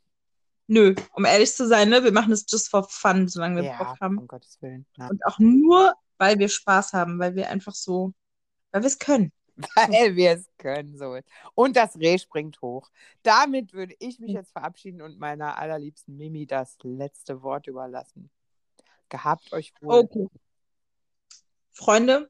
nö, 0.68 0.96
um 1.14 1.26
ehrlich 1.26 1.54
zu 1.54 1.68
sein, 1.68 1.90
ne, 1.90 2.04
wir 2.04 2.12
machen 2.12 2.32
es 2.32 2.46
just 2.48 2.70
for 2.70 2.88
fun, 2.90 3.28
solange 3.28 3.62
wir 3.62 3.70
Ja, 3.70 3.78
Bock 3.78 4.00
haben. 4.00 4.18
um 4.18 4.28
Gottes 4.28 4.62
Willen. 4.62 4.86
Nein. 4.98 5.10
Und 5.12 5.26
auch 5.26 5.40
nur, 5.40 5.94
weil 6.18 6.40
wir 6.40 6.50
Spaß 6.50 6.94
haben, 6.94 7.20
weil 7.20 7.36
wir 7.36 7.50
einfach 7.50 7.74
so, 7.76 8.14
weil 8.72 8.82
wir 8.82 8.88
es 8.88 9.00
können. 9.00 9.32
Weil 9.76 10.16
wir 10.18 10.32
es 10.32 10.50
können. 10.58 10.98
So. 10.98 11.18
Und 11.54 11.78
das 11.78 11.96
Reh 11.96 12.18
springt 12.18 12.62
hoch. 12.62 12.90
Damit 13.24 13.72
würde 13.72 13.96
ich 14.00 14.20
mich 14.20 14.32
jetzt 14.32 14.52
verabschieden 14.52 15.02
und 15.02 15.18
meiner 15.18 15.58
allerliebsten 15.58 16.18
Mimi 16.18 16.46
das 16.46 16.78
letzte 16.84 17.42
Wort 17.42 17.68
überlassen. 17.68 18.30
Gehabt 19.08 19.54
euch 19.54 19.74
wohl. 19.82 20.00
Okay. 20.00 20.28
Freunde, 21.72 22.30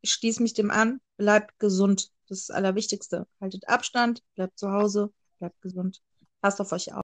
ich 0.00 0.12
schließe 0.12 0.42
mich 0.42 0.54
dem 0.54 0.70
an. 0.70 1.00
Bleibt 1.16 1.58
gesund. 1.58 2.10
Das 2.28 2.38
ist 2.38 2.48
das 2.48 2.56
Allerwichtigste. 2.56 3.26
Haltet 3.40 3.68
Abstand, 3.68 4.24
bleibt 4.34 4.58
zu 4.58 4.72
Hause, 4.72 5.12
bleibt 5.38 5.60
gesund. 5.62 6.02
Passt 6.40 6.60
auf 6.60 6.72
euch 6.72 6.92
auf. 6.92 6.94